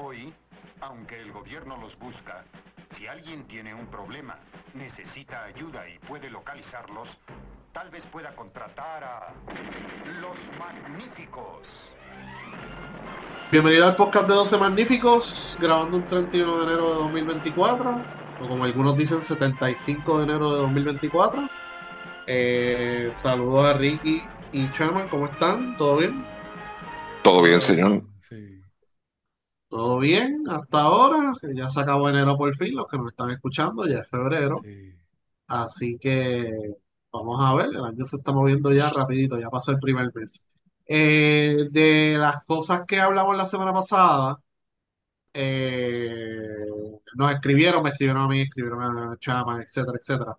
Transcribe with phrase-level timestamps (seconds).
[0.00, 0.32] Hoy,
[0.80, 2.44] aunque el gobierno los busca,
[2.96, 4.38] si alguien tiene un problema,
[4.72, 7.08] necesita ayuda y puede localizarlos,
[7.72, 9.34] tal vez pueda contratar a
[10.20, 11.66] los magníficos.
[13.50, 18.02] Bienvenido al podcast de 12 Magníficos, grabando un 31 de enero de 2024,
[18.40, 21.48] o como algunos dicen, 75 de enero de 2024.
[22.28, 24.22] Eh, saludos a Ricky
[24.52, 25.76] y Chaman, ¿cómo están?
[25.76, 26.24] ¿Todo bien?
[27.24, 28.02] Todo bien, señor.
[29.68, 31.34] ¿Todo bien hasta ahora?
[31.54, 34.60] Ya se acabó enero por fin, los que nos están escuchando, ya es febrero.
[34.62, 34.94] Sí.
[35.46, 36.50] Así que
[37.12, 40.48] vamos a ver, el año se está moviendo ya rapidito, ya pasó el primer mes.
[40.86, 44.38] Eh, de las cosas que hablamos la semana pasada,
[45.34, 46.66] eh,
[47.14, 50.36] nos escribieron, me escribieron a mí, escribieron a Chama, etcétera, etcétera.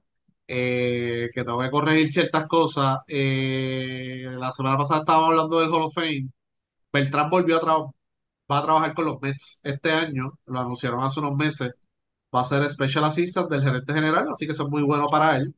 [0.48, 3.00] eh, que tengo que corregir ciertas cosas.
[3.08, 6.30] Eh, la semana pasada estábamos hablando del Hall of Fame.
[6.94, 7.94] Beltrán volvió a trabajar,
[8.52, 11.74] va a trabajar con los Mets este año, lo anunciaron hace unos meses.
[12.36, 15.38] Va a ser Special Assistant del gerente general, así que eso es muy bueno para
[15.38, 15.56] él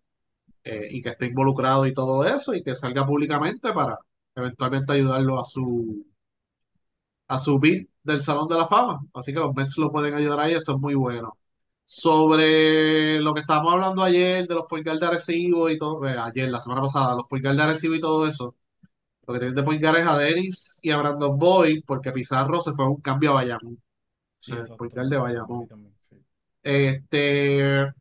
[0.63, 3.99] eh, y que esté involucrado y todo eso y que salga públicamente para
[4.35, 6.05] eventualmente ayudarlo a su
[7.27, 8.99] a su bid del Salón de la Fama.
[9.13, 11.37] Así que los Mets lo pueden ayudar ahí, eso es muy bueno.
[11.83, 16.17] Sobre lo que estábamos hablando ayer de los point guard de Arecibo y todo, eh,
[16.17, 18.55] ayer, la semana pasada, los point guard de Arecibo y todo eso,
[19.27, 22.61] lo que tienen de point guard es a Dennis y a Brandon Boyd, porque Pizarro
[22.61, 23.81] se fue a un cambio a Bayamón.
[24.39, 25.61] Sí, O sea, el point guard de Bayamón.
[25.61, 26.17] vi también, sí.
[26.63, 27.91] Este,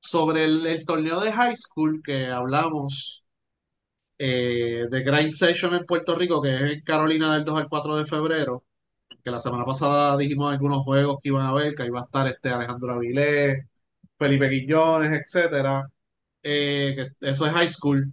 [0.00, 3.24] sobre el, el torneo de high school que hablamos
[4.18, 7.96] eh, de Grind Session en Puerto Rico, que es en Carolina del 2 al 4
[7.96, 8.64] de febrero,
[9.24, 12.04] que la semana pasada dijimos algunos juegos que iban a ver, que ahí va a
[12.04, 13.66] estar este Alejandro Avilés,
[14.18, 15.88] Felipe Quiñones, etcétera.
[16.42, 18.12] Eh, eso es high school.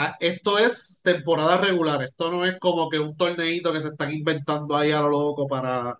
[0.00, 4.12] Ah, esto es temporada regular, esto no es como que un torneito que se están
[4.12, 5.98] inventando ahí a lo loco para,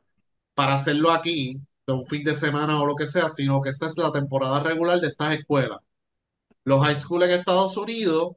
[0.55, 3.87] para hacerlo aquí, de un fin de semana o lo que sea, sino que esta
[3.89, 5.79] es la temporada regular de estas escuelas.
[6.65, 8.35] Los high school en Estados Unidos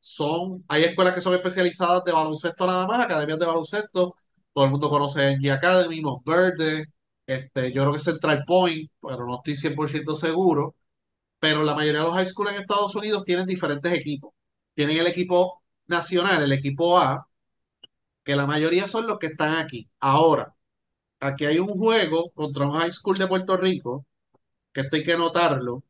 [0.00, 4.14] son, hay escuelas que son especializadas de baloncesto nada más, academias de baloncesto,
[4.52, 6.86] todo el mundo conoce NG Academy, Verde,
[7.26, 10.74] este, yo creo que Central Point, pero no estoy 100% seguro,
[11.40, 14.33] pero la mayoría de los high school en Estados Unidos tienen diferentes equipos.
[14.74, 17.28] Tienen el equipo nacional, el equipo A,
[18.24, 19.88] que la mayoría son los que están aquí.
[20.00, 20.54] Ahora,
[21.20, 24.06] aquí hay un juego contra un high school de Puerto Rico,
[24.72, 25.84] que esto hay que notarlo.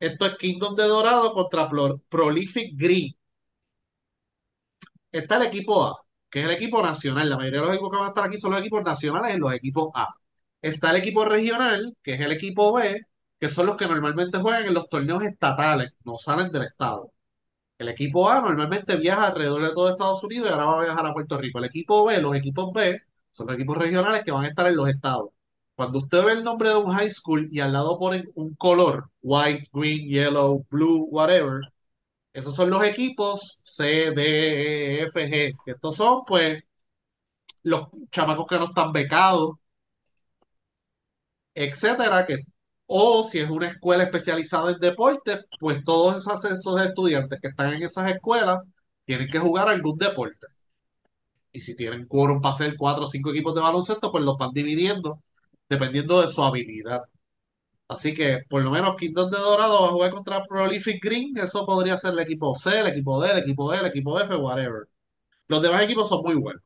[0.00, 3.14] Esto es Kingdom de Dorado contra Pro- Prolific Green.
[5.12, 5.96] Está el equipo A,
[6.30, 7.28] que es el equipo nacional.
[7.30, 9.40] La mayoría de los equipos que van a estar aquí son los equipos nacionales en
[9.40, 10.14] los equipos A.
[10.62, 13.02] Está el equipo regional, que es el equipo B,
[13.38, 17.12] que son los que normalmente juegan en los torneos estatales, no salen del estado.
[17.78, 21.06] El equipo A normalmente viaja alrededor de todo Estados Unidos y ahora va a viajar
[21.06, 21.58] a Puerto Rico.
[21.58, 24.76] El equipo B, los equipos B, son los equipos regionales que van a estar en
[24.76, 25.30] los estados.
[25.74, 29.10] Cuando usted ve el nombre de un high school y al lado ponen un color,
[29.22, 31.60] white, green, yellow, blue, whatever,
[32.32, 35.56] esos son los equipos C, D, E, F, G.
[35.66, 36.62] Estos son, pues,
[37.62, 39.56] los chamacos que no están becados,
[41.54, 42.36] etcétera, que,
[42.86, 47.74] o si es una escuela especializada en deporte, pues todos esos, esos estudiantes que están
[47.74, 48.60] en esas escuelas
[49.04, 50.46] tienen que jugar algún deporte.
[51.52, 54.52] Y si tienen quórum para hacer cuatro o cinco equipos de baloncesto, pues los van
[54.52, 55.22] dividiendo
[55.68, 57.02] dependiendo de su habilidad.
[57.88, 61.36] Así que por lo menos Kingdom de Dorado va a jugar contra Prolific Green.
[61.38, 64.34] Eso podría ser el equipo C, el equipo D, el equipo E, el equipo F,
[64.36, 64.88] whatever.
[65.48, 66.62] Los demás equipos son muy buenos.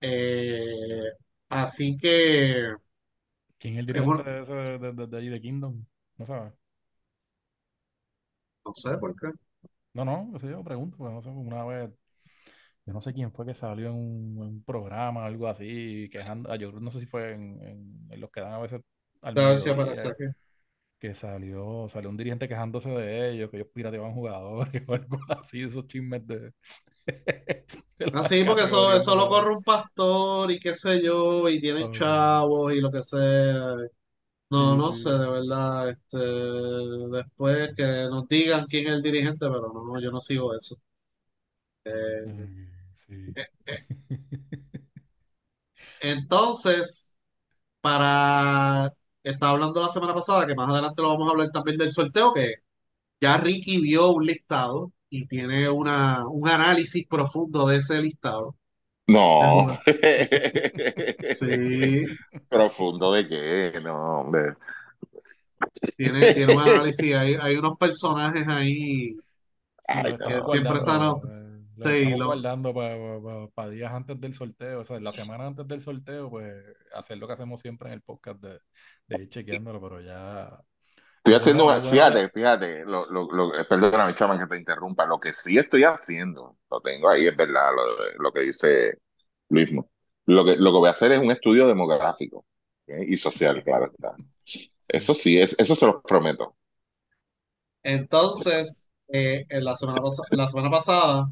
[0.00, 1.02] Eh,
[1.48, 2.74] así que
[3.60, 5.84] ¿Quién es el un- de, ese, de, de- de allí de Kingdom?
[6.18, 6.52] No sabes.
[8.64, 9.28] no sé por qué.
[9.94, 11.90] No, no, eso yo pregunto, porque no sé, una vez,
[12.86, 16.50] yo no sé quién fue que salió en un, en un programa algo así, quejando,
[16.52, 18.82] ah, yo no sé si fue en, en- en los que dan a veces
[19.22, 20.16] al mediodía.
[21.00, 25.62] Que salió, salió un dirigente quejándose de ellos, que ellos pirateaban jugadores o algo así,
[25.62, 26.52] esos chismes de,
[27.98, 31.88] de Ah, porque eso, eso lo corre un pastor y qué sé yo, y tienen
[31.88, 33.76] Oh, chavos y lo que sea.
[34.50, 35.90] No, sí, no sé, de verdad.
[35.90, 40.76] Este, después que nos digan quién es el dirigente, pero no, yo no sigo eso.
[41.84, 42.50] Eh,
[43.06, 43.36] sí.
[43.36, 43.86] eh, eh,
[46.00, 47.14] entonces,
[47.82, 48.94] para.
[49.22, 52.32] Estaba hablando la semana pasada, que más adelante lo vamos a hablar también del sorteo,
[52.34, 52.56] que
[53.20, 58.56] ya Ricky vio un listado y tiene una, un análisis profundo de ese listado.
[59.06, 59.78] No.
[61.28, 62.04] Sí,
[62.48, 63.80] ¿Profundo de qué?
[63.82, 64.54] No, hombre.
[65.96, 67.14] tiene, tiene un análisis.
[67.14, 69.16] Hay, hay unos personajes ahí
[69.86, 70.52] Ay, que estamos no.
[70.52, 71.49] siempre se han, eh,
[71.80, 72.74] Lo Sí, estamos lo- guardando
[73.54, 76.54] para días antes del sorteo, o sea, la semana antes del sorteo, pues
[76.94, 78.58] hacer lo que hacemos siempre en el podcast de,
[79.06, 80.58] de ir chequeándolo, pero ya.
[81.18, 85.06] Estoy haciendo, una- fíjate, fíjate, lo, lo, lo, perdóname, chaman, que te interrumpa.
[85.06, 88.98] Lo que sí estoy haciendo, lo tengo ahí, es verdad, lo, lo que dice
[89.50, 89.90] Luismo.
[90.26, 92.38] Lo que, lo que voy a hacer es un estudio demográfico
[92.88, 92.94] ¿ok?
[93.08, 94.14] y social, claro está.
[94.88, 96.56] Eso sí, es, eso se los prometo.
[97.82, 100.00] Entonces, eh, en la semana,
[100.30, 101.28] la semana pasada,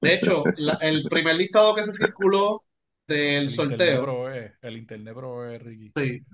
[0.00, 2.64] de hecho, la- el primer listado que se circuló
[3.06, 5.94] del el internet sorteo, provee, el internet provee, Ricky.
[5.96, 6.24] sí,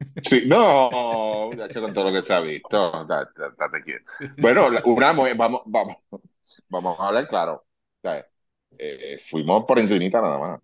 [0.22, 4.10] Sí, no, muchacho, con todo lo que se ha visto, date quieto.
[4.40, 5.96] Bueno, una, vamos, vamos,
[6.68, 7.66] vamos a hablar claro.
[8.78, 10.58] Eh, fuimos por encimita nada más.
[10.60, 10.62] O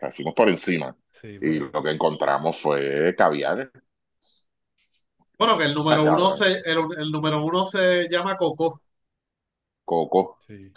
[0.00, 0.96] sea, fuimos por encima.
[1.10, 3.70] Sí, Y lo que encontramos fue caviar.
[5.38, 8.80] bueno, que el número uno se, el, el número uno se llama Coco.
[9.84, 10.76] Coco, sí,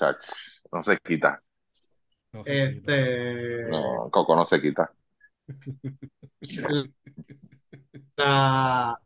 [0.72, 1.42] no se quita.
[2.34, 3.02] no se quita.
[3.04, 4.94] Este, No, Coco no se quita.
[8.18, 9.00] la,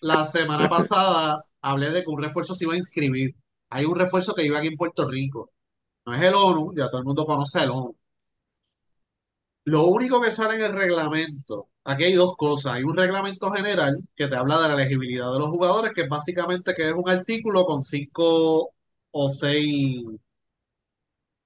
[0.00, 3.36] la semana pasada hablé de que un refuerzo se iba a inscribir.
[3.70, 5.52] Hay un refuerzo que iba aquí en Puerto Rico.
[6.06, 7.96] No es el ONU, ya todo el mundo conoce el ONU.
[9.64, 12.74] Lo único que sale en el reglamento, aquí hay dos cosas.
[12.74, 16.08] Hay un reglamento general que te habla de la elegibilidad de los jugadores, que es
[16.08, 18.70] básicamente que es un artículo con cinco
[19.10, 20.02] o seis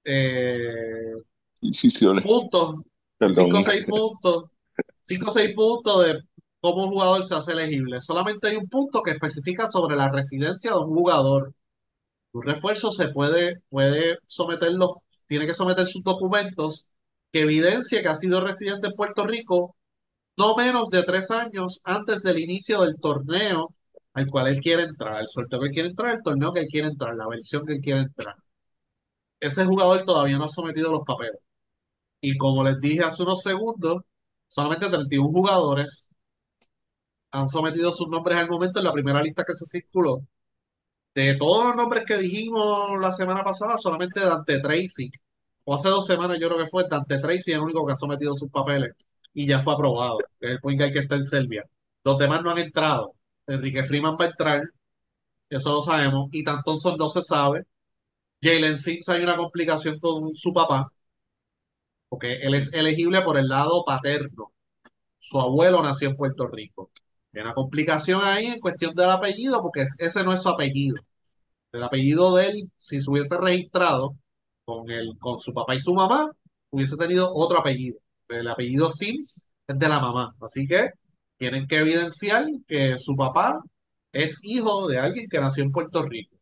[0.03, 1.13] eh,
[2.23, 2.75] puntos,
[3.17, 3.45] Perdón.
[3.45, 4.43] cinco o seis puntos,
[5.01, 6.19] cinco o seis puntos de
[6.59, 8.01] cómo un jugador se hace elegible.
[8.01, 11.53] Solamente hay un punto que especifica sobre la residencia de un jugador.
[12.33, 16.85] Un refuerzo se puede, puede someterlo, tiene que someter sus documentos
[17.31, 19.75] que evidencie que ha sido residente en Puerto Rico
[20.37, 23.73] no menos de tres años antes del inicio del torneo
[24.13, 26.67] al cual él quiere entrar, el sorteo que él quiere entrar, el torneo que él
[26.69, 28.35] quiere entrar, la versión que él quiere entrar.
[29.43, 31.39] Ese jugador todavía no ha sometido los papeles.
[32.21, 34.03] Y como les dije hace unos segundos,
[34.47, 36.09] solamente 31 jugadores
[37.31, 40.21] han sometido sus nombres al momento en la primera lista que se circuló.
[41.15, 45.11] De todos los nombres que dijimos la semana pasada, solamente Dante Tracy,
[45.65, 48.35] o hace dos semanas yo creo que fue, Dante Tracy el único que ha sometido
[48.35, 48.93] sus papeles
[49.33, 51.63] y ya fue aprobado, es el point que está en Serbia.
[52.03, 53.13] Los demás no han entrado.
[53.47, 54.63] Enrique Freeman va a entrar,
[55.49, 57.65] eso lo sabemos, y Tan Thompson no se sabe.
[58.43, 60.91] Jalen Sims hay una complicación con su papá,
[62.09, 64.51] porque él es elegible por el lado paterno.
[65.19, 66.91] Su abuelo nació en Puerto Rico.
[67.33, 70.97] Hay una complicación ahí en cuestión del apellido, porque es- ese no es su apellido.
[71.73, 74.15] El apellido de él, si se hubiese registrado
[74.65, 76.31] con, el, con su papá y su mamá,
[76.71, 77.99] hubiese tenido otro apellido.
[78.29, 80.35] El apellido Sims es de la mamá.
[80.41, 80.91] Así que
[81.37, 83.61] tienen que evidenciar que su papá
[84.13, 86.32] es hijo de alguien que nació en Puerto Rico.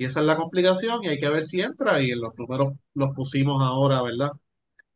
[0.00, 2.72] Y esa es la complicación y hay que ver si entra y en los números
[2.94, 4.30] los pusimos ahora, ¿verdad?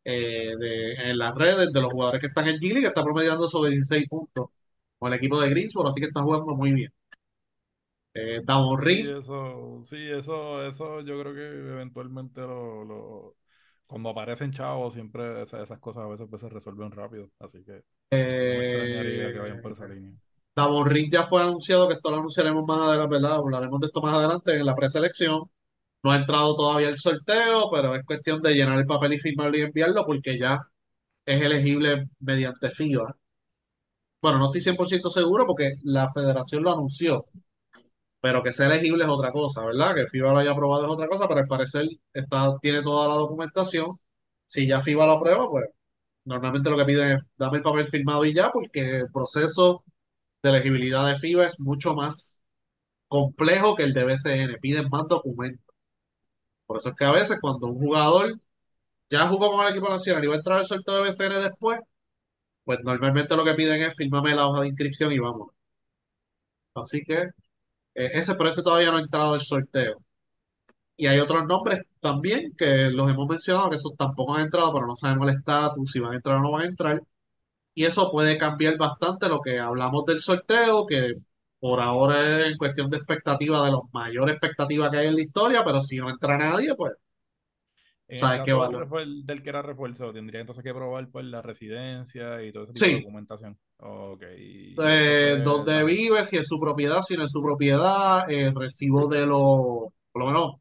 [0.05, 3.47] Eh, de- en las redes de los jugadores que están en Gili, que está promediando
[3.49, 4.47] sobre 16 puntos
[4.99, 6.91] con el equipo de Greensboro, así que está jugando muy bien.
[8.13, 11.41] Eh, Damon Sí, eso, sí, eso, eso yo creo que
[11.73, 13.35] eventualmente lo, lo-
[13.87, 17.29] cuando aparecen chavos, siempre esa- esas cosas a veces pues, se resuelven rápido.
[17.39, 17.83] Así que
[18.47, 20.13] no me extrañaría que vayan por esa eh, línea.
[20.55, 23.33] Damon Reed ya fue anunciado, que esto lo anunciaremos más adelante, ¿verdad?
[23.35, 25.49] Hablaremos de esto más adelante en la preselección.
[26.03, 29.57] No ha entrado todavía el sorteo, pero es cuestión de llenar el papel y firmarlo
[29.57, 30.59] y enviarlo porque ya
[31.25, 33.17] es elegible mediante FIBA.
[34.21, 37.25] Bueno, no estoy 100% seguro porque la federación lo anunció,
[38.21, 39.95] pero que sea elegible es otra cosa, ¿verdad?
[39.95, 43.15] Que FIBA lo haya aprobado es otra cosa, pero al parecer está, tiene toda la
[43.15, 43.99] documentación.
[44.45, 45.65] Si ya FIBA lo aprueba, pues
[46.25, 49.83] normalmente lo que piden es dame el papel firmado y ya, porque el proceso
[50.45, 52.37] de elegibilidad de FIBA es mucho más
[53.07, 55.65] complejo que el de BCN, piden más documentos.
[56.65, 58.39] Por eso es que a veces cuando un jugador
[59.09, 61.79] ya jugó con el equipo nacional y va a entrar al sorteo de BCN después,
[62.65, 65.49] pues normalmente lo que piden es firmame la hoja de inscripción y vamos.
[66.75, 67.13] Así que
[67.95, 69.97] eh, ese, pero ese todavía no ha entrado al sorteo.
[70.97, 74.87] Y hay otros nombres también que los hemos mencionado, que esos tampoco han entrado, pero
[74.87, 77.01] no sabemos el estatus, si van a entrar o no van a entrar.
[77.75, 81.15] Y eso puede cambiar bastante lo que hablamos del sorteo, que
[81.59, 85.21] por ahora es en cuestión de expectativa, de la mayor expectativa que hay en la
[85.21, 86.93] historia, pero si no entra nadie, pues
[88.07, 88.89] En sabes qué del, valor.
[88.89, 92.73] refuer- del que era refuerzo, tendría entonces que probar pues, la residencia y todo ese
[92.73, 93.57] tipo de Sí, documentación.
[93.77, 98.29] Ok, y eso eh, donde vive, si es su propiedad, si no es su propiedad,
[98.29, 99.37] eh, recibo de los,
[100.11, 100.55] por lo menos,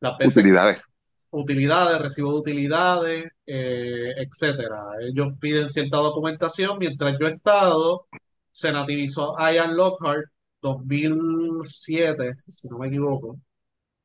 [0.00, 0.82] las veces Utilidades.
[1.30, 4.82] Utilidades, recibo de utilidades, eh, etcétera.
[5.00, 6.78] Ellos piden cierta documentación.
[6.78, 8.06] Mientras yo he estado,
[8.50, 10.26] se nativizó Ian Lockhart
[10.62, 13.38] 2007, si no me equivoco,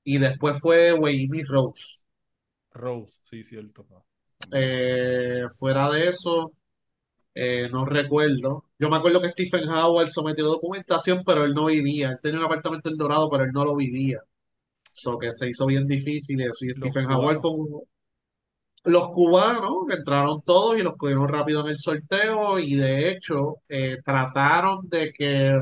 [0.03, 1.99] y después fue Wayne Rose.
[2.71, 3.85] Rose, sí, cierto.
[4.53, 6.53] Eh, fuera de eso,
[7.33, 8.65] eh, no recuerdo.
[8.77, 12.09] Yo me acuerdo que Stephen Howard sometió documentación, pero él no vivía.
[12.09, 14.19] Él tenía un apartamento en Dorado, pero él no lo vivía.
[14.93, 16.65] Eso que se hizo bien difícil y eso.
[16.65, 17.83] Y Stephen Howard fue un-
[18.83, 23.57] Los cubanos que entraron todos y los cogieron rápido en el sorteo y de hecho
[23.69, 25.61] eh, trataron de que,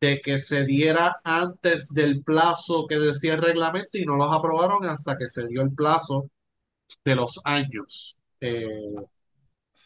[0.00, 4.84] de que se diera antes del plazo que decía el reglamento y no los aprobaron
[4.86, 6.28] hasta que se dio el plazo
[7.04, 8.16] de los años.
[8.40, 8.68] Eh,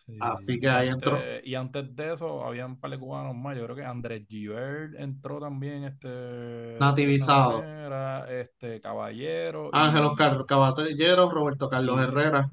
[0.06, 1.18] Sí, Así que ahí entró.
[1.42, 3.56] y antes de eso había un par de cubanos más.
[3.56, 7.58] Yo creo que Andrés Givert entró también este, nativizado.
[7.58, 12.52] manera, este Caballero Ángel y, Oscar Caballeros, Roberto Carlos y, Herrera.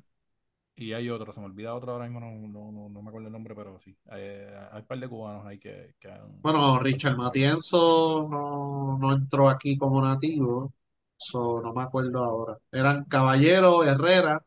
[0.75, 3.27] y hay otro, se me olvida otro ahora mismo, no, no, no, no me acuerdo
[3.27, 3.95] el nombre, pero sí.
[4.13, 7.15] Eh, hay un par de cubanos ahí que, que han Bueno, Richard.
[7.15, 10.73] Matienzo no, no entró aquí como nativo,
[11.15, 12.57] so, no me acuerdo ahora.
[12.71, 14.43] Eran Caballero, Herrera,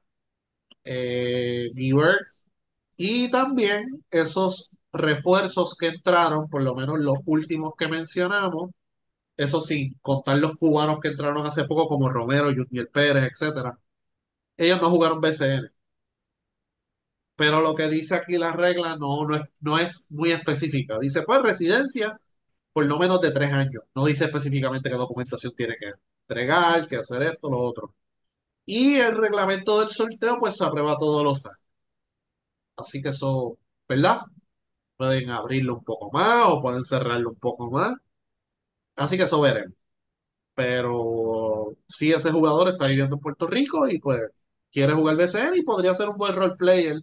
[0.82, 2.26] eh, Guibert
[2.96, 8.70] y también esos refuerzos que entraron, por lo menos los últimos que mencionamos,
[9.36, 13.78] eso sin contar los cubanos que entraron hace poco como Romero, Junior Pérez, etcétera.
[14.56, 15.70] Ellos no jugaron BCN.
[17.36, 20.98] pero lo que dice aquí la regla no, no es, no es muy específica.
[21.00, 22.18] Dice, pues residencia
[22.72, 23.84] por no menos de tres años.
[23.94, 25.92] No dice específicamente qué documentación tiene que
[26.28, 27.94] entregar, qué hacer esto, lo otro.
[28.66, 31.58] Y el reglamento del sorteo, pues se aprueba todos los años.
[32.76, 34.20] Así que eso, ¿verdad?
[34.96, 37.94] Pueden abrirlo un poco más o pueden cerrarlo un poco más.
[38.96, 39.74] Así que eso veremos.
[40.54, 44.20] Pero si ese jugador está viviendo en Puerto Rico y pues
[44.72, 47.00] quiere jugar BCN y podría ser un buen role player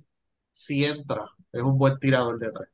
[0.52, 1.26] si entra.
[1.52, 2.70] Es un buen tirador de tres.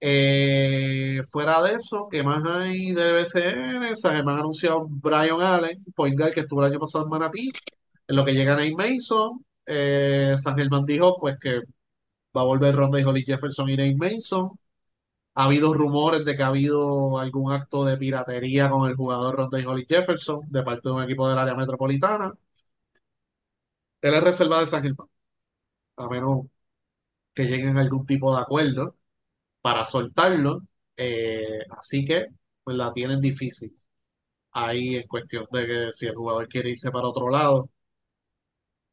[0.00, 3.96] Eh, fuera de eso, ¿qué más hay de BCN?
[3.96, 7.50] San Germán ha anunciado Brian Allen, point guard que estuvo el año pasado en Manatí,
[8.08, 9.44] en lo que llega Nate Mason.
[9.66, 11.62] Eh, San Germán dijo pues que
[12.38, 14.50] va a volver Ronda y Holly Jefferson y Nate Mason.
[15.34, 19.60] Ha habido rumores de que ha habido algún acto de piratería con el jugador Ronda
[19.60, 22.34] y Holly Jefferson de parte de un equipo del área metropolitana.
[24.02, 25.08] Él es reservado de San Germán,
[25.96, 26.46] a menos
[27.34, 28.96] que lleguen a algún tipo de acuerdo
[29.62, 30.62] para soltarlo.
[30.96, 32.28] Eh, así que
[32.64, 33.76] pues la tienen difícil.
[34.52, 37.70] Ahí en cuestión de que si el jugador quiere irse para otro lado,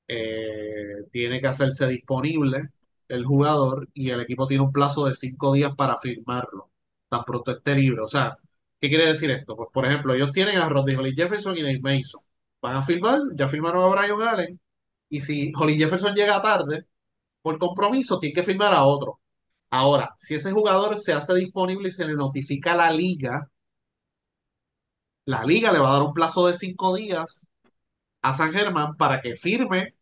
[0.07, 2.69] eh, tiene que hacerse disponible
[3.07, 6.71] el jugador y el equipo tiene un plazo de cinco días para firmarlo,
[7.09, 8.01] tan pronto esté libre.
[8.01, 8.37] O sea,
[8.79, 9.55] ¿qué quiere decir esto?
[9.55, 12.21] Pues por ejemplo, ellos tienen a Rodney Holly Jefferson y Nate Mason.
[12.61, 14.59] Van a firmar, ya firmaron a Brian Allen,
[15.09, 16.85] y si Holly Jefferson llega tarde,
[17.41, 19.19] por compromiso, tiene que firmar a otro.
[19.69, 23.49] Ahora, si ese jugador se hace disponible y se le notifica a la liga,
[25.25, 27.47] la liga le va a dar un plazo de cinco días
[28.21, 29.95] a San Germán para que firme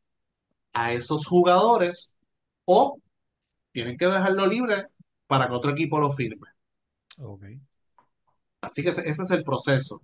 [0.73, 2.12] a esos jugadores
[2.65, 2.99] o
[3.71, 4.87] tienen que dejarlo libre
[5.27, 6.47] para que otro equipo lo firme.
[7.19, 7.43] Ok.
[8.61, 10.01] Así que ese, ese es el proceso.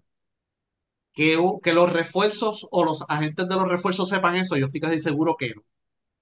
[1.13, 5.36] Que los refuerzos o los agentes de los refuerzos sepan eso, yo estoy casi seguro
[5.38, 5.63] que no.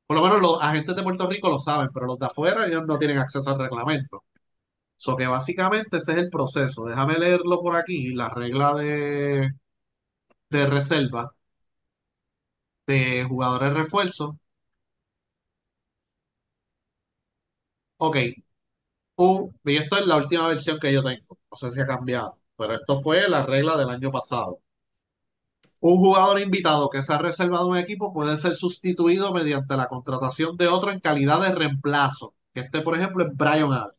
[0.07, 2.85] Por lo menos los agentes de Puerto Rico lo saben, pero los de afuera ellos
[2.87, 4.23] no tienen acceso al reglamento.
[4.97, 6.85] So que básicamente ese es el proceso.
[6.85, 9.51] Déjame leerlo por aquí, la regla de,
[10.49, 11.31] de reserva
[12.87, 14.35] de jugadores refuerzos.
[17.97, 18.17] Ok,
[19.65, 21.37] y esto es la última versión que yo tengo.
[21.51, 24.59] No sé si ha cambiado, pero esto fue la regla del año pasado.
[25.79, 30.55] Un jugador invitado que se ha reservado un equipo puede ser sustituido mediante la contratación
[30.55, 32.35] de otro en calidad de reemplazo.
[32.53, 33.91] Que este, por ejemplo, es Brian Allen.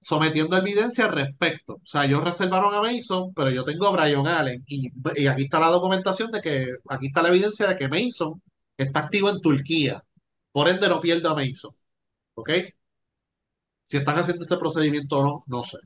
[0.00, 1.74] Sometiendo evidencia al respecto.
[1.74, 4.64] O sea, ellos reservaron a Mason, pero yo tengo a Brian Allen.
[4.66, 8.42] Y, y aquí está la documentación de que, aquí está la evidencia de que Mason
[8.76, 10.04] está activo en Turquía.
[10.50, 11.74] Por ende, no pierdo a Mason.
[12.34, 12.50] ¿Ok?
[13.84, 15.78] Si están haciendo este procedimiento o no, no sé.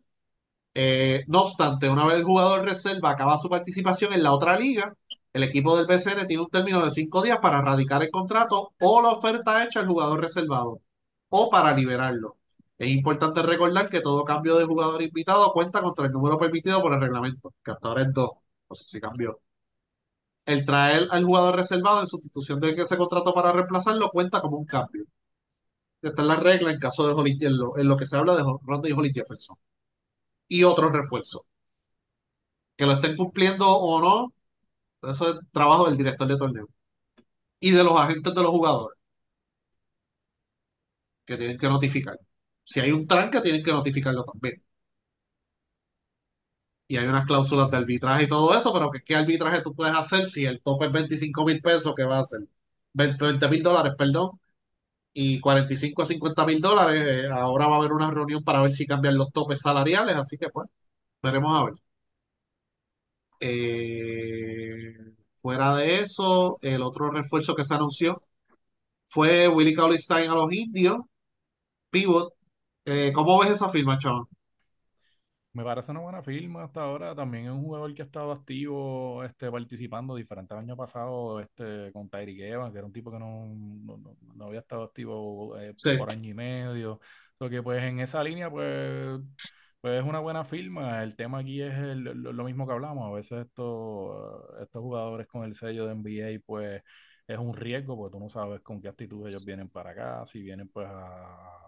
[0.74, 4.94] Eh, no obstante, una vez el jugador reserva acaba su participación en la otra liga,
[5.32, 9.02] el equipo del BCN tiene un término de cinco días para radicar el contrato o
[9.02, 10.80] la oferta hecha al jugador reservado
[11.30, 12.36] o para liberarlo.
[12.78, 16.92] Es importante recordar que todo cambio de jugador invitado cuenta contra el número permitido por
[16.94, 18.30] el reglamento, que hasta ahora es dos.
[18.68, 19.40] No sé si cambió.
[20.46, 24.56] El traer al jugador reservado en sustitución del que se contrató para reemplazarlo cuenta como
[24.56, 25.04] un cambio.
[26.00, 28.34] Esta es la regla en caso de Holly, en lo, en lo que se habla
[28.36, 29.56] de Ronda y Holly Jefferson.
[30.48, 31.42] Y otros refuerzos.
[32.76, 34.32] Que lo estén cumpliendo o no,
[35.10, 36.68] eso es trabajo del director de torneo.
[37.60, 38.98] Y de los agentes de los jugadores,
[41.24, 42.18] que tienen que notificar.
[42.64, 44.62] Si hay un tranque, tienen que notificarlo también.
[46.88, 50.26] Y hay unas cláusulas de arbitraje y todo eso, pero ¿qué, arbitraje tú puedes hacer
[50.28, 51.94] si el tope es 25 mil pesos?
[51.96, 52.40] ¿Qué va a hacer?
[52.92, 54.40] 20 mil dólares, perdón,
[55.18, 57.24] y 45 a 50 mil dólares.
[57.24, 60.36] Eh, ahora va a haber una reunión para ver si cambian los topes salariales, así
[60.38, 60.68] que pues,
[61.22, 61.74] veremos a ver.
[63.40, 64.94] Eh,
[65.36, 68.22] fuera de eso, el otro refuerzo que se anunció
[69.04, 70.98] fue Willie Cauley-Stein a los indios,
[71.90, 72.34] pivot.
[72.86, 74.26] Eh, ¿cómo ves esa firma, chaval?
[75.56, 77.14] Me parece una buena firma hasta ahora.
[77.14, 82.10] También es un jugador que ha estado activo, este, participando diferentes años pasados, este, con
[82.10, 85.74] Tyreek Evans, que era un tipo que no, no, no- no había estado activo eh,
[85.76, 85.90] Sí.
[85.96, 87.00] por año y medio.
[87.38, 89.18] So que pues en esa línea, pues,
[89.80, 91.02] pues es una buena firma.
[91.02, 93.08] El tema aquí es el- lo, lo mismo que hablamos.
[93.10, 96.82] A veces estos, estos jugadores con el sello de NBA, pues
[97.26, 100.42] es un riesgo, porque tú no sabes con qué actitud ellos vienen para acá, si
[100.42, 101.65] vienen pues a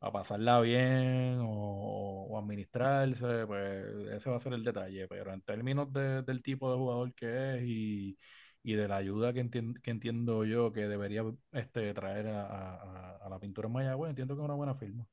[0.00, 5.08] a pasarla bien o, o administrarse, pues ese va a ser el detalle.
[5.08, 8.18] Pero en términos de- del tipo de jugador que es y,
[8.62, 13.16] y de la ayuda que, entien- que entiendo yo que debería este, traer a, a-
[13.18, 15.06] a la pintura en Mayagüez, entiendo que es una buena firma.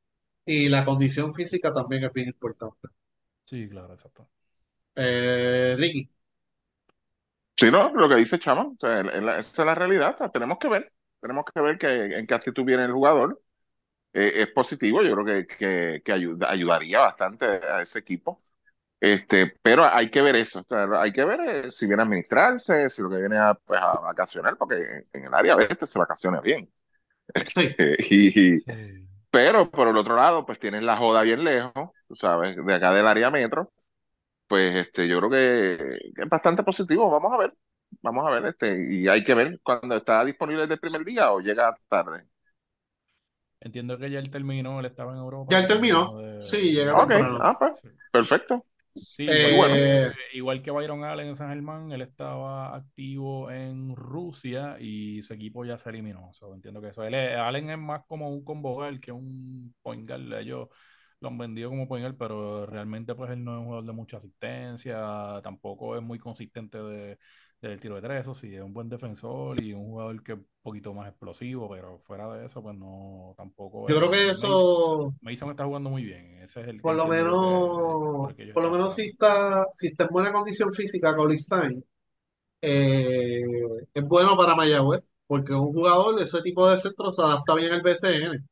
[0.48, 2.88] Y la condición física también es bien importante.
[3.46, 4.30] Sí, claro, exacto.
[4.96, 6.12] Eh, Ricky,
[7.58, 10.58] Sí, no, lo que dice Chama, o sea, esa es la realidad, o sea, tenemos
[10.60, 11.88] que ver, tenemos que ver que,
[12.18, 13.42] en qué actitud viene el jugador.
[14.16, 18.44] Eh, es positivo, yo creo que, que, que ayuda- ayudaría bastante a ese equipo.
[19.02, 20.66] Este, pero hay que ver eso,
[21.00, 24.02] hay que ver eh, si viene a administrarse, si lo que viene a, pues, a
[24.02, 26.72] vacacionar, porque en, en el área oeste se vacaciona bien.
[27.44, 27.76] sí,
[28.10, 29.08] y, Sí.
[29.32, 32.94] pero por el otro lado, pues tienes la joda bien lejos, tú sabes, de acá
[32.94, 33.74] del área metro,
[34.48, 37.56] pues este, yo creo que, que es bastante positivo, vamos a ver,
[38.02, 41.32] vamos a ver, este, y hay que ver cuando está disponible desde el primer día
[41.34, 42.28] o llega tarde.
[43.66, 45.52] Entiendo que ya él terminó, él estaba en Europa.
[45.52, 46.18] ya él terminó.
[46.20, 47.40] de- Sí, llega Ok, temprano.
[47.42, 47.88] ah, pues, Sí.
[48.12, 48.64] perfecto.
[48.94, 50.12] Sí, Eh, igual, bueno.
[50.32, 55.34] que, igual que Byron Allen en San Germán, él estaba activo en Rusia y su
[55.34, 56.32] equipo ya se eliminó.
[56.34, 57.04] So, entiendo que eso.
[57.04, 60.32] Él es- Allen es más como un combo guard que un point guard.
[60.40, 60.70] Ellos
[61.20, 63.92] lo han vendido como point guard, pero realmente pues él no es un jugador de
[63.94, 67.18] mucha asistencia, tampoco es muy consistente de,
[67.70, 70.38] del tiro de tres, eso sí, es un buen defensor y un jugador que es
[70.38, 75.14] un poquito más explosivo, pero fuera de eso, pues no, tampoco Yo creo que eso,
[75.22, 76.40] Mason está jugando muy bien.
[76.40, 80.32] Ese es el por lo menos, por lo menos si está, si está en buena
[80.32, 81.84] condición física, Cauley-Stein,
[82.62, 83.42] eh,
[83.94, 87.56] es bueno para Mayagüez, porque es un jugador de ese tipo de centro se adapta
[87.56, 88.48] bien al BCN.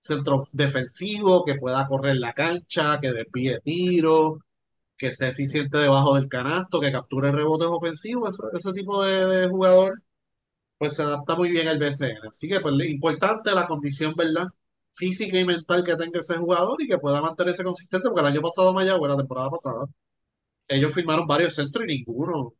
[0.00, 4.38] Centro defensivo, que pueda correr la cancha, que desvíe tiro,
[4.98, 10.02] que sea eficiente debajo del canasto, que capture rebotes ofensivos, ese, tipo de, de jugador,
[10.78, 12.28] pues se adapta muy bien al BCN.
[12.30, 14.48] Así que pues importante la condición, ¿verdad?
[14.94, 18.42] Física y mental que tenga ese jugador y que pueda mantenerse consistente, porque el año
[18.42, 19.86] pasado Mayagüez, la temporada pasada,
[20.68, 22.54] ellos firmaron varios centros y ninguno,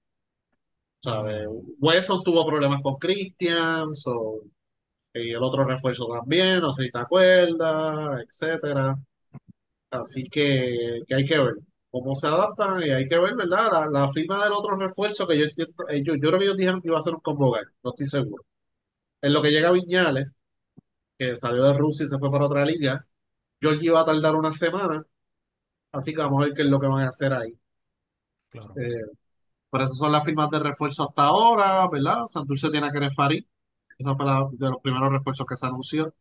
[1.02, 1.46] ¿sabes?
[1.80, 4.42] Wesson tuvo problemas con Christian, so-
[5.14, 8.96] y el otro refuerzo también, no sé si te acuerdas, etcétera.
[9.90, 11.54] Así que hay que ver
[11.90, 13.70] cómo se adaptan y hay que ver, ¿verdad?
[13.72, 16.80] La, la firma del otro refuerzo que yo entiendo, eh, yo, creo que ellos dijeron
[16.82, 18.44] que iba a ser un convocar, no estoy seguro.
[19.22, 20.28] En lo que llega Viñales,
[21.18, 23.06] que salió de Rusia y se fue para otra liga,
[23.60, 25.04] Georgie iba a tardar una semana,
[25.92, 27.58] así que vamos a ver qué es lo que van a hacer ahí.
[28.50, 28.74] Claro.
[28.80, 29.04] Eh,
[29.70, 32.26] pero esas son las firmas de refuerzo hasta ahora, ¿verdad?
[32.26, 33.44] Santurce tiene a Kenneth Farid,
[33.98, 36.14] esa fue la, de los primeros refuerzos que se anunció.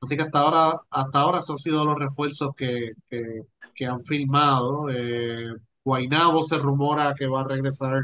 [0.00, 3.42] Así que hasta ahora, hasta ahora esos han sido los refuerzos que, que,
[3.74, 4.88] que han firmado.
[4.90, 5.54] Eh,
[5.84, 8.02] Guaynabo se rumora que va a regresar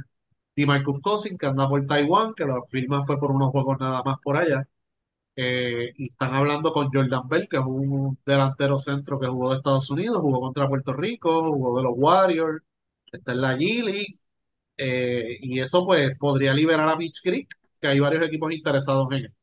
[0.57, 4.19] DeMarcus Cousins, que anda por Taiwán, que la firma fue por unos juegos nada más
[4.23, 4.67] por allá.
[5.37, 9.57] Eh, y están hablando con Jordan Bell, que es un delantero centro que jugó de
[9.59, 12.63] Estados Unidos, jugó contra Puerto Rico, jugó de los Warriors,
[13.13, 14.19] está en la G League.
[14.77, 17.49] Eh, y eso pues podría liberar a Mitch Creek,
[17.81, 19.35] que hay varios equipos interesados en él.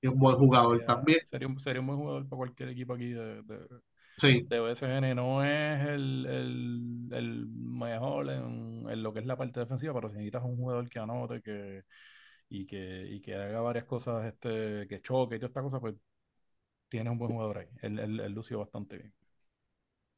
[0.00, 1.20] Y un buen jugador también.
[1.24, 3.68] sería un, sería un buen jugador para cualquier equipo aquí de, de,
[4.16, 5.14] Sí, de BCN.
[5.14, 10.08] No es el, el, el mejor en, en lo que es la parte defensiva, pero
[10.10, 11.84] si necesitas un jugador que anote que,
[12.48, 15.94] y, que, y que haga varias cosas, este, que choque y todas estas cosas, pues
[16.88, 17.68] tienes un buen jugador ahí.
[17.82, 19.14] Él, él, él lució bastante bien.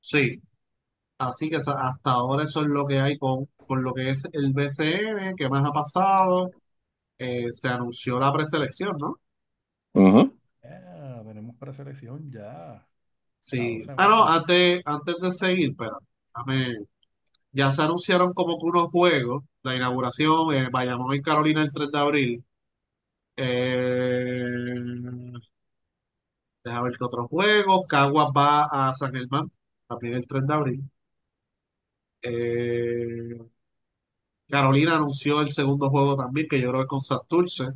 [0.00, 0.40] sí.
[1.18, 4.52] Así que hasta ahora eso es lo que hay con, con lo que es el
[4.54, 6.50] BCN, ¿qué más ha pasado?
[7.18, 9.16] Eh, se anunció la preselección, ¿no?
[9.94, 10.32] Ujú.
[10.64, 12.86] Ah, tenemos preselección ya.
[13.38, 13.82] Sí.
[13.96, 15.98] Ah, no, antes, antes de seguir, pero
[17.52, 21.90] ya se anunciaron como que unos juegos, la inauguración, eh, Bayamón y Carolina el 3
[21.90, 22.44] de abril.
[23.36, 24.74] Eh,
[26.64, 27.82] deja ver qué otros juegos.
[27.88, 29.50] Caguas va a San Germán,
[29.86, 30.90] también el 3 de abril.
[32.22, 33.50] Eh,
[34.50, 37.68] Carolina anunció el segundo juego también, que yo creo que es con Santurce.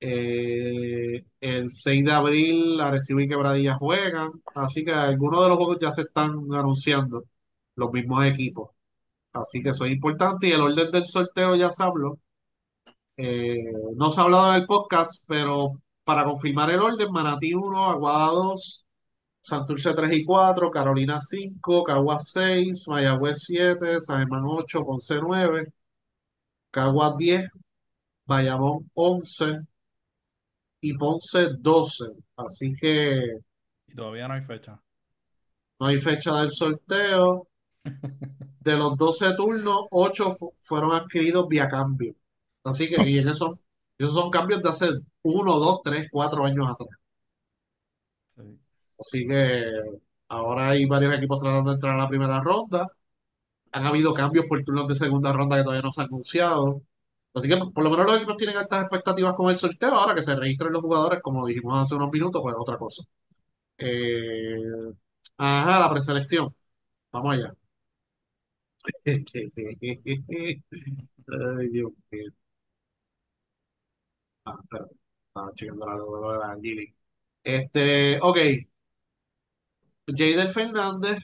[0.00, 4.30] Eh, el 6 de abril, Arecibo y Quebradilla juegan.
[4.54, 7.24] Así que algunos de los juegos ya se están anunciando,
[7.76, 8.70] los mismos equipos.
[9.32, 10.48] Así que eso es importante.
[10.48, 12.18] Y el orden del sorteo ya se habló.
[13.16, 13.58] Eh,
[13.96, 18.86] no se ha hablado del podcast, pero para confirmar el orden, Manatí 1, Aguada 2,
[19.40, 25.72] Santurce 3 y 4, Carolina 5, Caguas 6, Mayagüez 7, San Germán 8, Ponce 9,
[26.70, 27.50] Caguas 10,
[28.26, 29.60] Bayamón 11
[30.80, 32.06] y Ponce 12.
[32.36, 33.38] Así que
[33.88, 34.80] Y todavía no hay fecha.
[35.80, 37.48] no hay fecha del sorteo.
[38.60, 42.14] De los 12 turnos, 8 fu- fueron adquiridos vía cambio.
[42.64, 43.60] Así que, y esos son,
[43.98, 44.88] esos son cambios de hace
[45.22, 46.90] 1, 2, 3, 4 años atrás.
[48.36, 48.58] Sí.
[48.98, 49.64] Así que
[50.28, 52.88] ahora hay varios equipos tratando de entrar a la primera ronda.
[53.72, 56.82] Han habido cambios por turnos de segunda ronda que todavía no se han anunciado.
[57.38, 59.90] Así que por lo menos los equipos tienen altas expectativas con el sorteo.
[59.94, 63.02] Ahora que se registren los jugadores, como dijimos hace unos minutos, pues otra cosa.
[63.78, 64.58] Eh,
[65.38, 66.54] ajá, la preselección.
[67.12, 67.54] Vamos allá.
[71.28, 72.32] Ay, Dios mío.
[74.44, 74.94] Ah, espérate.
[75.28, 76.94] Estaba checando la de la Gili.
[77.44, 78.38] Este, ok.
[80.08, 81.18] Jader Fernández,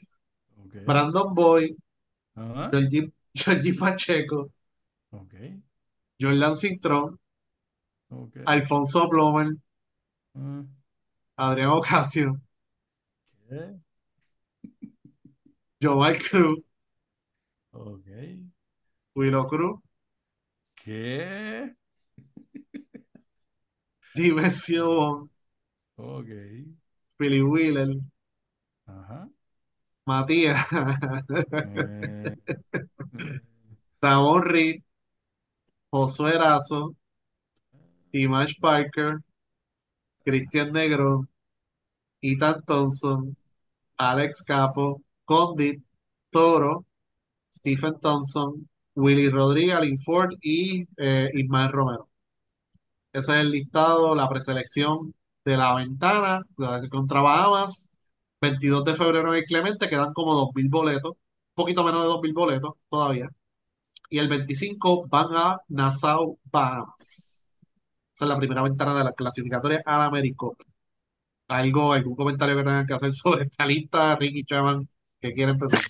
[0.65, 0.77] Ok.
[0.87, 1.35] Brandon
[2.37, 2.85] Ajá.
[3.35, 4.51] Georgie, Pacheco,
[5.13, 5.35] Ok.
[6.21, 7.21] Jordan Cintrón.
[8.47, 9.57] Alfonso Plomer,
[10.35, 10.65] Ah,
[11.37, 12.41] Adrián Ocasio,
[13.49, 13.79] ¿Qué?
[15.81, 16.65] Joval Cruz,
[17.73, 18.09] Ok.
[19.17, 19.81] Willow Cruz,
[20.77, 21.75] ¿Qué?
[24.17, 25.31] Dimensión,
[25.97, 26.31] Ok.
[27.19, 27.99] Philly Wheeler,
[28.87, 29.29] Ajá.
[30.07, 30.67] Matías,
[31.61, 32.37] Eh,
[33.15, 33.41] eh,
[34.41, 34.83] Reed,
[35.95, 36.95] Josué Erazo,
[38.13, 39.21] Timash Parker,
[40.25, 41.27] Cristian Negro,
[42.23, 43.37] Ethan Thompson,
[43.99, 45.83] Alex Capo, Condit,
[46.31, 46.85] Toro,
[47.53, 52.09] Stephen Thompson, Willy Rodríguez, Alin Ford y eh, Ismael Romero.
[53.13, 57.89] Ese es el listado, la preselección de la ventana de- contra Bahamas.
[58.41, 61.19] 22 de febrero en el Clemente, quedan como 2.000 boletos, un
[61.55, 63.31] poquito menos de 2.000 boletos todavía.
[64.15, 67.51] Y el 25 van a Nassau, Bahamas.
[68.15, 70.57] Esa es la primera ventana de la clasificatoria al Américo.
[71.49, 74.89] ¿Algo, algún comentario que tengan que hacer sobre esta lista, Ricky Chaman,
[75.21, 75.81] que quiere empezar?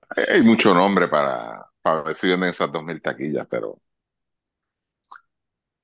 [0.30, 3.80] Hay mucho nombre para, para ver si venden esas 2.000 taquillas, pero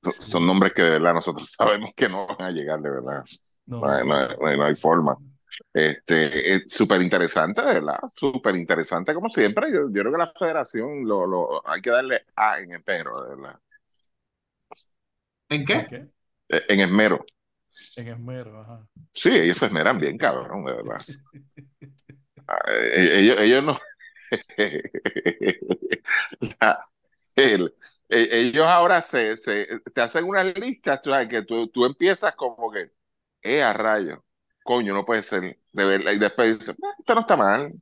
[0.02, 3.24] son, son nombres que de verdad nosotros sabemos que no van a llegar, de verdad.
[3.66, 5.16] no, No no no hay forma.
[5.72, 9.70] Este, es súper interesante, de verdad, súper interesante como siempre.
[9.72, 13.28] Yo, yo creo que la federación lo, lo, hay que darle A en esmero, de
[13.36, 13.60] verdad.
[15.50, 16.10] ¿En ¿En qué?
[16.48, 17.24] Eh, En esmero.
[17.96, 18.88] En esmero, ajá.
[19.12, 21.04] Sí, ellos se esmeran bien, cabrón, de verdad.
[22.46, 23.78] Ah, eh, Ellos, ellos no.
[26.60, 26.88] La-
[27.36, 27.74] el-
[28.10, 32.70] ellos ahora se, se, te hacen unas listas, tú sabes, que tú, tú empiezas como
[32.72, 32.92] que,
[33.42, 34.24] eh, a rayo,
[34.68, 37.72] coño, no puede ser, de verdad, y después dices, "Ah, esto no está mal,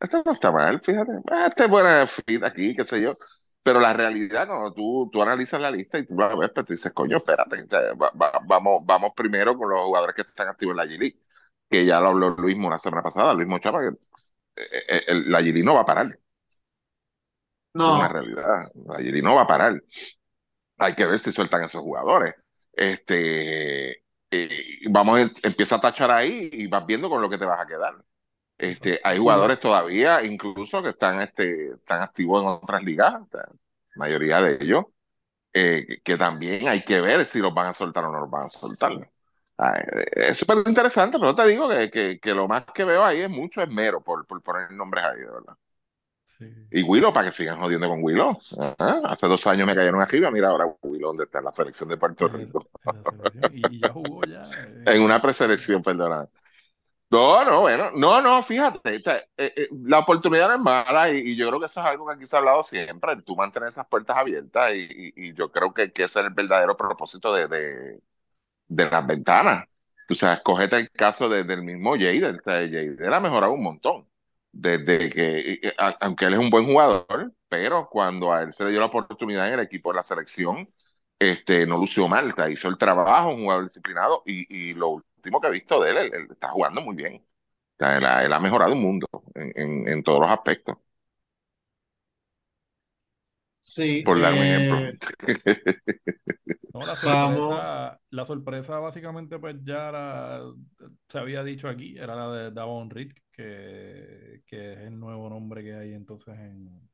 [0.00, 3.14] esto no está mal, fíjate, ah, esta es buena fit aquí, qué sé yo,
[3.62, 6.74] pero la realidad, cuando tú, tú analizas la lista y tú la ves, pero tú
[6.74, 7.64] dices, coño, espérate,
[7.96, 11.20] va- va- vamos, vamos primero con los jugadores que están activos en la G-League,
[11.70, 13.88] que ya lo habló Luis Mo la semana pasada, Luis Mochapa, que
[14.62, 16.18] eh, eh, el- la G-League no va a parar, es
[17.86, 18.70] una No, realidad.
[18.86, 19.82] La Giri no va a parar.
[20.78, 22.34] Hay que ver si sueltan esos jugadores.
[22.72, 27.44] Este, eh, vamos, a- empieza a tachar ahí y vas viendo con lo que te
[27.44, 27.94] vas a quedar.
[28.58, 33.46] Este, hay jugadores todavía, incluso, que están, este, están activos en otras ligas, la
[33.96, 34.84] mayoría de ellos,
[35.52, 38.30] eh, que, que también hay que ver si los van a soltar o no los
[38.30, 38.94] van a soltar.
[39.58, 43.20] Ay, es súper interesante, pero te digo que, que, que lo más que veo ahí
[43.22, 45.56] es mucho esmero por, por poner nombres ahí, de verdad.
[46.40, 46.46] Sí.
[46.70, 48.38] Y Willow, para que sigan jodiendo con Willow.
[48.58, 49.00] Ajá.
[49.04, 50.30] Hace dos años me cayeron arriba.
[50.30, 52.66] Mira ahora Willow, ¿dónde está en la selección de Puerto Rico?
[53.52, 54.44] Y, y ya jugó ya.
[54.56, 56.26] eh, En una preselección, perdona.
[57.10, 61.18] No, no, bueno, no, no, fíjate, esta- eh, eh, la oportunidad no es mala y,
[61.32, 63.68] y yo creo que eso es algo que aquí se ha hablado siempre, tú mantener
[63.70, 67.32] esas puertas abiertas y, y- y yo creo que, que ese es el verdadero propósito
[67.34, 68.00] de, de,
[68.68, 69.66] de las ventanas.
[70.08, 73.62] Tú sabes, cogete el caso de- del mismo Jader, o sea, Jader ha mejorado un
[73.64, 74.06] montón,
[74.52, 75.60] desde que,
[76.00, 79.48] aunque él es un buen jugador, pero cuando a él se le dio la oportunidad
[79.48, 80.68] en el equipo de la selección,
[81.18, 84.88] este, no lució mal, o sea, hizo el trabajo, un jugador disciplinado y, y lo
[84.90, 87.24] último que he visto de él, él, está jugando muy bien.
[87.80, 90.76] O él, ha, él ha mejorado un mundo en, en- en todos los aspectos.
[93.74, 94.84] Sí, por dar un ejemplo.
[94.86, 94.98] eh,
[96.72, 97.48] No, la Vamos.
[97.50, 100.52] sorpresa, la sorpresa básicamente pues ya la-
[101.08, 105.64] se había dicho aquí, era la de Davon Reed, que, que es el nuevo nombre
[105.64, 106.88] que hay entonces en,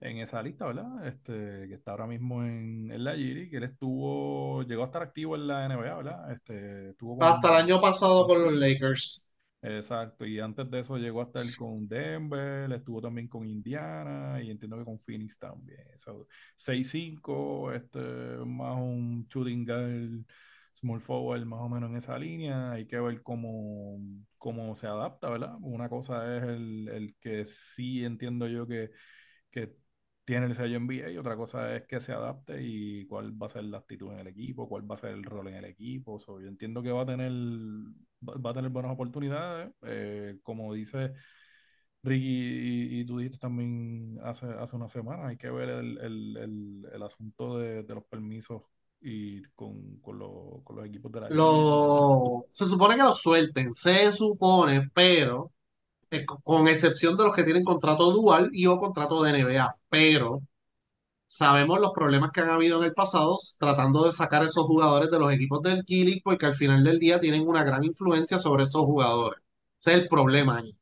[0.00, 1.06] en esa lista, ¿verdad?
[1.06, 1.32] Este,
[1.68, 5.36] que está ahora mismo en, en la Giri, que él estuvo, llegó a estar activo
[5.36, 6.32] en la NBA, ¿verdad?
[6.32, 8.52] Este, estuvo con- hasta el año pasado con los.
[8.54, 9.24] Lakers.
[9.64, 14.50] Exacto, y antes de eso llegó a estar con Denver, estuvo también con Indiana y
[14.50, 15.86] entiendo que con Phoenix también.
[16.00, 18.00] So, 6-5, este,
[18.44, 20.24] más un shooting guard,
[20.74, 22.72] small forward, más o menos en esa línea.
[22.72, 24.00] Hay que ver cómo,
[24.36, 25.54] cómo se adapta, ¿verdad?
[25.60, 28.90] Una cosa es el, el que sí entiendo yo que,
[29.50, 29.76] que
[30.24, 33.50] tiene el sello NBA y otra cosa es que se adapte y cuál va a
[33.50, 36.18] ser la actitud en el equipo, cuál va a ser el rol en el equipo.
[36.20, 37.32] So, yo entiendo que va a tener,
[38.22, 39.72] va, a tener buenas oportunidades.
[39.82, 41.12] eh, como dice
[42.02, 46.36] Ricky y, y tú dijiste también hace, hace una semana, hay que ver el, el-
[46.92, 48.62] el- asunto de, los permisos
[49.00, 51.28] y con, con, lo- con los equipos de la
[52.50, 55.51] se supone que lo suelten, se supone, pero
[56.42, 60.42] con excepción de los que tienen contrato dual y o contrato de NBA, pero
[61.26, 65.18] sabemos los problemas que han habido en el pasado tratando de sacar esos jugadores de
[65.18, 68.82] los equipos del G-League porque al final del día tienen una gran influencia sobre esos
[68.84, 69.42] jugadores.
[69.80, 70.76] Ese es el problema ahí.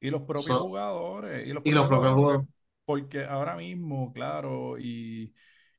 [0.00, 2.48] Y los propios So- jugadores, y los y los propios jugadores.
[2.84, 5.32] Porque ahora mismo, claro, y,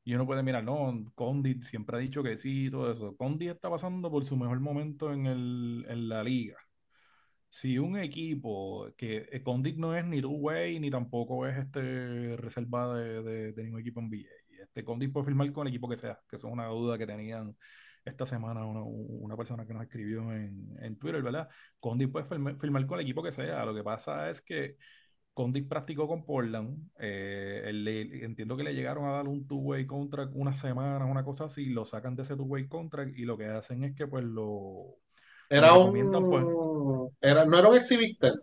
[0.04, 3.14] y uno puede mirar, no, Condit siempre ha dicho que sí, y todo eso.
[3.16, 6.56] Condit está pasando por su mejor momento en, el, en la liga.
[7.54, 12.94] Si un equipo que eh, Condit no es ni two-way ni tampoco es este reserva
[12.96, 14.64] de, de, ningún equipo en NBA.
[14.64, 17.06] Este Condit puede firmar con el equipo que sea, que eso es una duda que
[17.06, 17.56] tenían
[18.04, 21.48] esta semana una, una persona que nos escribió en, en Twitter, ¿verdad?
[21.78, 23.64] Condit puede firmar, con el equipo que sea.
[23.64, 24.76] Lo que pasa es que
[25.32, 26.90] Condit practicó con Portland.
[26.98, 31.24] eh, él le- entiendo que le llegaron a dar un two-way contract unas semanas, una
[31.24, 34.24] cosa así, lo sacan de ese two-way contract y lo que hacen es que pues
[34.24, 34.98] lo,
[35.48, 36.44] Era recomiendan, pues.
[36.44, 38.40] un, era, no era un exhibitor.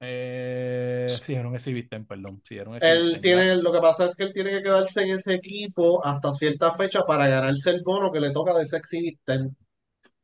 [0.00, 2.42] Eh, sí, era un exhibiten, perdón.
[2.44, 3.22] Sí, era un Él exhibiten.
[3.22, 6.72] tiene, lo que pasa es que él tiene que quedarse en ese equipo hasta cierta
[6.72, 9.50] fecha para ganarse el bono que le toca de ese exhibitor.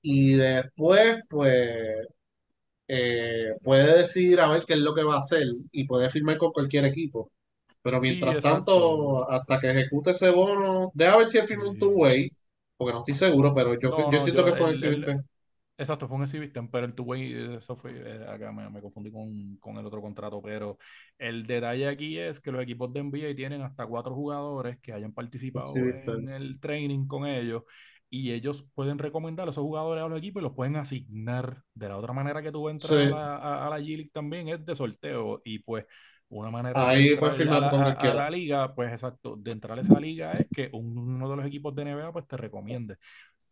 [0.03, 2.07] Y después, pues,
[2.89, 6.37] eh, puede decidir a ver qué es lo que va a hacer y puede firmar
[6.37, 7.31] con cualquier equipo.
[7.83, 12.31] Pero mientras tanto, hasta que ejecute ese bono, deja ver si él firma un two-way,
[12.81, 14.85] porque no estoy seguro, pero yo, No, yo no, entiendo yo, que fue un el,
[14.85, 15.25] el- exhibitor.
[15.79, 19.57] exacto, fue un exhibition, pero el two-way, eso fue, eh, acá me, me confundí con,
[19.59, 20.79] con el otro contrato, pero
[21.19, 25.13] el detalle aquí es que los equipos de NBA tienen hasta cuatro jugadores que hayan
[25.15, 27.65] participado en el training con ellos
[28.11, 31.63] y ellos pueden recomendar a esos jugadores a los equipos y los pueden asignar.
[31.75, 34.65] De la otra manera que tú entras a la, a, a la G-League también es
[34.67, 35.87] de sorteo y pues
[36.31, 39.37] una manera de Ahí entrar puede a la, con a- a la liga, pues exacto,
[39.37, 42.37] de entrar a esa liga es que uno de los equipos de NBA pues te
[42.37, 42.97] recomiende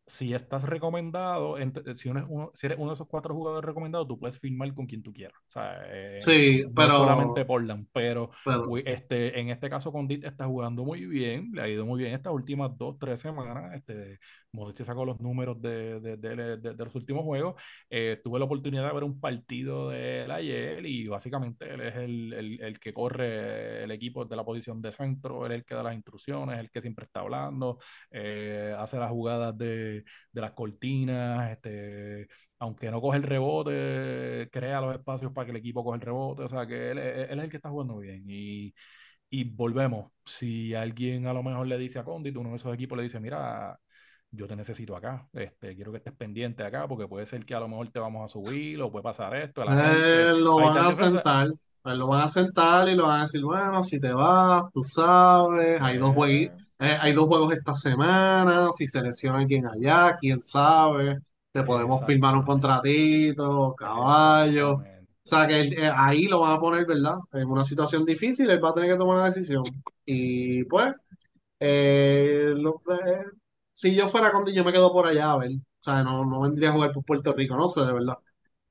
[0.07, 1.57] si estás recomendado,
[1.97, 5.03] si, uno si eres uno de esos cuatro jugadores recomendados, tú puedes firmar con quien
[5.03, 5.39] tú quieras.
[5.49, 10.25] O sea, eh, Sí, no pero, solamente Portland, pero pero este, en este caso Condit
[10.25, 13.75] está jugando muy bien, le ha ido muy bien estas últimas dos, tres semanas.
[13.75, 14.19] Este,
[14.53, 17.55] Modestia sacó los números de, de, de- de- los últimos juegos.
[17.91, 21.95] Eh, tuve la oportunidad de ver un partido de él ayer y básicamente él es
[21.97, 25.65] el, el- el que corre el equipo de la posición de centro, él es el
[25.65, 27.79] que da las instrucciones, el que siempre está hablando,
[28.11, 34.95] eh, hace las jugadas de, las cortinas, este, aunque no coge el rebote, crea los
[34.95, 37.51] espacios para que el equipo coge el rebote, o sea que él, él es el
[37.51, 38.75] que está jugando bien y,
[39.31, 42.97] y volvemos, si alguien a lo mejor le dice a Condit, uno de esos equipos
[42.99, 43.79] le dice, mira,
[44.31, 47.61] yo te necesito acá, este, quiero que estés pendiente acá porque puede ser que a
[47.61, 50.81] lo mejor te vamos a subir o puede pasar esto, la gente, eh, lo van
[50.85, 54.13] a sentar, eh, lo van a sentar y lo van a decir, bueno, si te
[54.13, 59.67] vas, tú sabes, hay dos Eh, juegos, hay dos juegos esta semana, si selecciona alguien
[59.67, 61.19] allá, quién sabe,
[61.53, 64.75] te podemos firmar un contratito, caballo.
[64.77, 67.17] O sea que él, eh, ahí lo van a poner, ¿verdad?
[67.33, 69.65] En una situación difícil, él va a tener que tomar una decisión.
[70.07, 70.95] Y pues,
[71.61, 73.25] eh, lo- eh,
[73.81, 75.53] si yo fuera Condi, yo me quedo por allá, a ver.
[75.53, 78.19] O sea, no, no vendría a jugar por Puerto Rico, no sé, de verdad.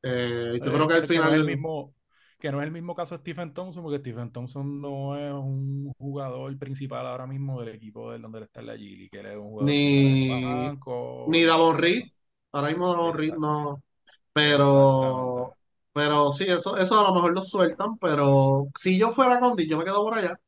[0.04, 1.96] Eh, yo creo Eh, que al que, no es el final, mismo,
[2.40, 5.92] que no es el mismo caso de Stephen Thompson, porque Stephen Thompson no es un
[5.98, 9.50] jugador principal ahora mismo del equipo del donde está la Gili, que él es un
[9.50, 10.84] jugador ni, banco
[11.26, 12.04] ni Davon Reed,
[12.52, 13.84] ahora mismo Davon Reed no,
[14.34, 15.58] pero,
[15.94, 19.78] pero sí, eso, eso a lo mejor lo sueltan, pero si yo fuera Condi, yo
[19.78, 20.40] me quedo por allá.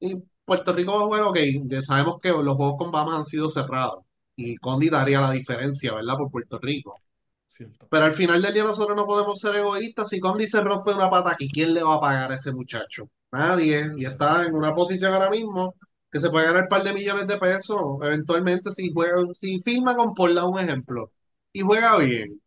[0.00, 3.24] Y Puerto Rico va a jugar, ok, ya sabemos que los juegos con Bahamas han
[3.24, 4.04] sido cerrados
[4.36, 6.16] y Condi daría la diferencia, ¿verdad?
[6.16, 7.00] Por Puerto Rico.
[7.48, 7.86] Cierto.
[7.90, 10.08] Pero al final del día nosotros no podemos ser egoístas.
[10.08, 13.08] Si Condi se rompe una pata aquí, ¿quién le va a pagar a ese muchacho?
[13.30, 13.92] Nadie.
[13.96, 15.74] Y está en una posición ahora mismo
[16.10, 19.96] que se puede ganar un par de millones de pesos eventualmente si juega, si firma
[19.96, 21.10] con Portland un ejemplo
[21.52, 22.40] y juega bien.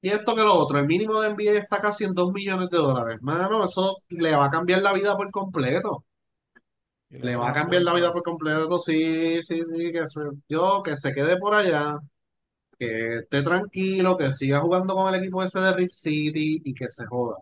[0.00, 2.78] Y esto que lo otro, el mínimo de NBA está casi en 2 millones de
[2.78, 3.18] dólares.
[3.22, 6.04] Mano, eso le va a cambiar la vida por completo.
[7.10, 10.94] Le va a cambiar la vida por completo, sí, sí, sí, que se, yo que
[10.96, 11.96] se quede por allá,
[12.78, 16.88] que esté tranquilo, que siga jugando con el equipo ese de Rip City y que
[16.88, 17.38] se joda.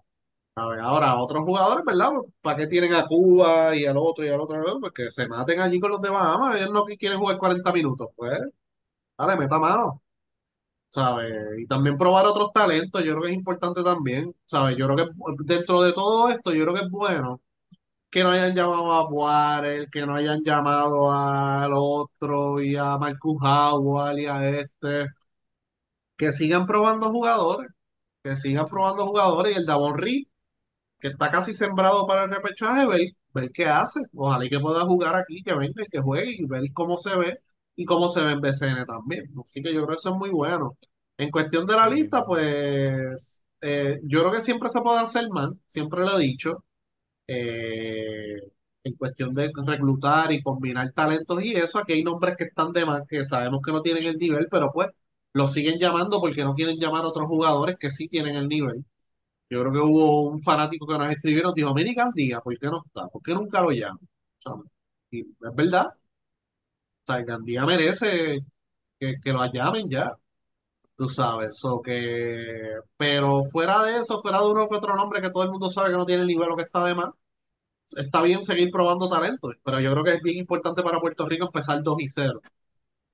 [0.57, 2.11] A ver, ahora, otros jugadores, ¿verdad?
[2.43, 4.81] ¿Para qué tienen a Cuba y al otro y al otro?
[4.81, 7.73] Pues que se maten allí con los de Bahamas, ellos no que quieren jugar 40
[7.73, 8.39] minutos, pues,
[9.19, 10.03] dale, meta mano,
[10.91, 11.35] ¿sabes?
[11.59, 14.77] Y también probar otros talentos, yo creo que es importante también, ¿sabes?
[14.79, 15.13] Yo creo que
[15.45, 17.41] dentro de todo esto, yo creo que es bueno
[18.17, 23.37] que no hayan llamado a Boarel, que no hayan llamado al otro y a Marcus
[23.43, 25.09] Howard y a este,
[26.17, 27.71] que sigan probando jugadores,
[28.25, 30.25] que sigan probando jugadores y el Davon Reed,
[31.01, 33.03] que está casi sembrado para el repechaje, ver,
[33.35, 34.01] ver qué hace.
[34.15, 37.17] Ojalá y que pueda jugar aquí, que venga y que juegue y ver cómo se
[37.17, 37.41] ve
[37.77, 39.27] y cómo se ve en BCN también.
[39.45, 40.79] Así que yo creo que eso es muy bueno.
[41.19, 45.51] En cuestión de la lista, pues eh, yo creo que siempre se puede hacer más,
[45.69, 46.65] siempre lo he dicho
[47.27, 48.37] eh,
[48.85, 52.85] en cuestión de reclutar y combinar talentos y eso, aquí hay nombres que están de
[52.87, 54.89] más, que sabemos que no tienen el nivel, pero pues
[55.33, 58.85] los siguen llamando porque no quieren llamar a otros jugadores que sí tienen el nivel.
[59.51, 62.59] Yo creo que hubo un fanático que nos escribió y nos dijo, mire Gandía, ¿por
[62.59, 63.09] qué no está?
[63.09, 64.01] ¿Por qué nunca lo llaman?
[65.11, 68.41] Y es verdad, o sea, Gandía merece
[69.01, 70.13] que, que lo llamen ya,
[70.97, 72.75] tú sabes, o que...
[72.97, 75.91] pero fuera de eso, fuera de uno que otro nombre que todo el mundo sabe
[75.91, 77.11] que no tiene el nivel o que está de más,
[77.97, 81.47] está bien seguir probando talentos, pero yo creo que es bien importante para Puerto Rico
[81.47, 82.41] empezar 2 y 0.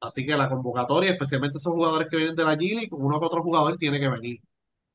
[0.01, 3.27] Así que la convocatoria, especialmente esos jugadores que vienen de la G League, uno que
[3.27, 4.41] otro jugador tiene que venir.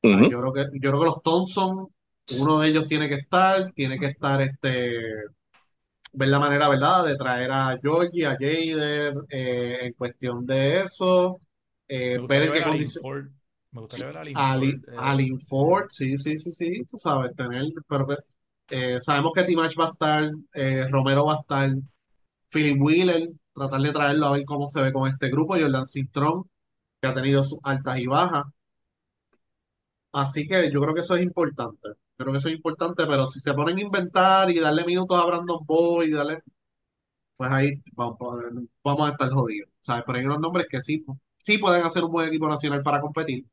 [0.02, 1.88] Yo creo que, yo creo que los Thompson,
[2.40, 4.92] uno de ellos tiene que estar, tiene que estar este,
[6.12, 11.40] ver la manera, ¿verdad?, de traer a Georgie, a Jader, eh, en cuestión de eso,
[11.88, 13.04] eh, ver gustaría en qué condición.
[13.72, 14.84] Me gustaría ver a Ali, Linford.
[14.88, 18.16] eh, Alin eh, Ford, sí, sí, sí, sí, tú sabes, tener, pero que
[18.70, 21.70] eh, sabemos que Timash va a estar, eh, Romero va a estar,
[22.52, 26.44] Philip Wheeler, tratar de traerlo a ver cómo se ve con este grupo, Jordan Cintrón,
[27.00, 28.44] que ha tenido sus altas y bajas.
[30.12, 31.88] Así que yo creo que eso es importante.
[32.16, 35.26] Creo que eso es importante, pero si se ponen a inventar y darle minutos a
[35.26, 36.42] Brandon Boy y darle,
[37.36, 38.18] pues ahí vamos,
[38.84, 39.70] vamos a estar jodidos.
[39.80, 40.04] ¿Sabes?
[40.06, 41.04] Pero hay unos nombres que sí,
[41.48, 43.46] sí pueden hacer un buen equipo nacional para competir.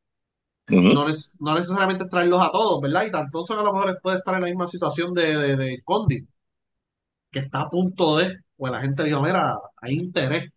[0.90, 3.06] No, neces- no necesariamente traerlos a todos, ¿verdad?
[3.08, 6.28] Y tanto a lo mejor puede estar en la misma situación de, de, de Condi,
[7.32, 10.50] que está a punto de, pues la gente dijo, mira, hay interés.
[10.50, 10.52] O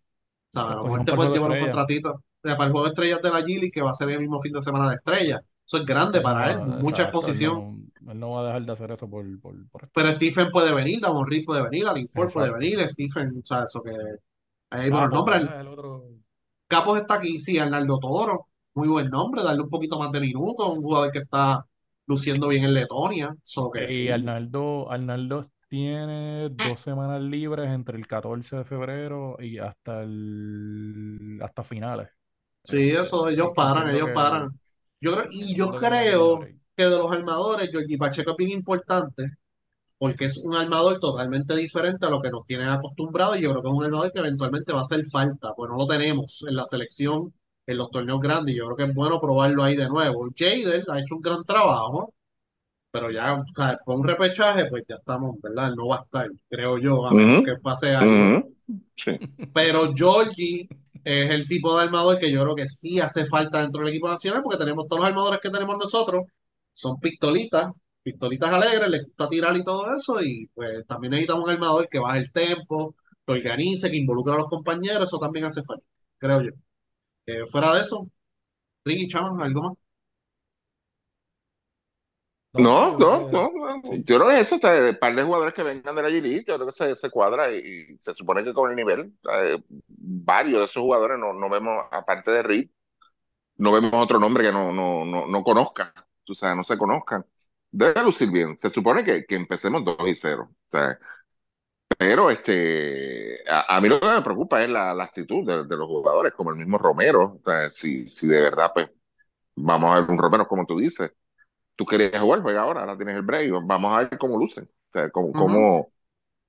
[0.51, 2.23] sea, a los lo mejor cogieron te para el pueden juego de llevar un contratito
[2.41, 4.53] para el juego de estrellas de la Gili, que va a ser el mismo fin
[4.53, 5.41] de semana de estrellas.
[5.65, 7.55] Eso es grande no para él, mucha exposición.
[8.01, 9.91] no, él no va a dejar de hacer eso por, por, por esto.
[9.93, 13.63] Pero Stephen puede venir, Damon Reed puede venir, Alin Ford puede venir, Stephen, o sea,
[13.63, 13.91] eso que
[14.71, 15.41] hay buenos Capo, nombres.
[15.41, 15.61] ¿verdad?
[15.61, 16.05] El otro.
[16.69, 20.69] Capos está aquí, sí, Arnaldo Toro, muy buen nombre, darle un poquito más de minutos,
[20.69, 21.65] un jugador que está
[22.05, 23.35] luciendo bien en Letonia,
[23.73, 24.09] que Y sí.
[24.09, 31.63] Arnaldo, Arnaldo tiene dos semanas libres entre el 14 de febrero y hasta el hasta
[31.63, 32.09] finales.
[32.63, 34.59] Sí, Este, eso ellos así que paran, ellos que paran.
[35.01, 36.39] Yo creo, y yo creo
[36.75, 39.38] que de los armadores, Georgie Pacheco es bien importante,
[39.99, 43.61] porque es un armador totalmente diferente a lo que nos tienen acostumbrados, y yo creo
[43.61, 46.55] que es un armador que eventualmente va a hacer falta, pues no lo tenemos en
[46.55, 47.33] la selección,
[47.67, 50.27] en los torneos grandes, y yo creo que es bueno probarlo ahí de nuevo.
[50.35, 52.13] Jader ha hecho un gran trabajo,
[52.91, 55.75] pero ya, o sea, con un repechaje, pues ya estamos, ¿verdad?
[55.75, 58.47] No va a estar, creo yo, a menos que pase algo.
[58.95, 59.19] Sí.
[59.53, 60.67] Pero Georgie
[61.03, 64.07] es el tipo de armador que yo creo que sí hace falta dentro del equipo
[64.07, 66.23] nacional, porque tenemos todos los armadores que tenemos nosotros,
[66.73, 67.71] son pistolitas,
[68.11, 71.99] pistolitas alegres, les gusta tirar y todo eso, y pues también necesitamos un armador que
[71.99, 72.95] baje el tempo,
[73.25, 75.85] que organice, que involucre a los compañeros, eso también hace falta,
[76.17, 76.51] creo yo.
[77.27, 78.09] Eh, fuera de eso,
[78.85, 79.73] Ricky Chaman, ¿algo más?
[82.53, 84.03] No, no, No, yo creo no.
[84.05, 86.45] Yo creo que eso, o sea, de par de jugadores que vengan de la G-League,
[86.47, 87.57] yo creo que se, se cuadra y,
[87.93, 91.85] y se supone que con el nivel, eh, varios de esos jugadores no, no vemos,
[91.91, 92.69] aparte de Reed,
[93.57, 95.93] no vemos otro nombre que no, no, no, no conozca,
[96.29, 97.25] o sea, no se conozcan.
[97.71, 98.57] Debe lucir bien.
[98.59, 100.49] Se supone que, que empecemos 2 y 0.
[100.51, 100.99] O sea,
[101.97, 105.77] pero este, a, a mí lo que me preocupa es la, la actitud de, de
[105.77, 107.39] los jugadores, como el mismo Romero.
[107.39, 108.89] O sea, si, si de verdad, pues,
[109.55, 111.11] vamos a ver un Romero como tú dices
[111.75, 114.91] tú querías jugar, juega ahora, ahora tienes el break, vamos a ver cómo lucen, o
[114.93, 115.93] sea, cómo, Ujú, cómo,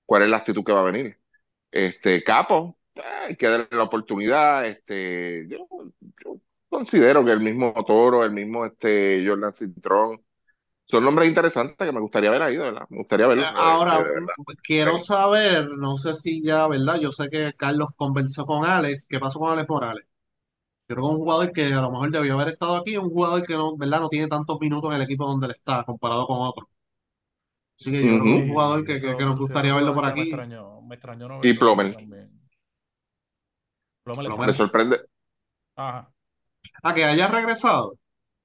[0.06, 1.20] cuál es la actitud que va a venir.
[1.70, 2.78] Este, Capo,
[3.26, 5.68] hay que darle la oportunidad, este, yo,
[6.24, 10.22] yo considero que el mismo Toro, el mismo este, Jordan Cintrón,
[10.90, 12.86] son nombres interesantes que me gustaría ver ahí, de verdad.
[12.90, 13.42] Me gustaría verlo.
[13.42, 14.04] Eh, Ahora,
[14.62, 15.06] quiero Sí.
[15.06, 16.98] saber, no sé si ya, ¿verdad?
[17.00, 19.06] Yo sé que Carlos conversó con Alex.
[19.08, 20.04] ¿Qué pasó con Alex Morales?
[20.88, 23.10] Yo creo que es un jugador que a lo mejor debió haber estado aquí, un
[23.10, 24.00] jugador que no, ¿verdad?
[24.00, 26.68] No tiene tantos minutos en el equipo donde él está, comparado con otros.
[27.80, 29.74] Así que yo creo que es un jugador Sí, que, que- eso- que nos gustaría
[29.74, 30.30] verlo por que Me aquí.
[30.30, 31.96] extrañó, me extrañó no Y verlo aquí Plomer.
[34.04, 34.46] Plomer Plomer.
[34.48, 34.96] Me sorprende.
[35.76, 36.12] Ajá.
[36.82, 37.98] A que haya regresado.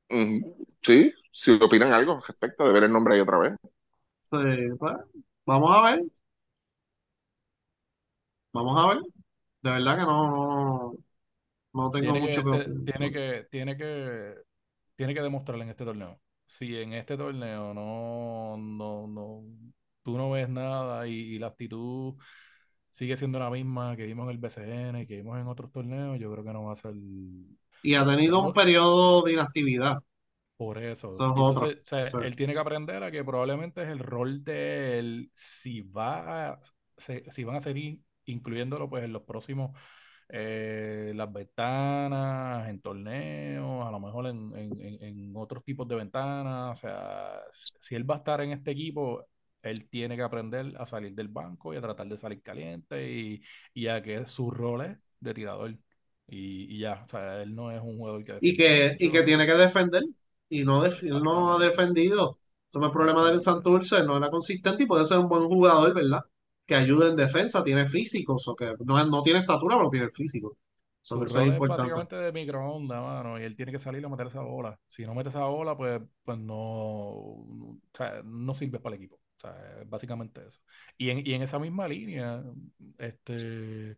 [0.09, 0.67] Ujú.
[0.81, 1.11] Sí,
[1.41, 3.53] si opinan algo respecto de ver el nombre ahí otra vez.
[4.23, 4.37] Sí,
[4.79, 4.93] pues,
[5.45, 6.03] vamos a ver,
[8.53, 9.03] vamos a ver.
[9.61, 10.93] De verdad que no, no,
[11.73, 14.35] no tengo Tiene mucho que, que te- opinar tiene que, tiene que,
[14.95, 16.21] tiene que demostrarle en este torneo.
[16.47, 19.43] Si en este torneo no, no, no,
[20.03, 22.15] tú no ves nada y, y la actitud
[22.93, 26.19] sigue siendo la misma que vimos en el BCN y que vimos en otros torneos,
[26.19, 26.93] yo creo que no va a ser
[27.81, 29.99] Y ha tenido un periodo de inactividad.
[30.57, 31.23] Por eso.
[31.27, 32.17] Es entonces, o sea, Sí.
[32.19, 36.59] él tiene que aprender a que probablemente es el rol de él, si va a-
[36.97, 39.71] se- si van a seguir incluyéndolo pues en los próximos
[40.29, 46.73] eh, las ventanas, en torneos, a lo mejor en, en- en- otros tipos de ventanas.
[46.79, 47.39] O sea,
[47.81, 49.25] si él va a estar en este equipo,
[49.61, 53.41] él tiene que aprender a salir del banco y a tratar de salir caliente y,
[53.73, 55.71] y a que su rol es de tirador.
[56.27, 59.23] Y, y ya, o sea, él no es un jugador que Y que, y que
[59.23, 60.03] tiene que defender.
[60.49, 62.37] Y no, él no ha defendido.
[62.69, 64.03] Ese fue el problema de en Santurce.
[64.03, 66.21] No era consistente y puede ser un buen jugador, ¿verdad?
[66.65, 67.63] Que ayude en defensa.
[67.63, 68.35] Tiene físico.
[68.43, 70.57] o que no, no tiene estatura, pero tiene físico.
[71.05, 71.83] Su eso es es importante.
[71.83, 74.79] básicamente de microondas, mano, y él tiene que salir a meter esa bola.
[74.89, 79.17] Si no mete esa bola, pues, pues no, o sea, no sirve para el equipo.
[79.17, 80.59] O sea, es básicamente eso.
[80.97, 82.43] Y en, y en esa misma línea,
[82.97, 83.97] este,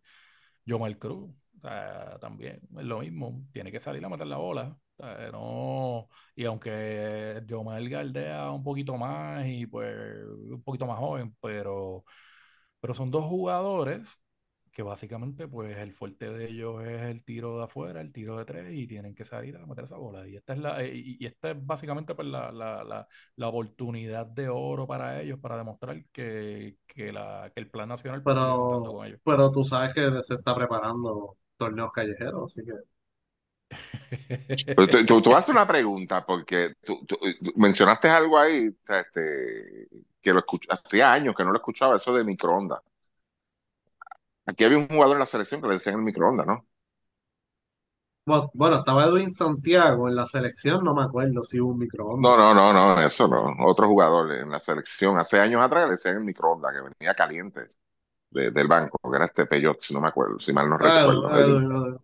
[0.66, 3.42] Yomar Cruz, o sea, también es lo mismo.
[3.52, 4.78] Tiene que salir a meter la bola.
[4.98, 9.94] Sea, no, y aunque Yomar galdea un poquito más y pues
[10.26, 12.04] un poquito más joven, pero,
[12.80, 14.08] pero son dos jugadores
[14.72, 18.44] que básicamente pues el fuerte de ellos es el tiro de afuera, el tiro de
[18.44, 20.26] tres y tienen que salir a meter esa bola.
[20.28, 23.48] Y esta es la, eh, y, y esta es básicamente pues la, la, la, la
[23.48, 28.38] oportunidad de oro para ellos para demostrar que, que, la, que el plan nacional puede
[28.38, 29.20] Pero, con ellos.
[29.24, 32.72] pero tú sabes que se está preparando torneos callejeros, así que.
[34.74, 37.00] Tú, tú, tú haces una pregunta, porque tú,
[37.56, 39.88] mencionaste algo ahí, este,
[40.22, 42.80] que lo escuch- hacía años que no lo escuchaba, eso de microondas.
[44.46, 46.66] Aquí había un jugador en la selección que le decían el microondas, ¿no?
[48.54, 52.20] Bueno, estaba Edwin Santiago en la selección, no me acuerdo si hubo un microondas.
[52.20, 53.54] No, no, no, no, eso no.
[53.66, 57.68] Otro jugador en la selección, hace años atrás le decían el microondas, que venía caliente
[58.30, 61.02] de- del banco, que era este Peyot, si no me acuerdo, si mal no Ah,
[61.04, 61.30] recuerdo.
[61.30, 61.98] Edwin, El- Edwin,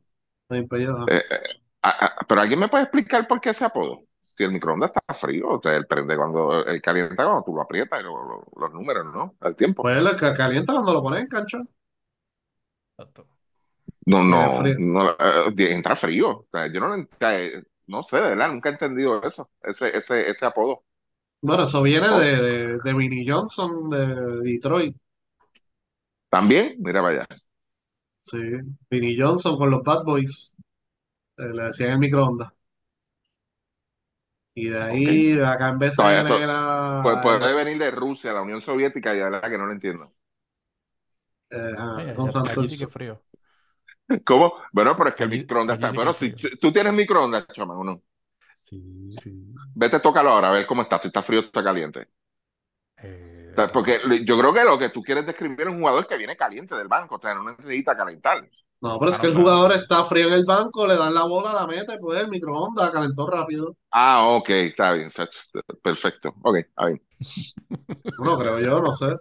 [1.07, 4.05] Eh, eh, pero alguien me puede explicar por qué ese apodo.
[4.37, 7.63] Si el microondas está frío, o sea, él prende cuando, él calienta cuando tú lo
[7.63, 9.37] aprietas, y lo- lo- los números, ¿no?
[9.41, 9.83] Al tiempo.
[9.83, 11.59] Pues que calienta cuando lo pones en cancha.
[12.99, 13.29] Exacto.
[14.07, 14.77] No, no, es frío.
[14.79, 16.29] no, eh, entra frío.
[16.41, 20.29] O sea, yo no, eh, no sé, de verdad, nunca he entendido eso, ese, ese,
[20.31, 20.85] ese apodo.
[21.41, 24.07] Bueno, eso viene Oh, de, de, de Vinnie Johnson de
[24.43, 24.97] Detroit.
[26.31, 27.27] También, mira, vaya.
[28.25, 28.39] Sí,
[28.91, 30.53] Vinnie Johnson con los Bad Boys.
[31.39, 32.53] eh, le decían el microondas.
[34.55, 35.09] Y de Ok.
[35.09, 36.55] ahí, de acá en Todavía BCN to-
[37.01, 39.67] puede, era puede eh, venir de Rusia, la Unión Soviética, y de verdad que no
[39.67, 40.15] lo entiendo.
[41.51, 42.89] eh, ajá, con allá- allí sí que Santurce.
[42.89, 43.23] frío.
[44.25, 44.55] ¿Cómo?
[44.73, 45.91] Bueno, pero es que el microondas está.
[45.91, 46.37] sí que Bueno, es si frío.
[46.37, 48.03] tú tú tienes microondas, chama, uno.
[48.63, 49.31] Sí, sí.
[49.81, 52.09] Vete, tócalo ahora, a ver cómo está, si está frío o está caliente.
[53.03, 56.07] Eh, O sea, porque yo creo que lo que tú quieres describir es un jugador
[56.09, 58.49] que viene caliente del banco, o sea, no necesita calentar.
[58.81, 59.35] No, pero es Ah, que no, el claro.
[59.35, 62.91] jugador está frío en el banco, le dan la bola, la mete, pues el microondas
[62.93, 63.77] calentó rápido.
[63.91, 65.11] Ah, ok, está bien,
[65.83, 66.35] perfecto.
[66.43, 67.03] Ok, está bien.
[68.17, 69.17] Bueno, creo yo, no sé.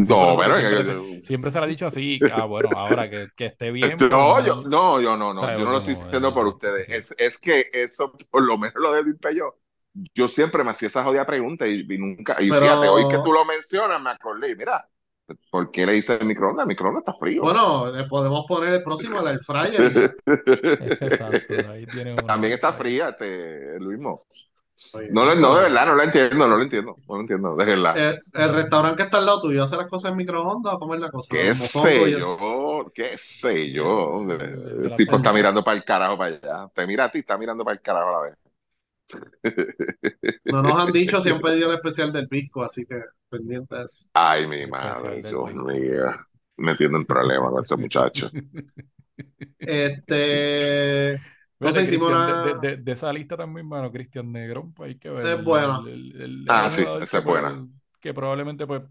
[0.00, 2.24] Sí, No, pero bueno, siempre, que- se, siempre se le ha dicho así.
[2.28, 5.34] Ah, bueno, ahora que, que esté bien, pues No, no, yo no, yo no, o
[5.34, 6.86] no, sea, yo no lo estoy diciendo por ustedes.
[6.86, 6.92] sí.
[6.92, 9.56] Es, es que eso, por lo menos lo del Impeyo,
[10.14, 13.18] yo siempre me hacía esa jodida pregunta y, y nunca, y Pero- fíjate, hoy que
[13.18, 14.86] tú lo mencionas, me acordé, mira,
[15.50, 16.64] ¿por qué le hice el microondas?
[16.64, 17.42] El microondas está frío.
[17.42, 20.16] Bueno, le podemos poner el próximo al air fryer.
[20.26, 22.22] Exacto, ahí tiene uno.
[22.22, 24.18] También está fría, este, Luis Mo.
[24.94, 27.56] Oye, No, lo- no, de verdad, no lo entiendo, no lo entiendo, no lo entiendo,
[27.56, 27.98] de verdad.
[27.98, 30.94] El, el restaurante que está al lado tuyo hace las cosas en microondas o cómo
[30.94, 31.34] es la cosa.
[31.34, 32.86] ¿Qué sé yo?
[32.94, 34.22] ¿Qué sé yo?
[34.24, 36.70] De- de- El tipo está mirando para el carajo para allá.
[36.72, 38.34] Te mira a ti, está mirando para el carajo a la vez.
[40.44, 43.84] No nos han dicho si han pedido el especial del pisco, así que pendiente de
[43.84, 44.08] eso.
[44.14, 45.80] Ay, mi madre, del Dios Luis.
[45.90, 46.04] mío.
[46.56, 48.30] Metiendo en problemas con esos muchachos.
[49.58, 52.44] Este, Entonces hicimos una...
[52.44, 55.26] de- de- de esa lista también, mano, Cristian Negrón, pues hay que ver.
[55.26, 55.84] Es bueno.
[55.86, 57.66] El- el- el- Ah, sí, esa que, es buena.
[58.00, 58.82] que probablemente, pues,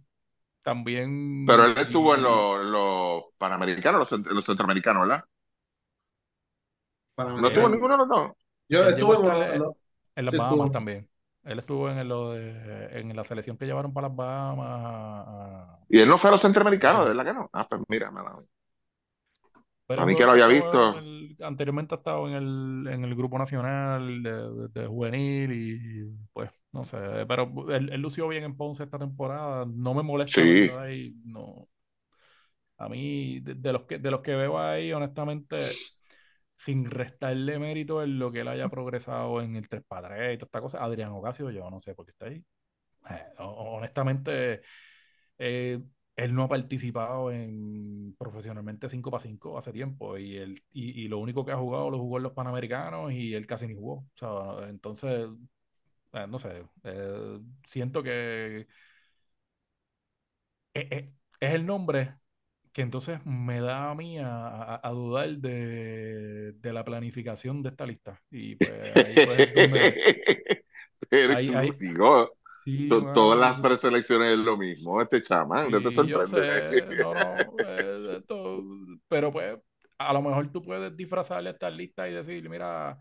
[0.64, 1.46] también.
[1.48, 5.24] Pero él estuvo en los, los panamericanos, los, los centroamericanos, ¿verdad?
[7.18, 8.32] No Él- ninguno de los dos.
[8.70, 9.22] Yo él estuve en
[9.62, 9.78] uno...
[10.18, 11.10] En las Sí, Bahamas también.
[11.46, 12.00] Él estuvo en
[12.34, 14.68] de, en la selección que llevaron para las Bahamas.
[14.86, 17.50] a- Y él no fue a los centroamericanos, ¿de verdad que no?
[17.54, 18.48] Ah, pues mira, mala mía.
[19.86, 20.80] Pero A mí que lo había ha visto.
[20.98, 26.28] el- anteriormente ha estado en el, en el grupo nacional de, de- de juvenil y
[26.34, 26.98] pues no sé,
[27.28, 29.66] pero él, él lució bien en Ponce esta temporada.
[29.68, 30.72] No me molesta Sí.
[30.82, 31.70] ahí, no.
[32.78, 35.80] A mí, de, de los que, de los que veo ahí, honestamente,
[36.58, 40.38] sin restarle mérito en lo que él haya progresado en el 3 para 3 y
[40.40, 42.44] toda esta cosa, Adrián Ocasio, yo no sé por qué está ahí.
[43.12, 44.62] Eh, ho- honestamente,
[45.38, 45.82] eh,
[46.16, 51.08] él no ha participado en profesionalmente 5 para 5 hace tiempo y, él, y, y
[51.08, 54.06] lo único que ha jugado lo jugó en los Panamericanos y él casi ni jugó.
[54.22, 55.30] O sea, entonces,
[56.14, 58.68] eh, no sé, eh, siento que
[60.74, 62.18] eh, eh, es el nombre
[62.78, 67.72] que entonces me da a mí a, a- a dudar de, de la planificación de
[67.72, 68.22] esta lista.
[68.32, 69.98] Y pues ahí pues es donde...
[71.10, 72.32] Pero Ahí- tú, ahí- digo,
[72.64, 75.02] Sí, todas las preselecciones es lo mismo.
[75.02, 76.42] Este chamán, no te sorprende.
[76.42, 78.64] sé, no, no, eh, esto-
[79.08, 79.58] pero pues
[79.98, 82.98] a lo mejor tú puedes disfrazarle esta lista y decir, mira, eh,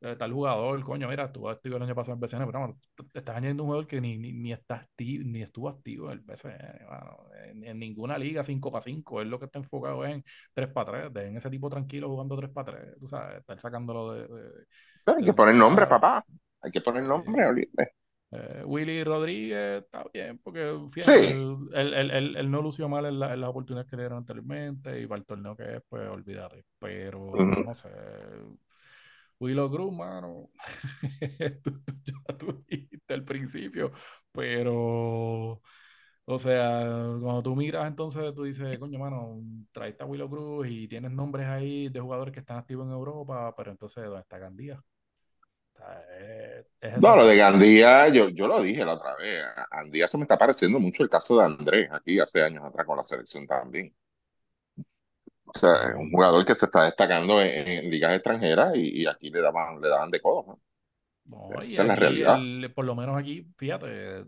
[0.00, 2.78] tal jugador, coño, mira, tú activo el año pasado en BCN, pero bueno,
[3.12, 6.12] te estás añadiendo un jugador que ni, ni, ni está activo, ni estuvo activo en
[6.12, 10.04] el BCN, mano, en, en ninguna liga 5 para 5, él lo que está enfocado
[10.04, 10.24] es en
[10.54, 14.12] 3 para 3, en ese tipo tranquilo jugando 3 para 3, tú sabes, estar sacándolo
[14.12, 14.22] de...
[14.22, 14.66] de-
[15.04, 16.24] Pero hay de que poner nombre, papá.
[16.62, 17.92] Hay que poner nombre, olvídate.
[18.32, 21.32] Eh, Willy Rodríguez está bien, porque fíjate, Sí.
[21.32, 24.18] él, él- él- él no lució mal en, la- en las oportunidades que le dieron
[24.18, 26.64] anteriormente y para el torneo que es, pues olvídate.
[26.78, 27.64] Pero Ujú.
[27.64, 27.88] no sé.
[29.40, 30.50] Willow Cruz, mano.
[31.62, 33.92] tú, tú- ya tú dijiste al principio,
[34.32, 35.62] pero.
[36.26, 36.80] O sea,
[37.20, 39.40] cuando tú miras, entonces tú dices, coño, mano,
[39.72, 43.54] traiste a Willow Cruz y tienes nombres ahí de jugadores que están activos en Europa,
[43.56, 44.82] pero entonces, ¿dónde está Gandía?
[46.94, 49.42] No, lo de Gandía, yo, yo lo dije la otra vez.
[49.70, 52.96] Gandía se me está pareciendo mucho el caso de Andrés aquí hace años atrás con
[52.96, 53.94] la selección también.
[55.54, 59.06] O sea, es un jugador que se está destacando en, en ligas extranjeras y, y
[59.06, 60.44] aquí le daban, le daban de codo.
[60.46, 60.60] ¿no?
[61.24, 62.36] No, y Esa es la realidad.
[62.36, 64.24] el- por lo menos aquí, fíjate,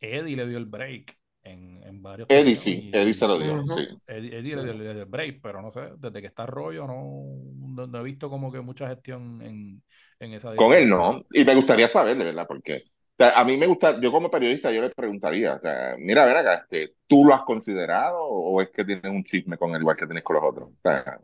[0.00, 3.64] Eddie le dio el break en, en varios Eddie sí, y- Eddie se lo dio,
[3.68, 3.86] sí.
[4.06, 4.56] Eddie, Eddie Sí.
[4.56, 7.24] le, dio, le dio el break, pero no sé, desde que está Rollo no,
[7.56, 9.82] no, no he visto como que mucha gestión en,
[10.20, 10.88] en esa Con él dirección.
[10.88, 11.24] no.
[11.32, 12.84] Y me gustaría saber, de verdad, porque
[13.24, 16.36] sea, a mí me gusta, yo como periodista, yo le preguntaría, o sea, mira, ven
[16.36, 19.96] acá, este, ¿tú lo has considerado o es que tienes un chisme con él igual
[19.96, 20.68] que tienes con los otros?
[20.70, 21.20] O sea,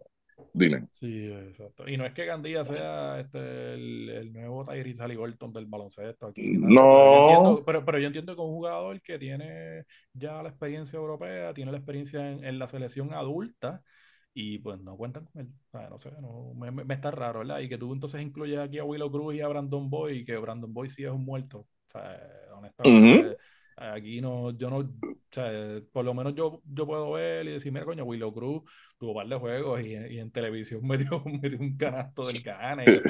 [0.53, 0.89] dime.
[0.93, 1.89] Sí, exacto.
[1.89, 3.39] Y no es que Gandía sea este,
[3.75, 6.51] el, el nuevo Tyrese Haliburton del baloncesto aquí.
[6.59, 7.19] nada, pero yo No.
[7.19, 11.71] entiendo, pero, pero yo entiendo que un jugador que tiene ya la experiencia europea, tiene
[11.71, 13.81] la experiencia en, en la selección adulta
[14.35, 15.49] y pues no cuentan con él.
[15.69, 17.61] O sea, no sé, no, me, me- está raro, ¿verdad?
[17.61, 20.37] Y que tú entonces incluyes aquí a Willow Cruz y a Brandon Boy y que
[20.37, 21.67] Brandon Boy sí es un muerto.
[21.89, 22.21] O sea,
[22.57, 23.39] honestamente,
[23.77, 24.89] aquí no, yo no, o
[25.31, 28.63] sea, por lo menos yo, yo puedo ver y decir, mira, coño, Willow Cruz
[28.99, 32.87] tuvo un par de juegos y, y en televisión metió, metió un canasto del cana
[32.87, 33.01] y.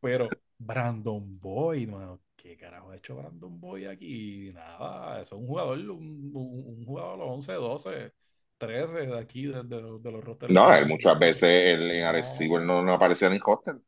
[0.00, 4.50] Pero Brandon Boy, mano, ¿qué carajo ha hecho Brandon Boy aquí?
[4.52, 8.12] Nada, es un jugador, un, un- un jugador de los 11, 12,
[8.58, 10.52] 13 de aquí, de, de los- de los rosters.
[10.54, 11.42] No, él muchas veces
[11.74, 13.82] él en Arecibo él no, no aparecía en hostel.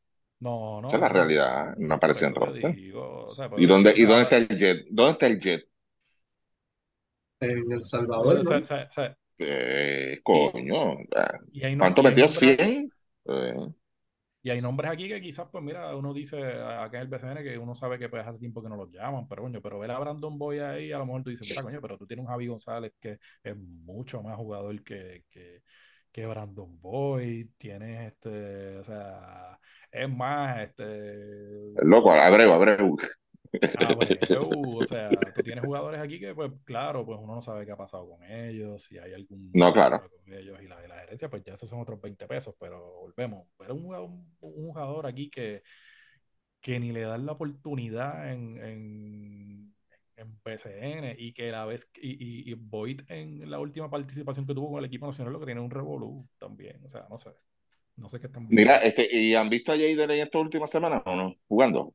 [0.47, 1.11] No, no, Esa es la no.
[1.11, 2.80] realidad, no Por aparecía en roster.
[2.80, 4.86] digo, o sea, por ¿Y dónde, y dónde está el jet?
[4.90, 5.68] ¿Dónde está el jet?
[7.38, 8.51] En El Salvador, o ¿no?
[8.51, 10.97] sea, o sea, o sea, Eh, coño,
[11.53, 12.26] y ¿cuánto y metió?
[12.26, 12.66] nombres aquí.
[12.66, 12.92] ¿100?
[13.26, 13.57] Eh,
[14.42, 17.57] Y hay nombres aquí que quizás, pues mira, uno dice acá en el BCN que
[17.57, 19.99] uno sabe que pues hace tiempo que no los llaman, pero coño, pero ver a
[19.99, 22.47] Brandon Boy ahí, a lo mejor tú dices, mira, coño, pero tú tienes un Javi
[22.49, 25.62] González que es mucho más jugador que, que,
[26.15, 29.59] que Brandon Boy, tienes este, o sea,
[29.91, 32.97] es más, este, loco, Abreu, Abreu.
[33.81, 37.73] Abreu, o sea, tú tienes jugadores aquí que, pues, claro, pues uno no sabe qué
[37.73, 40.09] ha pasado con ellos, si hay algún No, claro.
[40.09, 42.93] con ellos y la, y la gerencia, pues ya esos son otros 20 pesos, pero
[43.01, 43.49] volvemos.
[43.59, 44.11] Pero un jugador,
[44.41, 45.65] un jugador aquí que,
[46.61, 49.75] que ni le dan la oportunidad en, en,
[50.17, 52.12] en PCN y que la vez, y,
[52.49, 55.47] y, y Boyd en la última participación que tuvo con el equipo nacional, lo que
[55.47, 57.31] tiene un revolú también, o sea, no sé,
[57.97, 58.79] no sé qué están Mira, buscando.
[58.79, 61.35] este, ¿y han visto a Jader en estas últimas semanas o no?
[61.49, 61.95] ¿Jugando?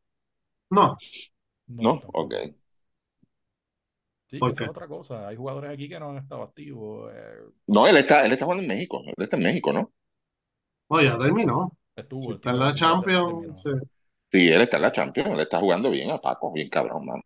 [0.72, 0.98] No,
[1.68, 2.04] No, ¿No?
[2.14, 2.34] Ok.
[4.28, 5.28] Sí, que ¿por esa es otra cosa.
[5.28, 7.12] Hay jugadores aquí que no han estado activos.
[7.14, 9.02] eh, No, él está, él está jugando en México.
[9.06, 9.94] Él está en México, ¿no?
[10.90, 11.78] No, ya terminó.
[11.96, 12.74] Estuvo, Si está en la.
[12.74, 13.70] Champions, sí.
[14.32, 17.24] Sí, él está en la Champions, él está jugando bien a Paco, bien cabrón, mano.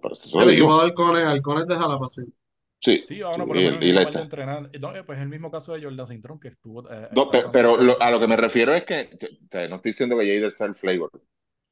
[0.00, 2.34] Por eso el equipo de Halcones, Halcones de Jalapacín.
[2.80, 4.70] Sí, Sí, sí, por lo y él- y entrenar.
[4.80, 6.90] No, eh, pues el mismo caso de Jordan Cintrón, que estuvo.
[6.90, 9.38] eh, No, está pe- también pero lo- a lo que me refiero es que, que-
[9.50, 11.10] que no estoy diciendo que Jader sea el flavor,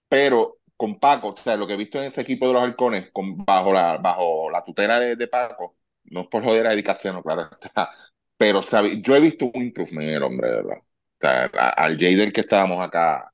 [0.08, 3.10] pero con Paco, o sea, lo que he visto en ese equipo de los halcones,
[3.12, 7.22] con, bajo, la, bajo la tutela de, de Paco, no es por joder a dedicación,
[7.22, 7.90] claro está,
[8.36, 10.78] pero sabe, yo he visto un improvement en el hombre, de ¿verdad?
[10.78, 10.84] O
[11.20, 13.32] sea, a- al Jader que estábamos acá,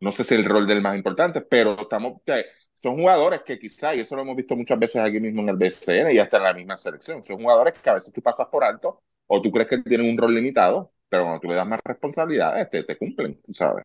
[0.00, 2.42] no sé si el rol del más importante, pero estamos, o sea,
[2.82, 5.56] son jugadores que quizá, y eso lo hemos visto muchas veces aquí mismo en el
[5.56, 8.64] BCN y hasta en la misma selección, son jugadores que a veces tú pasas por
[8.64, 11.80] alto o tú crees que tienen un rol limitado, pero cuando tú le das más
[11.84, 13.84] responsabilidades, te, te cumplen, ¿sabes?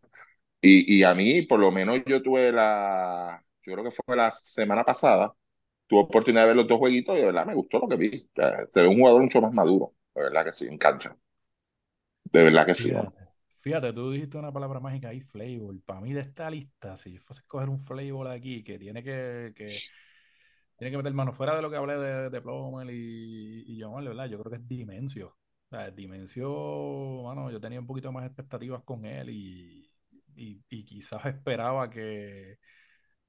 [0.62, 4.32] Y, y a mí, por lo menos, yo tuve la, yo creo que fue la
[4.32, 5.34] semana pasada,
[5.88, 8.30] tuve oportunidad de ver los dos jueguitos y de verdad me gustó lo que vi.
[8.38, 11.16] O sea, se ve un jugador mucho más maduro, de verdad que sí, en cancha.
[12.32, 12.91] De verdad que sí.
[12.91, 13.12] ¿no?
[13.66, 15.82] Fíjate, tú dijiste una palabra mágica ahí, flavor.
[15.86, 19.03] Para mí de esta lista, si yo fuese a escoger un flavor aquí que tiene
[19.03, 19.66] que, que
[20.78, 24.28] tiene que meter mano fuera de lo que hablé de, de y, y ¿verdad?
[24.28, 25.30] Yo creo que es Dimensio.
[25.30, 29.91] O sea, Dimensio, mano, yo tenía un poquito más expectativas con él y,
[30.36, 32.59] y, quizás esperaba que,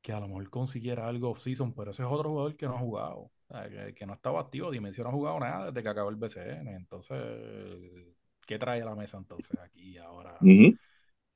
[0.03, 2.81] que a lo mejor consiguiera algo off-season, pero ese es otro jugador que no ha
[2.81, 3.33] jugado,
[3.71, 4.71] que, que no estaba activo.
[4.71, 6.77] Dimensio no ha jugado nada desde que acabó el BCN.
[6.77, 8.16] Entonces,
[8.47, 10.49] ¿qué trae a la mesa entonces aquí ahora?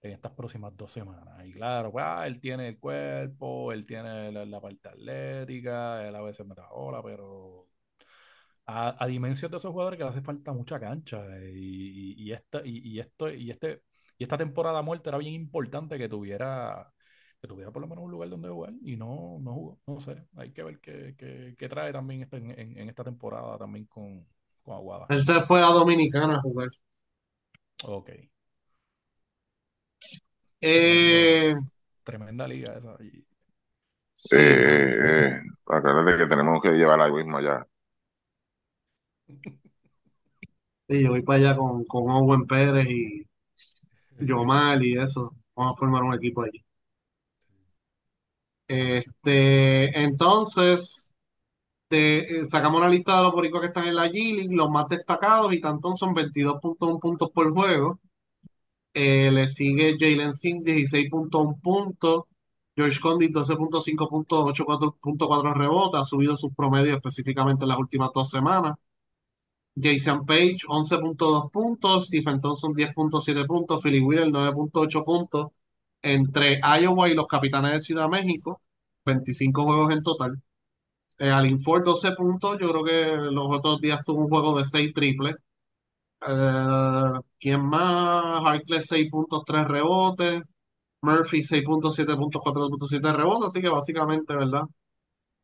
[0.02, 1.46] En estas próximas dos semanas.
[1.46, 6.14] Y claro, pues, ah, él tiene el cuerpo, él tiene la, la parte atlética, él
[6.16, 7.68] a veces mete la bola, pero
[8.66, 11.24] a, a dimensión de esos jugadores que le hace falta mucha cancha.
[11.38, 13.82] eh, Y, y, y esta, y, y esto, y, este,
[14.18, 16.92] y esta temporada muerta era bien importante que tuviera,
[17.40, 19.80] que tuviera por lo menos un lugar donde jugar y no, no jugó.
[19.86, 23.86] No sé, hay que ver qué, qué, qué trae también este- en esta temporada también
[23.86, 24.26] con,
[24.62, 25.10] con Aguada.
[25.10, 26.70] Él se fue a Dominicana a jugar.
[27.84, 28.10] Ok.
[30.60, 31.54] Eh,
[32.04, 32.96] Tremenda liga esa.
[33.02, 33.24] Y-
[34.12, 34.36] sí.
[34.36, 37.66] Eh, eh, acuérdate que tenemos que llevar algo mismo allá.
[40.88, 43.24] Sí, yo voy para allá con, con Owen Pérez y
[44.20, 45.34] Yomal y eso.
[45.54, 46.64] Vamos a formar un equipo allí.
[48.68, 51.09] Este, entonces,
[51.90, 54.88] te- eh, sacamos la lista de los boricuas que están en la G-League, los más
[54.88, 58.00] destacados, y Tantón son 22.1 puntos por juego.
[58.94, 62.24] Eh, le sigue Jalen Sims, 16.1 puntos.
[62.76, 66.00] George Condit, 12.5 puntos, 8.4 rebotes.
[66.00, 68.74] Ha subido sus promedios específicamente en las últimas dos semanas.
[69.76, 72.06] Jason Page, 11.2 puntos.
[72.06, 73.82] Stephen Thompson, 10.7 puntos.
[73.82, 75.48] Philly Wheeler, 9.8 puntos.
[76.02, 78.60] Entre Iowa y los Capitanes de Ciudad México,
[79.04, 80.42] 25 juegos en total.
[81.20, 82.56] Eh, Alin Ford, 12 puntos.
[82.60, 85.34] Yo creo que los otros días tuvo un juego de 6 triples.
[86.26, 88.42] Eh, ¿quién más?
[88.44, 90.42] Harkless, 6 puntos, 3 rebotes.
[91.02, 93.48] Murphy, 6 puntos, 7 puntos, 4.7 rebotes.
[93.48, 94.64] Así que básicamente, ¿verdad?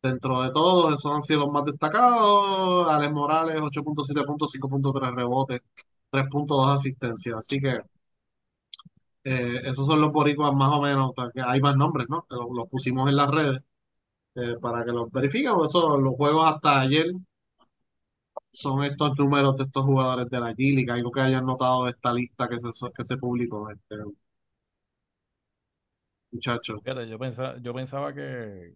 [0.03, 2.91] Dentro de todos, esos han sido los más destacados.
[2.91, 5.61] Alex Morales, 8.7 puntos, 5.3 rebotes,
[6.11, 7.37] 3.2 asistencias.
[7.37, 7.81] Así que
[9.25, 11.13] eh, esos son los boricuas más o menos.
[11.47, 12.27] Hay más nombres, ¿no?
[12.31, 13.63] Los pusimos en las redes
[14.37, 15.55] eh, para que los verifiquen.
[15.55, 17.07] Por eso los juegos hasta ayer
[18.51, 20.91] son estos números de estos jugadores de la G-League.
[20.91, 23.95] Algo que hayan notado de esta lista que se, que se publicó, este,
[26.31, 26.81] muchachos.
[26.83, 28.75] Fíjate, yo pensaba, yo pensaba que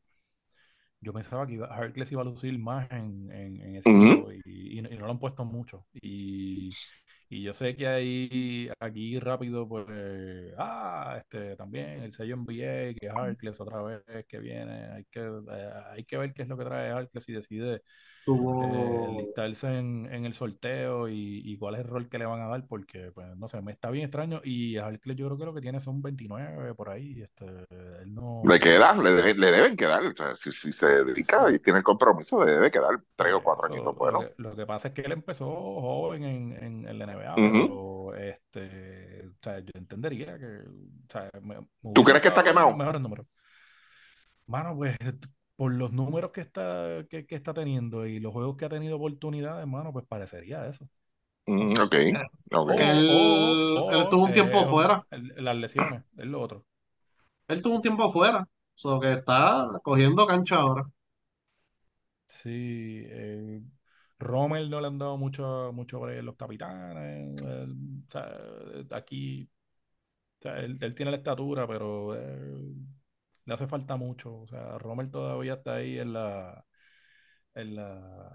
[1.00, 4.42] yo pensaba que iba, Harkless iba a lucir más en, en- en ese equipo y,
[4.78, 5.86] y no lo han puesto mucho.
[5.94, 6.76] Y,
[7.30, 9.86] y yo sé que ahí, aquí rápido, pues,
[10.58, 15.20] ah, este, también el sello NBA, que es Harkless otra vez que viene, hay que,
[15.20, 17.82] eh, hay que ver qué es lo que trae Harkless y decide
[18.58, 19.10] eh, Tuvo.
[19.10, 22.48] listarse en, en el sorteo y, y cuál es el rol que le van a
[22.48, 25.44] dar, porque, pues, no sé, me está bien extraño y a Harkless yo creo que
[25.46, 27.46] lo que tiene son 29 por ahí, este,
[28.02, 28.50] él no...
[28.50, 30.02] Le queda, le, debe- le deben quedar.
[30.06, 31.52] O sea, si, si se dedica Sí.
[31.52, 34.66] y tiene el compromiso, le debe quedar tres o cuatro Eso, añitos lo, lo que
[34.66, 39.60] pasa es que él empezó joven en, en, en la NBA, pero este, o sea,
[39.60, 42.76] yo entendería que o sea, me, me ¿Tú crees que está quemado?
[42.76, 43.26] mejores números.
[44.46, 44.96] Mano, pues
[45.60, 48.96] por los números que está, que, que está teniendo y los juegos que ha tenido
[48.96, 50.88] oportunidades, mano, pues parecería eso.
[51.46, 51.94] Mm, ok,
[52.52, 52.80] ok.
[52.80, 53.04] O, Él,
[53.74, 55.04] o, él o, tuvo un tiempo eh, fuera.
[55.10, 56.64] el- las lesiones, es lo otro.
[57.48, 58.48] Él tuvo un tiempo fuera.
[58.74, 60.84] So que está cogiendo cancha ahora.
[62.28, 63.60] Sí, eh,
[64.18, 67.42] Rommel no le han dado mucho, mucho los capitanes.
[67.42, 67.76] él,
[68.08, 69.50] o sea, aquí,
[70.40, 72.74] o sea, él, él tiene la estatura, pero eh,
[73.50, 74.38] le hace falta mucho.
[74.38, 76.64] O sea, Rommel todavía está ahí en la,
[77.54, 78.30] en la,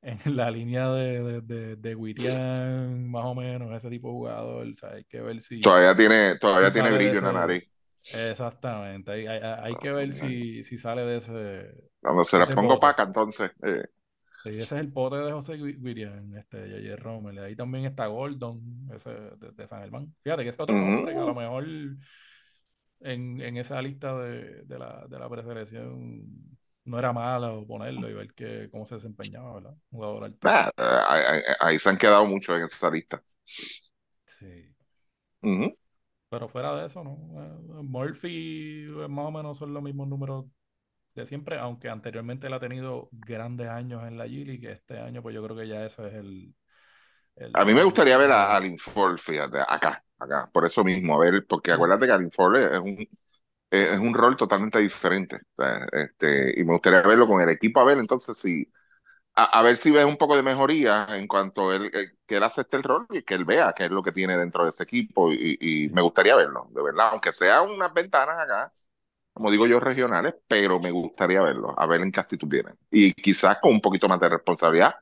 [0.00, 4.66] en la línea de, de, de, de más o menos, ese tipo de jugador.
[4.66, 5.60] O sea, hay que ver si.
[5.60, 7.64] Todavía tiene, todavía tiene brillo en la nariz.
[8.04, 9.12] Exactamente.
[9.12, 11.74] Hay, hay, hay que ver si, si sale de ese.
[12.00, 13.50] Cuando se la ese pongo paca, entonces.
[13.62, 13.84] eh,
[14.42, 16.96] Sí, ese es el pote de José Guirian, este, J.J.
[16.96, 17.38] Rommel.
[17.38, 18.60] Ahí también está Gordon,
[18.92, 20.12] ese de, San Germán.
[20.24, 21.64] Fíjate que ese otro nombre que a lo mejor
[23.02, 26.22] en, en esa lista de, de la, de la preselección
[26.84, 29.76] no era malo ponerlo y ver que, cómo se desempeñaba, ¿verdad?
[29.90, 30.56] Jugador alto.
[30.76, 33.22] ahí, ahí- se han quedado muchos en esa lista.
[34.26, 34.74] Sí.
[35.42, 35.76] Ujú.
[36.28, 37.18] Pero fuera de eso, ¿no?
[37.80, 40.46] Eh, Murphy eh, más o menos son los mismos números
[41.14, 44.98] de siempre, aunque anteriormente él ha tenido grandes años en la G League, que este
[45.00, 46.54] año pues yo creo que ya ese es el...
[47.36, 51.14] el- A mí me gustaría ver a Alin Ford, fíjate, acá, acá, por eso mismo,
[51.14, 53.06] a ver, porque acuérdate que Alin Ford es un,
[53.70, 55.40] es un rol totalmente diferente.
[55.92, 58.66] este, y me gustaría verlo con el equipo, a ver entonces si,
[59.34, 62.42] a, a ver si ves un poco de mejoría en cuanto él, eh, que él
[62.44, 64.84] acepte el rol y que él vea qué es lo que tiene dentro de ese
[64.84, 65.32] equipo.
[65.32, 68.72] Y, y me gustaría verlo, de verdad, aunque sea unas ventanas acá,
[69.32, 72.72] como digo yo, regionales, pero me gustaría verlo, a ver en qué actitud viene.
[72.90, 74.94] Y quizás con un poquito más de responsabilidad,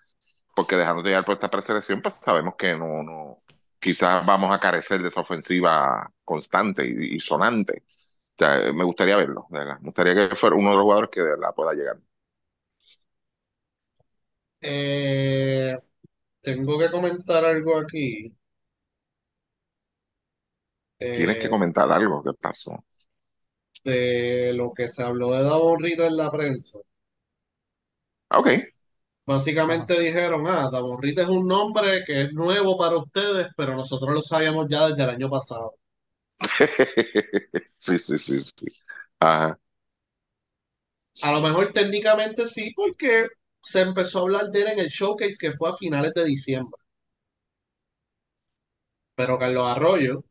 [0.60, 3.38] porque dejándote llevar por esta preselección, pues sabemos que no, no,
[3.80, 7.84] quizás vamos a carecer de esa ofensiva constante y, y sonante.
[8.38, 9.64] O sea, me gustaría verlo, de.
[9.66, 11.98] Me gustaría que fuera uno de los jugadores que de verdad pueda llegar.
[14.62, 15.76] Eh,
[16.42, 18.34] tengo que comentar algo aquí.
[21.12, 22.84] Tienes que eh, comentar algo que pasó.
[23.84, 26.78] de lo que se habló de Davon Reed en la prensa.
[28.28, 28.48] Ah, Ok.
[29.24, 34.20] Básicamente dijeron, ah, Reed es un nombre que es nuevo para ustedes, pero nosotros lo
[34.20, 35.74] sabíamos ya desde el año pasado.
[37.78, 38.66] Sí, sí, sí, sí.
[39.20, 39.58] Ajá.
[41.22, 43.24] A lo mejor técnicamente sí, porque
[43.62, 46.76] se empezó a hablar de él en el showcase que fue a finales de diciembre.
[49.14, 50.24] Pero Carlos Arroyo,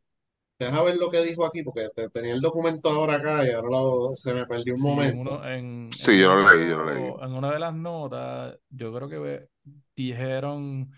[0.60, 3.70] deja ver lo que dijo aquí, porque te- tenía el documento ahora acá y ahora
[3.70, 5.20] lo- se me perdió un Sí, en, momento.
[5.20, 7.16] uno, en, Sí, en yo lo leí, yo lo leí.
[7.22, 9.50] en una de las notas, yo creo que ve-
[9.96, 10.92] dijeron,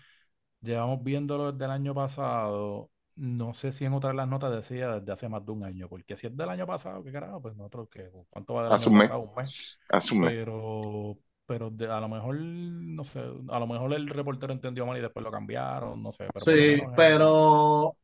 [0.60, 4.96] llevamos viéndolo desde el año pasado, no sé si en otra de las notas decía
[5.00, 7.42] desde hace más de un año, porque si es del año pasado, ¿qué carajo?
[7.42, 8.10] Pues nosotros, ¿qué?
[8.30, 9.10] ¿Cuánto va del Hace año un mes.
[9.10, 9.20] pasado?
[9.20, 9.80] Un mes.
[10.12, 10.34] Mes.
[10.34, 14.98] Pero, pero de- a lo mejor, no sé, a lo mejor el reportero entendió mal
[14.98, 17.96] y después lo cambiaron, no sé, pero Sí, pero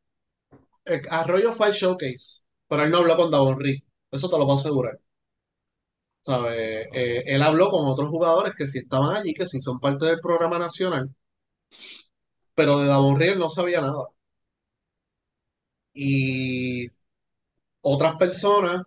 [1.09, 3.81] Arroyo fue al showcase, pero él no habló con Davon Reed.
[4.11, 4.99] Eso te lo puedo asegurar.
[6.21, 6.87] ¿Sabes?
[6.93, 10.19] Eh, él habló con otros jugadores que sí estaban allí, que sí son parte del
[10.21, 11.09] programa nacional,
[12.55, 14.07] pero de Davon Reed no sabía nada.
[15.93, 16.87] Y
[17.81, 18.83] otras personas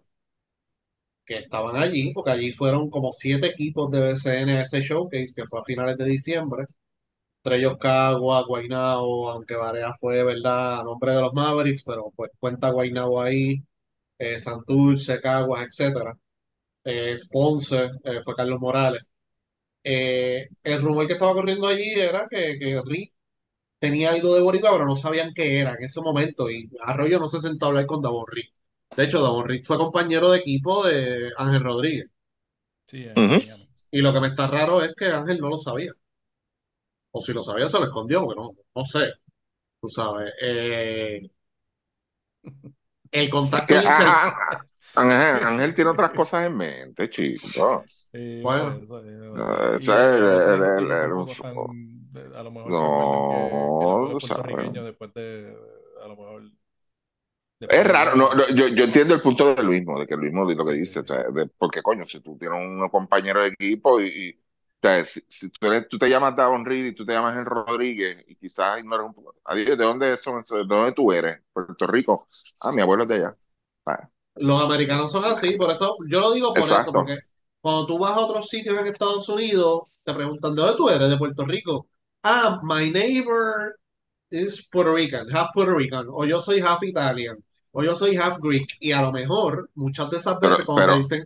[1.24, 5.46] que estaban allí, porque allí fueron como siete equipos de BCN a ese showcase, que
[5.46, 6.64] fue a finales de diciembre,
[7.44, 12.30] entre ellos Cagua, Guaynabo, aunque Varea fue, ¿verdad?, a nombre de los Mavericks, pero pues
[12.38, 13.62] cuenta Guaynabo ahí,
[14.18, 16.18] eh, Santurce, Caguas, etcétera.
[16.84, 19.02] Eh, Ponce, eh, fue Carlos Morales.
[19.84, 23.12] Eh, el rumor que estaba corriendo allí era que, que Rick
[23.78, 26.50] tenía algo de Boricua, pero no sabían qué era en ese momento.
[26.50, 28.52] Y Arroyo no se sentó a hablar con Davon Rick.
[28.96, 32.06] De hecho, Davon Rick fue compañero de equipo de Ángel Rodríguez.
[32.88, 33.06] sí.
[33.34, 33.68] Miami.
[33.90, 35.92] Y lo que me está raro es que Ángel no lo sabía.
[37.12, 39.12] O si lo sabía, se lo escondió, porque no, no sé.
[39.80, 40.32] Tú sabes.
[40.42, 41.30] Eh,
[43.10, 44.18] el contacto Que, inicial.
[44.18, 44.34] ah,
[44.94, 47.84] ah, Ángel, Ángel tiene otras cosas en mente, chico.
[48.12, 48.80] Sí, Bueno.
[49.34, 49.78] Ah,
[52.34, 55.56] a lo mejor se acuerdan que, que No, después de,
[56.02, 56.42] a lo mejor,
[57.68, 60.64] Es raro, no, no, yo, yo entiendo el punto de Luismo, de que Luismo lo
[60.66, 61.00] que dice, sí.
[61.00, 64.36] o sea, de- porque coño, si tú tienes un compañero de equipo y,
[64.82, 67.44] sea, si, si tú, eres, tú te llamas Davon Reed y tú te llamas El
[67.46, 71.40] Rodríguez y quizás no eres un ¿de dónde son, de dónde tú eres?
[71.52, 72.26] Puerto Rico.
[72.60, 73.36] Ah, mi abuelo es de allá.
[74.34, 76.92] Los americanos son así, por eso, yo lo digo por eso, Exacto.
[76.92, 77.18] porque
[77.60, 81.10] cuando tú vas a otros sitios en Estados Unidos, te preguntan, ¿de dónde tú eres?
[81.10, 81.88] De Puerto Rico.
[82.22, 83.76] Ah, my neighbor
[84.30, 87.38] is Puerto Rican, half Puerto Rican, o yo soy half Italian,
[87.72, 90.84] o yo soy half Greek, y a lo mejor, muchas de esas Pero, veces cuando
[90.86, 91.24] te pero, dicen,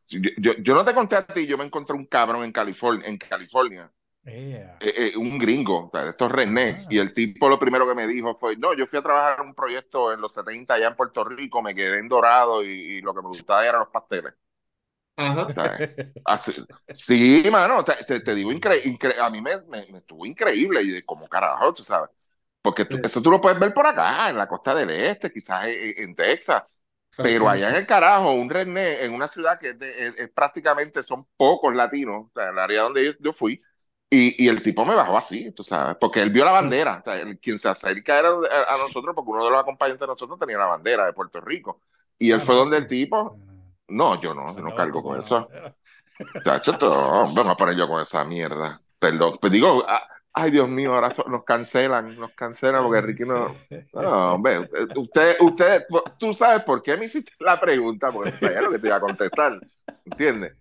[0.00, 2.52] sí, yo, yo, yo no te conté a ti, yo me encontré un cabrón en
[2.52, 3.92] California, en California,
[4.24, 4.80] Ea.
[4.80, 6.90] eh, eh, un gringo, o sea, de estos rednecks, Ah.
[6.90, 9.48] y el tipo lo primero que me dijo fue, no, yo fui a trabajar en
[9.48, 13.00] un proyecto en los 70 allá en Puerto Rico, me quedé en Dorado y, y
[13.02, 14.34] lo que me gustaba eran los pasteles.
[15.16, 15.84] ajá.
[16.24, 16.54] Así-
[16.92, 20.82] sí, mano, te, te- te digo, incre- incre- a mí me, me- me estuvo increíble,
[20.82, 22.10] y de como carajo, tú sabes,
[22.62, 23.02] porque tú- Sí.
[23.02, 26.14] eso tú lo puedes ver por acá, en la costa del este, quizás en, en
[26.14, 26.79] Texas,
[27.20, 30.30] pero allá en el carajo, un redneck, en una ciudad que es, de- es- es
[30.30, 33.60] prácticamente son pocos latinos, o sea, el área donde yo, yo fui,
[34.12, 36.98] Y, y el tipo me bajó así, tú sabes, porque él vio la bandera.
[37.00, 40.06] O sea, quien se acerca era a, a nosotros, porque uno de los acompañantes de
[40.08, 41.80] nosotros tenía la bandera de Puerto Rico.
[42.18, 42.88] Y él Ah, fue no, donde el tú.
[42.88, 43.40] tipo.
[43.88, 45.52] No, yo no, yo no cargo tú con eso.
[46.42, 48.80] Chacho, todo, vamos a poner yo con esa mierda.
[48.98, 53.54] Perdón, pues digo, ah, ay Dios mío, ahora nos cancelan, nos cancelan porque Ricky no.
[53.92, 55.84] No, hombre, usted, usted,
[56.18, 59.00] tú sabes por qué me hiciste la pregunta, porque tú sabías lo que te a
[59.00, 59.60] contestar,
[60.04, 60.54] ¿entiendes?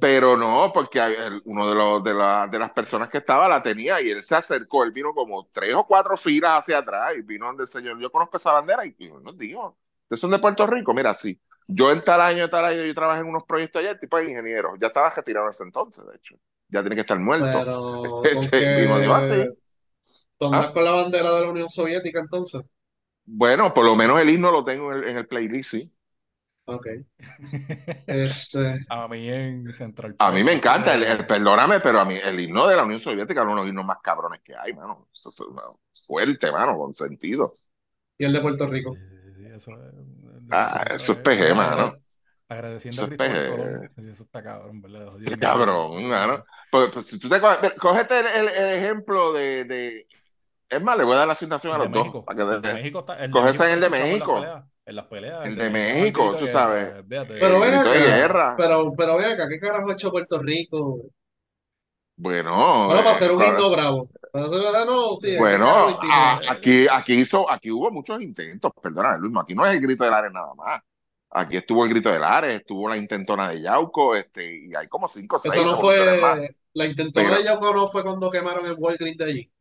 [0.00, 1.00] Pero no, porque
[1.44, 4.34] uno de, los, de, la- de las personas que estaba la tenía y él se
[4.36, 7.98] acercó, él vino como tres o cuatro filas hacia atrás y vino donde el señor,
[7.98, 10.94] yo conozco esa bandera y, y nos dijo, ¿ustedes son de Puerto Rico?
[10.94, 11.40] Mira, sí.
[11.68, 14.74] Yo en tal año, tal año, yo trabajé en unos proyectos allá, tipo de ingeniero,
[14.80, 16.36] ya estaba retirado en ese entonces, de hecho,
[16.70, 17.46] ya tiene que estar muerto.
[17.52, 19.44] Pero, Este, dijo así.
[20.40, 20.70] Ah.
[20.72, 22.62] con la bandera de la Unión Soviética entonces.
[23.26, 25.92] Bueno, por lo menos el himno lo tengo en el, en el playlist, sí.
[26.64, 26.86] Ok.
[28.06, 32.04] Este, A mí en Central A mí me encanta, el, eh, el- perdóname, pero a
[32.04, 34.54] mí el himno de la Unión Soviética es uno de los himnos más cabrones que
[34.56, 35.08] hay, mano.
[35.14, 35.62] Eso es una-
[36.06, 37.52] fuerte, mano, con sentido.
[38.18, 38.94] y el de Puerto Rico.
[38.94, 39.94] Sí, sí, sí, eso es-
[40.50, 41.92] Ah, eso es eh, PG, mano.
[42.50, 43.50] Agradeciendo Eso a es Cristóbal.
[43.58, 43.90] Colón.
[43.96, 45.12] Sí, Eso está cabrón, ¿verdad?
[45.18, 46.44] Dios cabrón, mano.
[46.70, 50.06] Pues, pues, si tú te coges, cógete el, el- el ejemplo de, de-
[50.68, 52.02] Es más, le voy a dar la asignación a los dos.
[52.02, 52.24] México.
[52.24, 53.14] para que- El de México está.
[53.14, 54.44] El de Coge ese México en el de México.
[54.86, 55.46] En las peleas.
[55.46, 56.92] El de México tú sabes.
[57.08, 58.54] Pero ven acá, guerra.
[58.58, 61.02] pero, pero ven acá, ¿qué carajo ha hecho Puerto Rico?
[62.16, 64.10] Bueno, Bueno, para eh, hacer un co- himno bravo.
[64.32, 65.86] Para hacer- ah, no, sí, ¿qué Bueno,
[66.50, 70.10] aquí, aquí hizo, aquí hubo muchos intentos, perdona, Luis, aquí no es el grito de
[70.10, 70.80] Lares nada más.
[71.32, 75.08] Aquí estuvo el grito de Lares, estuvo la intentona de Yauco, este, y hay como
[75.08, 78.66] cinco o seis Eso no fue, la intentona Pero- de Yauco no fue cuando quemaron
[78.66, 79.52] el Walgreens de allí.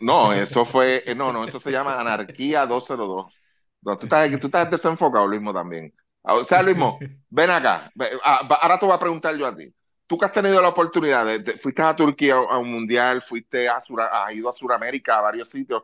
[0.00, 3.26] No, eso fue, eh, no, no, eso se llama Anarquía 202.
[3.82, 5.92] No, tú estás, tú estás desenfocado, Luismo, también.
[6.22, 7.90] O sea, Luismo, ven acá.
[8.24, 9.64] Ah, Ahora te voy a preguntar yo a ti.
[10.06, 13.68] Tú que has tenido la oportunidad, de, de- fuiste a Turquía a un mundial, fuiste
[13.68, 15.82] a Sura- has ido a Sudamérica, a varios sitios.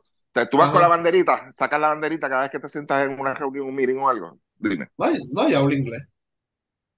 [0.51, 0.73] Tú vas Ajá.
[0.73, 3.75] con la banderita, sacas la banderita cada vez que te sientas en una reunión, un
[3.75, 4.39] meeting o algo.
[4.59, 4.89] Dime.
[4.99, 6.03] No, no, yo hablo inglés.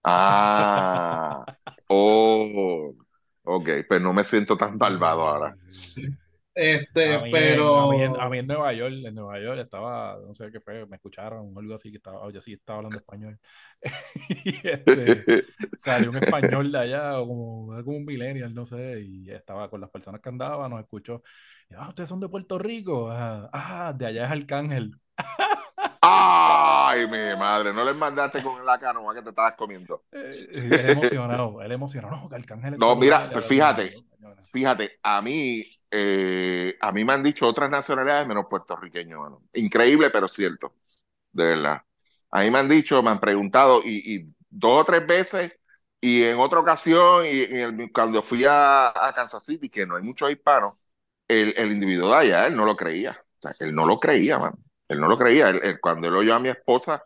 [0.04, 1.44] Ah,
[1.88, 2.94] oh,
[3.42, 5.56] ok, pues no me siento tan malvado ahora.
[5.68, 6.08] Sí.
[6.60, 7.78] Este, A mí, pero.
[7.78, 10.60] a, mí en, a mí en Nueva York, en Nueva York estaba, no sé qué
[10.60, 13.38] fue, me escucharon o algo así que estaba, yo sí estaba hablando español.
[14.28, 15.44] y este,
[15.76, 19.80] salió un español de allá, o como, como un millennial, no sé, y estaba con
[19.80, 21.22] las personas que andaban, nos escuchó.
[21.70, 23.08] Y, ah, ustedes son de Puerto Rico.
[23.08, 24.96] Ah, ah, de allá es Arcángel.
[26.10, 30.04] Ay, mi madre, no les mandaste con la canoa que te estabas comiendo.
[30.12, 32.16] Eh, él emocionado, él emocionado.
[32.16, 33.92] No, que Arcángel No, mira, pues fíjate,
[34.50, 39.20] Fíjate, a mí, eh, a mí me han dicho otras nacionalidades menos puertorriqueños.
[39.54, 40.74] Increíble, pero cierto,
[41.32, 41.82] de verdad.
[42.30, 45.52] A mí me han dicho, me han preguntado, y, y dos o tres veces,
[46.00, 49.96] y en otra ocasión, y, y el- cuando fui a, a Kansas City, que no
[49.96, 50.78] hay muchos hispanos,
[51.28, 53.22] el, el individuo de allá, él no lo creía.
[53.40, 54.58] O sea, él no lo creía, mano.
[54.88, 55.50] Él no lo creía.
[55.50, 57.02] Él- él- cuando él oyó a mi esposa,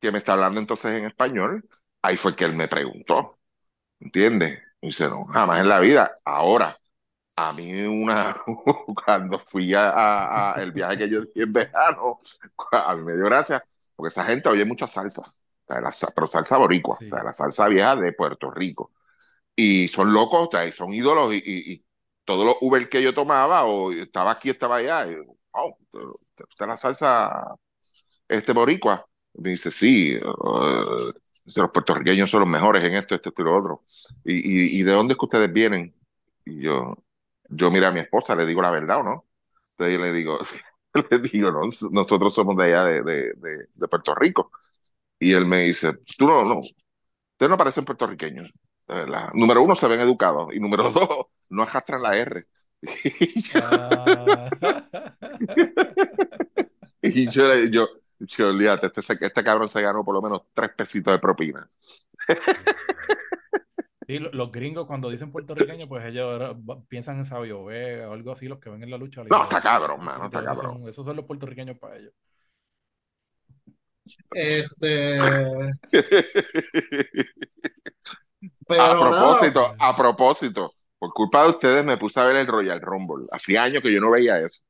[0.00, 1.64] que me está hablando entonces en español,
[2.02, 3.38] ahí fue que él me preguntó.
[4.00, 4.60] ¿Entiendes?
[4.80, 6.12] Y dice, no, jamás en la vida.
[6.24, 6.76] Ahora,
[7.36, 8.36] a mí una,
[9.06, 12.20] cuando fui a, a- a el viaje que yo di en verano,
[12.72, 13.64] a mí me dio gracia,
[13.96, 15.22] porque esa gente oye mucha salsa,
[15.68, 17.08] la pero salsa boricua, Sí.
[17.10, 18.92] la salsa vieja de Puerto Rico.
[19.56, 21.86] Y son locos, son ídolos, y, y- y
[22.24, 25.16] todos los Uber que yo tomaba, o estaba aquí, estaba allá, y,
[25.52, 25.76] wow,
[26.56, 27.56] ¿te la salsa
[28.28, 29.06] este boricua?
[29.34, 31.12] Me dice, sí, eh,
[31.44, 33.84] dice, los puertorriqueños son los mejores en esto, esto, esto y lo otro.
[34.24, 35.94] ¿Y, y, de dónde es que ustedes vienen?
[36.44, 36.96] Y yo,
[37.48, 39.26] yo mira a mi esposa, le digo la verdad o no.
[39.72, 40.38] Entonces yo le digo,
[41.10, 41.60] le digo, no,
[41.90, 44.50] nosotros somos de allá de, de, de, Puerto Rico.
[45.18, 48.52] Y él me dice, tú no, no, ustedes no parecen puertorriqueños.
[48.86, 49.30] verdad.
[49.34, 50.54] Número uno, se ven educados.
[50.54, 52.44] Y número dos, no arrastran la R.
[52.82, 54.50] Y yo, Ah.
[57.02, 57.88] y yo, le- yo,
[58.20, 61.68] yo, olvídate, este, este cabrón se ganó por lo menos tres pesitos de propina.
[64.08, 66.56] Sí, lo- los gringos cuando dicen puertorriqueño, pues ellos
[66.86, 69.60] piensan en Sabio Vega o algo así, los que ven en la lucha No, está
[69.60, 70.78] cabrón, mano, está Esos cabrón.
[70.82, 72.12] son, esos son los puertorriqueños para ellos.
[74.32, 75.18] Este,
[78.68, 82.80] A nada, propósito, a propósito, por culpa de ustedes me puse a ver el Royal
[82.80, 83.26] Rumble.
[83.30, 84.62] Hacía años que yo no veía eso.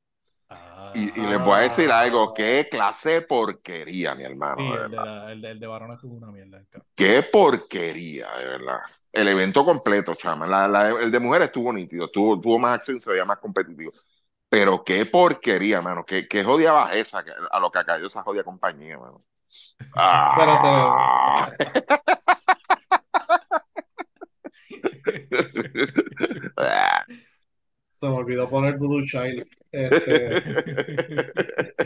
[0.95, 4.57] Y, y les voy a decir algo, qué clase de porquería, mi hermano.
[4.57, 6.62] Sí, de el de, la- el de, el de varones tuvo una mierda.
[6.95, 8.79] Qué porquería, de verdad.
[9.12, 10.47] El evento completo, chama.
[10.47, 13.93] La- la- el de mujeres estuvo nítido, tuvo, tuvo más acción, se veía más competitivo.
[14.49, 16.05] Pero qué porquería, mano.
[16.07, 19.22] Qué, qué jodida bajeza a lo que caído esa jodida compañía, mano.
[19.97, 21.51] Ah.
[27.90, 29.42] Se me olvidó poner Voodoo Child.
[29.72, 30.42] Este,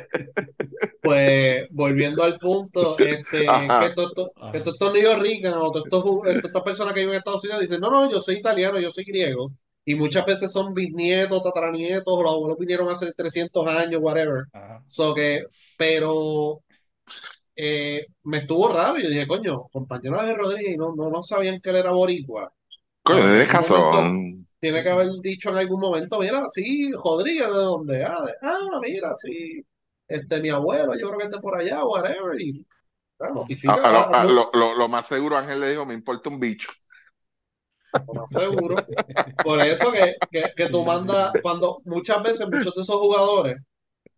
[1.02, 3.88] pues volviendo al punto, este, Ajá.
[3.88, 7.80] que, to- estos New Rican o todas estas personas que viven en Estados Unidos dicen,
[7.80, 9.52] no, no, yo soy italiano, yo soy griego.
[9.84, 14.44] Y muchas veces son bisnietos, tataranietos, o los abuelos vinieron hace 300 años, whatever.
[14.52, 14.82] Ajá.
[14.86, 15.44] So que,
[15.76, 16.60] pero
[17.56, 18.98] eh, me estuvo raro.
[18.98, 22.52] Yo dije, coño, compañero de Rodríguez, y no, no, no sabían que él era boricua.
[23.02, 24.46] Coño, tienes razón.
[24.60, 28.04] Tiene que haber dicho en algún momento, mira, sí, Rodríguez, ¿de dónde?
[28.04, 29.62] Ah, de- ah, mira, sí,
[30.08, 32.40] este, mi abuelo, yo creo que es de por allá, whatever.
[32.40, 32.66] Y
[33.20, 35.94] ah, notifica, lo, ah, a no, lo- lo- lo más seguro, Ángel le dijo, me
[35.94, 36.70] importa un bicho.
[38.06, 38.86] no más seguro.
[39.42, 43.58] Por eso que, que, que tú mandas, cuando muchas veces muchos de esos jugadores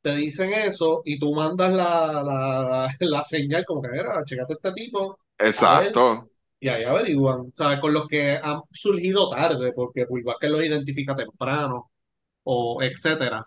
[0.03, 4.73] te dicen eso y tú mandas la, la, la señal como que, mira, checate este
[4.75, 5.19] tipo,
[5.57, 6.31] a ver, Exacto.
[6.63, 7.81] Y ahí averiguan, ¿sabes?
[7.81, 11.91] Con los que han surgido tarde, porque Pulvásquez los identifica temprano,
[12.45, 13.47] o etcétera.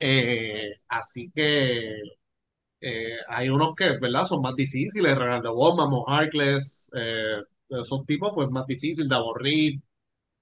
[0.00, 1.94] Eh, así que
[2.80, 4.26] eh, hay unos que, ¿verdad?
[4.26, 9.80] Son más difíciles, Regalado Bomba, Mo Harkless, eh, esos tipos, pues más difíciles, Davor Reed,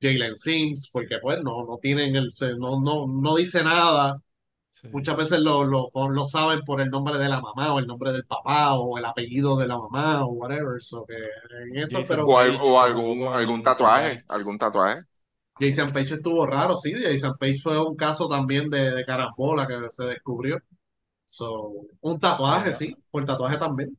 [0.03, 4.23] Jalen Sims, porque pues no, no tienen el, no, no, no dice nada.
[4.85, 4.91] Sí.
[4.93, 8.13] Muchas veces lo, lo, lo saben por el nombre de la mamá o el nombre
[8.13, 10.81] del papá o el apellido de la mamá o whatever.
[10.83, 15.03] So que en esto, pero O, algún, algún tatuaje, algún tatuaje.
[15.59, 16.93] Jason Page estuvo raro, sí.
[16.93, 20.59] Jason Page fue un caso también de, de carambola que se descubrió.
[21.25, 21.73] So,
[22.03, 23.97] un tatuaje, sí, por tatuaje también.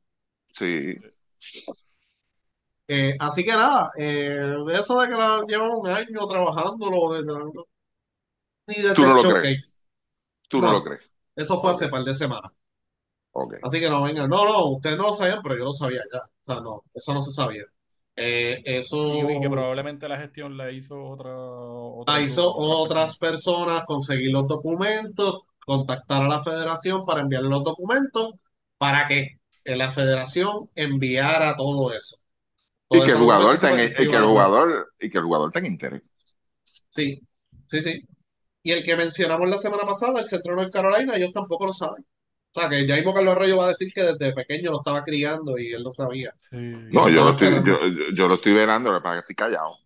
[0.53, 0.95] Sí.
[2.87, 7.65] Eh, así que nada, eh, eso de que la llevan un año trabajándolo, desde la-
[8.67, 9.74] ni desde Tú no el lo crees.
[10.47, 11.11] Tú no No, lo crees.
[11.35, 12.51] eso fue hace par de semanas.
[13.61, 14.29] Así que no vengan.
[14.29, 16.19] No, no, ustedes no lo sabían, pero yo lo sabía ya.
[16.19, 17.63] O sea, no, eso no se sabía.
[18.15, 18.61] Eh,
[19.07, 21.31] Y, y que eso probablemente la gestión la hizo otra,
[22.05, 23.17] la hizo otras otras personas.
[23.17, 28.31] personas, conseguir los documentos, contactar a la federación para enviarle los documentos,
[28.77, 32.17] para que la federación enviara todo eso.
[32.89, 33.59] Que el jugador
[34.07, 36.01] que el jugador, y que el jugador tenga interés.
[36.89, 37.21] Sí,
[37.67, 38.07] sí, sí.
[38.65, 41.73] Y el que mencionamos la semana pasada, el centro de North Carolina, ellos tampoco lo
[41.73, 42.03] saben.
[42.55, 45.03] O sea, que ya mismo Carlos Arroyo va a decir que desde pequeño lo estaba
[45.03, 46.33] criando y él lo sabía.
[46.49, 46.57] Sí.
[46.57, 49.77] No, yo lo estoy, yo, yo- yo lo estoy velando, lo que estoy callado.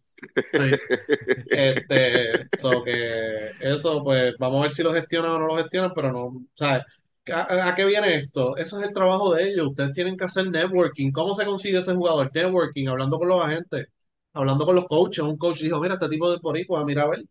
[0.51, 0.59] Sí.
[1.49, 5.91] Este, so que eso, pues, vamos a ver si lo gestionan o no lo gestionan,
[5.95, 6.85] pero no, o sea,
[7.33, 8.55] ¿a, a qué viene esto?
[8.57, 9.67] Eso es el trabajo de ellos.
[9.69, 11.11] Ustedes tienen que hacer networking.
[11.11, 12.31] ¿Cómo se consigue ese jugador?
[12.33, 13.87] Networking, hablando con los agentes,
[14.33, 15.23] hablando con los coaches.
[15.23, 17.23] Un coach dijo, mira, este tipo de boricua, mira a ver.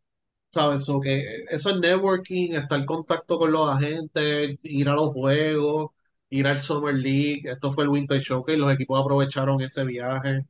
[0.50, 0.84] ¿Sabes?
[0.84, 5.90] So que eso es networking, estar en contacto con los agentes, ir a los juegos,
[6.30, 7.42] ir al Summer League.
[7.44, 10.42] Esto fue el Winter Showcase, los equipos aprovecharon ese viaje.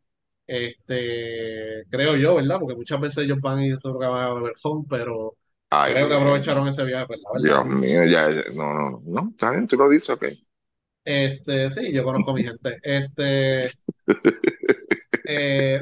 [0.47, 2.59] Este, creo yo, ¿verdad?
[2.61, 5.37] Porque muchas veces ellos van y creo que van a beber fun, pero
[5.71, 7.25] Ay, creo que aprovecharon ese viaje, ¿verdad?
[7.35, 7.59] ¿verdad?
[7.59, 10.25] Dios mío, ya, ya- no, no, no, no, está bien, tú lo dices, ok.
[11.05, 12.79] Este, sí, yo conozco a mi gente.
[12.83, 13.73] Este,
[15.25, 15.81] eh,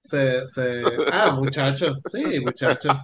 [0.00, 2.96] Se, se, ah, muchachos, sí, muchachos.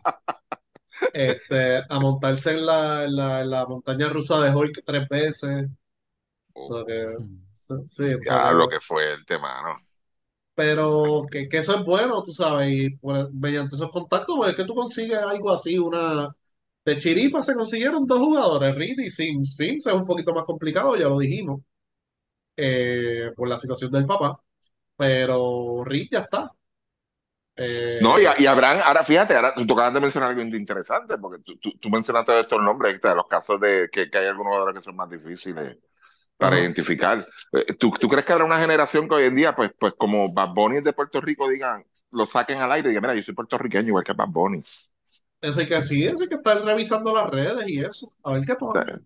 [1.12, 5.66] Este, a montarse en la, en la, en la montaña rusa de Hulk tres veces.
[6.60, 7.06] So que,
[7.54, 9.80] sí, sí, so Ya lo que- que fue el tema, ¿no?
[10.54, 12.98] pero que, que eso es bueno, tú sabes, y
[13.32, 16.34] mediante esos contactos, pues es que tú consigues algo así, una...
[16.84, 19.56] De chiripa se consiguieron dos jugadores, Reed y Sims.
[19.56, 21.60] Sims es un poquito más complicado, ya lo dijimos,
[22.56, 24.40] eh, por la situación del papá,
[24.96, 26.52] pero Reed ya está.
[27.56, 31.42] Eh, No, y, y habrán, ahora fíjate, ahora tú acabas de mencionar algo interesante, porque
[31.42, 34.76] tú, tú, tú mencionaste estos nombres, de los casos de que, que hay algunos jugadores
[34.76, 35.76] que son más difíciles
[36.36, 36.64] para Ajá.
[36.64, 37.24] identificar.
[37.52, 40.32] Eh, ¿Tú, ¿Tú crees que habrá una generación que hoy en día, pues, pues como
[40.32, 43.22] Bad Bunny es de Puerto Rico, digan, lo saquen al aire y digan, mira, yo
[43.22, 44.62] soy puertorriqueño igual que Bad Bunny?
[45.40, 48.44] Eso hay que sí, eso hay que estar revisando las redes y eso, a ver
[48.44, 49.00] qué pasa.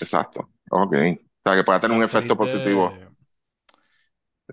[0.00, 0.94] Exacto, ok.
[0.94, 2.92] O sea, que pueda tener un efecto positivo.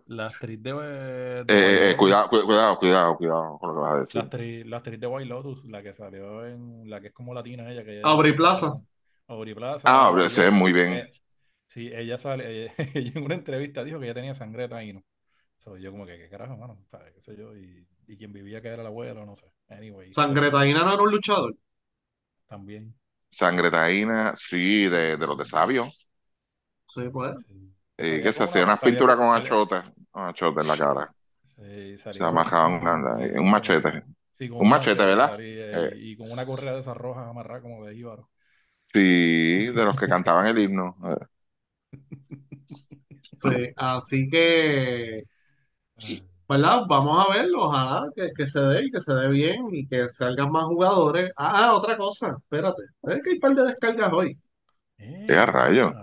[0.06, 1.98] La actriz de, de Eh, eh, Lotus.
[1.98, 4.24] cuidado, cu- cuidado, cuidado, cuidado con lo que vas a La decir.
[4.24, 6.90] actriz, la actriz de White Lotus, la que salió en.
[6.90, 7.84] La que es como latina ella.
[7.84, 8.80] Que ella Aubrey Plaza.
[9.28, 9.92] Aubrey Plaza.
[9.92, 11.08] Ah, ella- se ve muy bien.
[11.08, 11.14] eh,
[11.68, 12.64] sí, ella sale.
[12.66, 15.06] Ella, ella en una entrevista dijo que ella tenía sangre de taíno.
[15.60, 16.84] So, yo, como que, ¿qué carajo, mano?
[16.88, 17.14] ¿Sabes?
[17.16, 17.56] ¿Qué sé yo?
[17.58, 19.52] Y, y quien vivía que era el abuelo, no sé.
[19.70, 20.18] Anyway.
[20.18, 21.56] Sangre Taína no era un luchador.
[22.48, 22.96] También.
[23.30, 25.88] Sangre taína, sí, de, de los de sabio.
[26.88, 27.36] Sí, pues.
[27.48, 27.73] Sí.
[27.98, 31.14] Eh, que se hacía una- unas pinturas con- achotes, con achotes en la cara.
[31.56, 34.04] Sí, salía Se amajaban un con- machete.
[34.34, 35.36] sí, con Un machete, ¿verdad?
[35.40, 35.94] Eh.
[35.98, 38.30] y, con una correa de esas rojas amarrada como de jíbaro.
[38.92, 40.96] Sí, de los que cantaban el himno.
[41.06, 41.26] Eh,
[43.38, 45.24] Sí, así que
[45.98, 46.82] Ah, ¿verdad?
[46.88, 50.10] Vamos a verlo, ojalá que, que se dé y que se dé bien y que
[50.10, 51.32] salgan más jugadores.
[51.38, 54.38] Ah, ah, otra cosa, espérate, es que hay un par de descargas hoy.
[54.98, 55.94] Eh, ¡Qué rayo!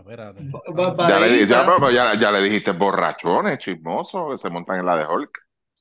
[1.08, 5.30] Ya le, ya, ya, ya dijiste borrachones, chismosos, que se montan en la de Hulk.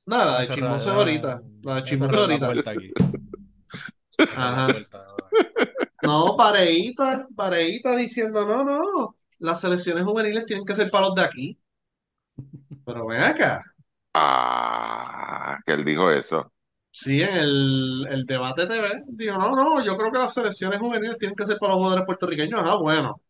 [0.06, 2.46] Nada, la de Esa chismoso es ra- ahorita, la de esa chismoso es ra- la
[2.46, 2.72] ahorita.
[4.36, 4.68] Ajá.
[6.02, 11.22] No, pareíta, pareíta diciendo, no, no, las selecciones juveniles tienen que ser para los de
[11.22, 11.58] aquí.
[12.84, 13.62] Pero ven acá,
[14.14, 16.52] Ah, que él dijo eso.
[17.02, 21.18] Sí, en el, el debate TV, digo, no, no, yo creo que las selecciones juveniles
[21.18, 22.60] tienen que ser para los jugadores puertorriqueños.
[22.64, 23.20] Ah, bueno,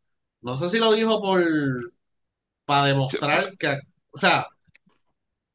[0.42, 1.42] no sé si lo dijo por,
[2.64, 3.78] para demostrar que,
[4.12, 4.46] o sea,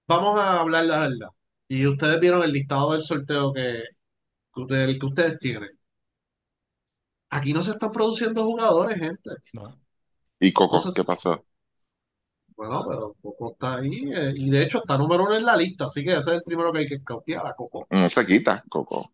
[0.07, 1.30] vamos a hablar la verdad.
[1.68, 3.84] Y ustedes vieron el listado del sorteo que,
[4.55, 5.70] que ustedes, el que ustedes tienen.
[7.30, 9.30] Aquí no se están produciendo jugadores, gente.
[9.53, 9.80] No.
[10.39, 10.78] ¿Y Coco?
[10.78, 11.45] No sé ¿Qué si- pasó?
[12.56, 15.86] Bueno, pero Coco está ahí eh, y de hecho está número uno en la lista,
[15.86, 17.86] así que ese es el primero que hay que cautear a Coco.
[17.89, 19.12] No se quita, Coco.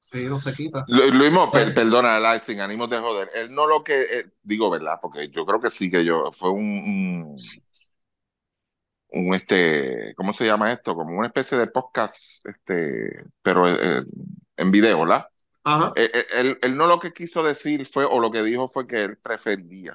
[0.00, 0.84] Sí, no se quita.
[1.32, 3.30] Mo, per- Pues- perdona, sin ánimos de joder.
[3.34, 4.98] Él no lo que eh, digo, ¿verdad?
[5.00, 7.36] Porque yo creo que sí que yo fue un, un,
[9.10, 10.94] un, este, ¿cómo se llama esto?
[10.94, 14.02] Como una especie de podcast, este, pero eh,
[14.56, 15.26] en video, ¿verdad?
[15.64, 15.92] Ajá.
[15.96, 19.04] Eh, Él, él no lo que quiso decir fue, o lo que dijo fue que
[19.04, 19.94] él prefería.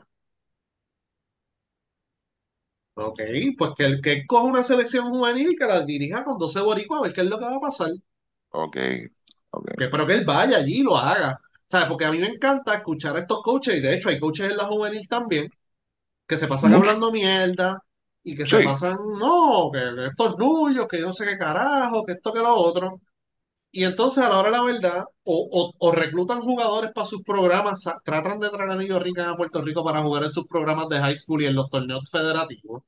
[3.00, 3.20] Ok,
[3.58, 7.00] pues que el que coja una selección juvenil y que la dirija con 12 boricuas
[7.00, 7.90] a ver qué es lo que va a pasar.
[8.52, 8.76] Ok,
[9.52, 9.68] ok.
[9.78, 11.40] Que, pero que él vaya allí y lo haga.
[11.68, 11.88] ¿Sabes?
[11.88, 14.58] Porque a mí me encanta escuchar a estos coaches, y de hecho hay coaches en
[14.58, 15.50] la juvenil también,
[16.28, 16.74] que se pasan Mucho.
[16.74, 17.80] hablando mierda
[18.24, 18.60] y que se Sí.
[18.62, 22.40] pasan, no, que, que estos nullos, que yo no sé qué carajo, que esto, que
[22.42, 23.02] lo otro.
[23.78, 28.40] Y entonces a la hora de la verdad, o, reclutan jugadores para sus programas, tratan
[28.40, 31.16] de traer a New York a Puerto Rico para jugar en sus programas de high
[31.16, 32.82] school y en los torneos federativos.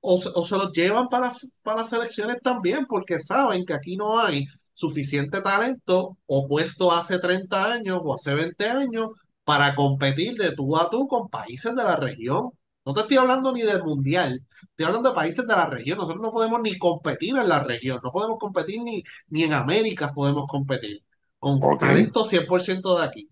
[0.00, 1.30] O se los llevan para,
[1.62, 7.72] para las selecciones también, porque saben que aquí no hay suficiente talento opuesto hace 30
[7.72, 9.08] años o hace 20 años
[9.44, 12.52] para competir de tú a tú con países de la región.
[12.84, 15.98] No te estoy hablando ni del mundial, estoy hablando de países de la región.
[15.98, 20.12] Nosotros no podemos ni competir en la región, no podemos competir ni, ni en América
[20.12, 21.02] podemos competir
[21.38, 23.28] con talento 100% de aquí.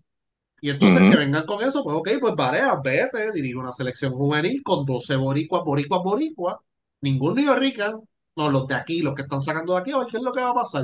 [0.63, 4.61] Y entonces que vengan con eso, pues ok, pues Barea, vete, dirige una selección juvenil
[4.61, 6.57] con 12 boricuas, boricuas, boricuas,
[7.01, 7.99] ningún New Rican,
[8.35, 10.31] no, los de aquí, los que están sacando de aquí, a ver qué es lo
[10.31, 10.83] que va a pasar.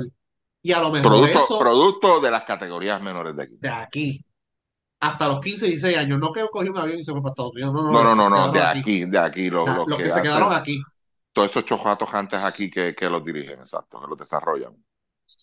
[0.62, 3.54] Y a lo mejor Producto, eso producto de las categorías menores de aquí.
[3.60, 4.24] de aquí,
[5.00, 7.52] hasta los 15, 16 años, no que cogió un avión y se fue para Estados
[7.52, 10.10] Unidos, no, no, No, no, no, de aquí, de aquí, los, los los que que
[10.10, 10.82] se quedaron aquí,
[11.32, 14.76] todos esos chojatos antes aquí que, que los dirigen, exacto, que los desarrollan.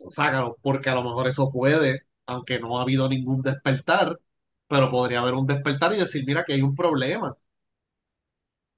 [0.09, 4.19] sácalo, porque a lo mejor eso puede, aunque no ha habido ningún despertar,
[4.67, 7.35] pero podría haber un despertar y decir, mira que hay un problema.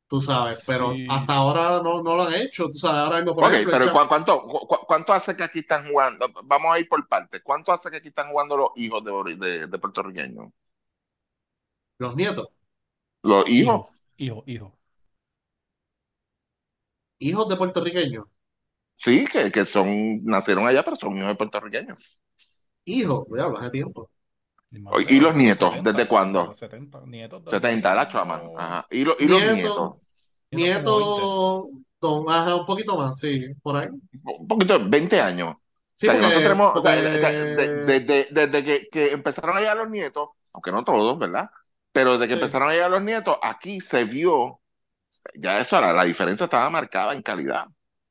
[0.07, 1.07] tú sabes, pero Sí.
[1.07, 3.89] hasta ahora no, no lo han hecho, tú sabes, ahora mismo, por Ok, ejemplo, pero
[3.89, 6.27] cham- ¿cu- ¿cuánto, cu- cuánto hace que aquí están jugando?
[6.43, 7.41] Vamos a ir por partes.
[7.43, 10.51] ¿Cuánto hace que aquí están jugando los hijos de, de, de puertorriqueños?
[11.99, 12.47] Los nietos,
[13.23, 14.03] Los hijos.
[14.17, 14.79] Hijo, hijo, hijo.
[17.19, 18.25] hijos de puertorriqueños,
[18.95, 22.21] Sí, que, que son, nacieron allá, pero son hijos de puertorriqueños.
[22.85, 24.09] hijos, voy a hablar hace tiempo.
[25.09, 25.69] ¿Y de los nietos?
[25.71, 26.41] 70, ¿Desde cuándo?
[26.41, 28.41] de los 70, nietos de 70, la chama.
[28.57, 28.87] Ajá.
[28.91, 29.55] ¿Y, lo- y los Nietos.
[29.55, 29.93] nietos?
[30.51, 31.21] Nietos como 20.
[31.21, 33.89] Nietos, don- ajá, un poquito más, sí, por ahí.
[34.23, 35.55] Un poquito, 20 años.
[35.93, 38.27] Sí, O sea, que porque, nosotros tenemos, o sea, porque- o sea, de- de- de-
[38.31, 41.49] desde que, que empezaron a llegar los nietos, aunque no todos, ¿verdad?
[41.97, 42.35] Pero desde que Sí.
[42.35, 44.61] empezaron a llegar los nietos, aquí se vio,
[45.35, 47.65] ya eso, la, la diferencia estaba marcada en calidad.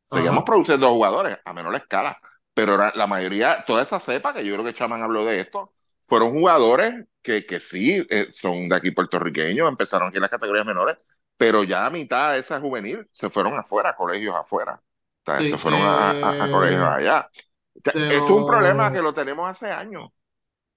[0.04, 0.44] Seguíamos Ajá.
[0.44, 2.18] produciendo jugadores a menor escala,
[2.54, 5.72] pero era- la mayoría, toda esa cepa, que yo creo que Chaman habló de esto,
[6.06, 10.66] fueron jugadores que, que sí eh, son de aquí puertorriqueños, empezaron aquí en las categorías
[10.66, 10.96] menores,
[11.36, 14.80] pero ya a mitad de esa juvenil se fueron afuera, a colegios afuera.
[15.26, 17.30] O sea, Sí, se fueron a, a- a eh, colegios allá.
[17.74, 20.10] O sea, de eso es un problema que lo tenemos hace años.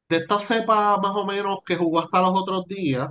[0.09, 3.09] De esta cepa más o menos que jugó hasta los otros días,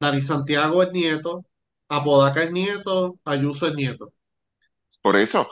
[0.00, 1.46] Dani Santiago es nieto,
[1.88, 4.12] Apodaca es nieto, Ayuso es nieto.
[5.02, 5.48] Por eso.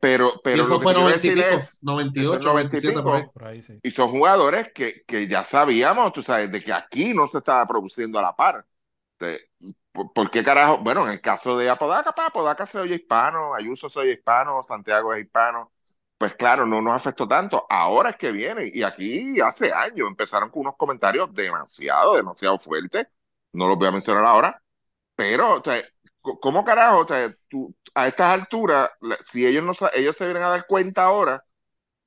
[0.00, 1.82] Pero, Y pero eso lo que fue te quiero 90 y pico, es,
[2.14, 3.22] eso 98, es 90 y 97 por ahí.
[3.22, 3.32] pico.
[3.32, 3.80] Por ahí sí.
[3.82, 7.66] Y son jugadores que, que ya sabíamos, tú sabes, de que aquí no se estaba
[7.66, 8.66] produciendo a la par.
[9.20, 9.50] De-
[9.92, 10.78] ¿por, por qué carajo?
[10.80, 14.62] Bueno, en el caso de Apodaca, pues Apodaca se oye hispano, Ayuso se oye hispano,
[14.64, 15.72] Santiago es hispano.
[16.24, 17.66] Pues claro, no nos afectó tanto.
[17.68, 18.70] Ahora es que viene.
[18.72, 23.06] Y aquí hace años empezaron con unos comentarios demasiado, demasiado fuertes.
[23.52, 24.62] No los voy a mencionar ahora.
[25.14, 25.82] Pero, o sea,
[26.22, 27.00] ¿cómo carajo?
[27.00, 28.90] O sea, tú, a estas alturas,
[29.22, 31.44] si ellos, no, ellos se vienen a dar cuenta ahora,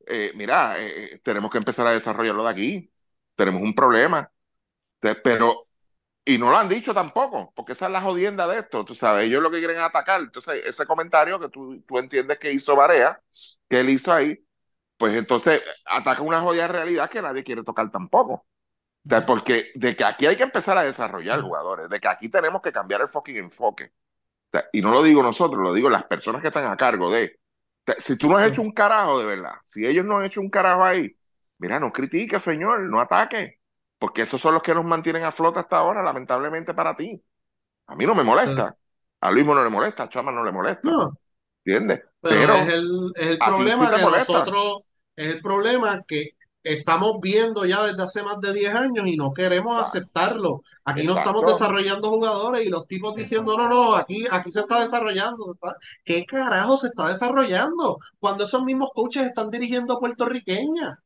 [0.07, 2.91] eh, mira, eh, tenemos que empezar a desarrollarlo de aquí.
[3.35, 4.31] Tenemos un problema.
[4.99, 5.66] Pero
[6.27, 9.23] Y no lo han dicho tampoco, porque esa es la jodienda de esto, tú sabes,
[9.23, 10.19] ellos lo que quieren es atacar.
[10.19, 13.21] Entonces, ese comentario que tú, tú entiendes que hizo Barea,
[13.69, 14.37] que él hizo ahí,
[14.97, 18.33] pues entonces ataca una jodida realidad que nadie quiere tocar tampoco.
[18.33, 22.27] O sea, porque de que aquí hay que empezar a desarrollar jugadores, de que aquí
[22.27, 23.85] tenemos que cambiar el fucking enfoque.
[23.85, 27.09] O sea, y no lo digo nosotros, lo digo las personas que están a cargo
[27.09, 27.39] de.
[27.87, 30.25] O sea, si tú no has hecho un carajo de verdad, si ellos no han
[30.25, 31.15] hecho un carajo ahí,
[31.59, 33.61] mira, no critique, señor, no ataque,
[33.99, 37.21] porque esos son los que nos mantienen a flote hasta ahora, lamentablemente para ti.
[37.87, 38.77] A mí no me molesta,
[39.21, 40.91] a Luis no le molesta, a Chama no le molesta.
[40.91, 41.17] No,
[41.65, 42.03] ¿Entiendes?
[42.21, 44.29] pero, Pero es el, es el a problema sí molesta.
[44.35, 44.79] nosotros,
[45.15, 46.31] es el problema que
[46.63, 49.89] estamos viendo ya desde hace más de 10 años y no queremos Exacto.
[49.89, 50.63] aceptarlo.
[50.85, 51.19] Aquí no Exacto.
[51.19, 55.45] estamos desarrollando jugadores y los tipos diciendo, no, no, aquí, aquí se está desarrollando.
[55.45, 55.77] se está-".
[56.03, 57.97] ¿Qué carajo se está desarrollando?
[58.19, 60.97] Cuando esos mismos coaches están dirigiendo puertorriqueñas.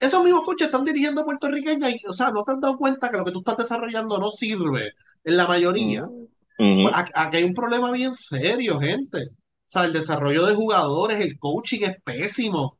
[0.00, 3.18] Esos mismos coaches están dirigiendo puertorriqueñas y, o sea, no te has dado cuenta que
[3.18, 6.04] lo que tú estás desarrollando no sirve en la mayoría.
[6.04, 6.30] Ujú.
[6.58, 6.82] Ujú.
[6.82, 9.28] Pues aquí, hay un problema bien serio, gente.
[9.28, 9.32] O
[9.66, 12.78] sea, el desarrollo de jugadores, el coaching es pésimo.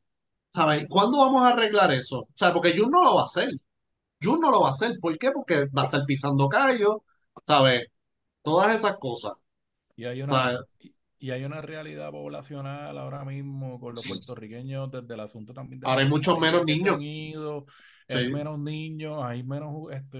[0.53, 0.87] ¿Sabes?
[0.89, 2.21] ¿Cuándo vamos a arreglar eso?
[2.21, 3.51] O sea, porque Jun no lo va a hacer.
[4.21, 4.99] Jun no lo va a hacer.
[5.01, 5.31] ¿Por qué?
[5.31, 6.97] Porque va a estar pisando callos,
[7.45, 7.87] ¿sabes?
[8.43, 9.35] Todas esas cosas.
[9.95, 10.59] Y hay una,
[11.21, 15.87] y- hay una realidad poblacional ahora mismo con los puertorriqueños desde el asunto también de
[15.87, 16.95] ahora hay muchos menos niños.
[16.97, 17.67] han ido,
[18.09, 20.19] hay menos niños, hay menos este,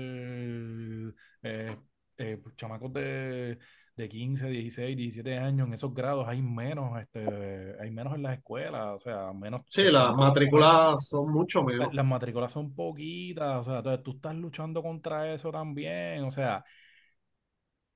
[1.43, 1.77] eh,
[2.19, 3.59] eh, chamacos de,
[3.97, 8.39] de 15, 16, 17 años en esos grados, hay menos, este, hay menos en las
[8.39, 11.93] escuelas, o sea, menos Sí, las matrículas son mucho menos.
[11.95, 16.65] las matrículas son poquitas, o sea, entonces tú estás luchando contra eso también, o sea,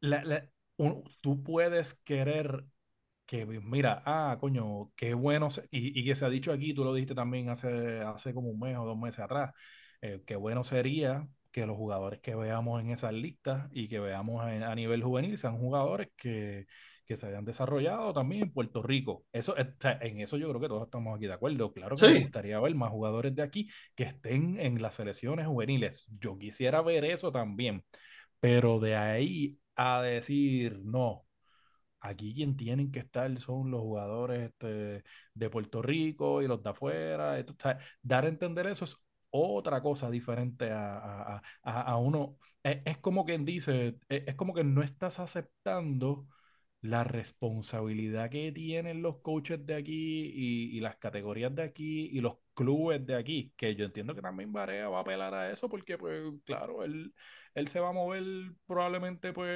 [0.00, 0.44] la- la-
[0.76, 2.64] un- tú puedes querer
[3.26, 6.94] que, mira, ah, coño, qué bueno, y, y que se ha dicho aquí, tú lo
[6.94, 9.52] dijiste también hace, hace como un mes o dos meses atrás,
[10.02, 14.46] eh, qué bueno sería que los jugadores que veamos en esas listas y que veamos
[14.48, 16.66] en- a nivel juvenil sean jugadores que,
[17.06, 19.24] que se hayan desarrollado también en Puerto Rico.
[19.32, 21.72] Eso, eh, en eso yo creo que todos estamos aquí de acuerdo.
[21.72, 25.46] Claro que me Sí, gustaría ver más jugadores de aquí que estén en las selecciones
[25.46, 26.06] juveniles.
[26.20, 27.84] Yo quisiera ver eso también,
[28.40, 31.24] pero de ahí a decir, no.
[32.06, 35.02] Aquí quien tienen que estar son los jugadores este,
[35.34, 37.38] de Puerto Rico y los de afuera.
[37.38, 38.96] Esto, o sea, dar a entender eso es
[39.30, 42.36] otra cosa diferente a, a- a- a uno.
[42.62, 46.26] Es, es como quien dice, es, es como que no estás aceptando
[46.82, 49.92] la responsabilidad que tienen los coaches de aquí
[50.34, 54.20] y, y las categorías de aquí y los clubes de aquí, que yo entiendo que
[54.22, 57.14] también Barea va a apelar a eso porque, pues, claro, él,
[57.54, 58.22] él se va a mover
[58.66, 59.50] probablemente, pues,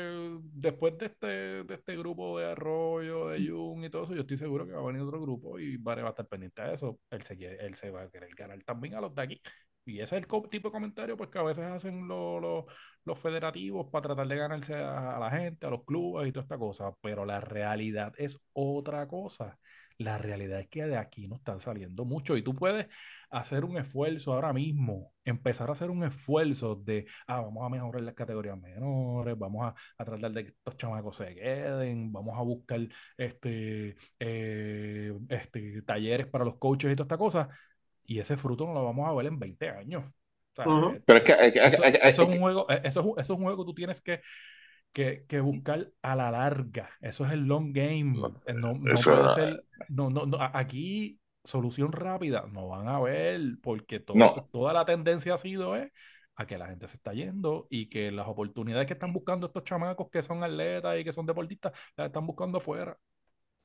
[0.53, 1.27] después de este,
[1.65, 4.81] de este grupo de Arroyo, de Jung y todo eso, yo estoy seguro que va
[4.81, 7.01] a venir otro grupo y Barea va a estar pendiente de eso.
[7.11, 9.43] Él se, quiere- él se va a querer ganar también a los de aquí.
[9.85, 12.65] Y ese es el tipo de comentario pues, que a veces hacen los, los,
[13.05, 16.43] los federativos para tratar de ganarse a, a la gente, a los clubes y toda
[16.45, 16.93] esta cosa.
[17.01, 19.59] Pero la realidad es otra cosa.
[19.99, 22.87] La realidad es que de aquí no están saliendo mucho y tú puedes
[23.31, 28.03] hacer un esfuerzo ahora mismo, empezar a hacer un esfuerzo de, ah, vamos a mejorar
[28.03, 32.43] las categorías menores, vamos a, a tratar de que estos chamacos se queden, vamos a
[32.43, 32.81] buscar
[33.17, 37.49] este, eh, este, talleres para los coaches y toda esta cosa
[38.07, 40.05] y ese fruto no lo vamos a ver en 20 años.
[40.07, 40.89] O sea, Ujú.
[40.89, 43.37] eh, Pero es que, es que- eso, es eso un juego, eso eso es un
[43.45, 44.21] juego que tú tienes que,
[44.93, 46.91] que, que buscar a la larga.
[47.01, 48.15] Eso es el long game.
[48.47, 53.01] Eh, No, no eso- puede ser, no, no, no, aquí solución rápida no van a
[53.01, 54.49] ver porque todo, No.
[54.53, 55.93] toda la tendencia ha sido eh,
[56.37, 59.65] a que la gente se está yendo y que las oportunidades que están buscando estos
[59.65, 62.97] chamacos que son atletas y que son deportistas, las están buscando afuera.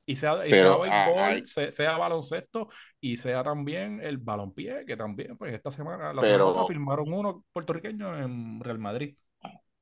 [0.06, 2.68] Y sea, y sea ah, béisbol, sea baloncesto
[3.00, 7.12] y sea también el balompié, que también, pues esta semana, la semana Pero- pasada firmaron
[7.12, 9.16] uno puertorriqueño en Real Madrid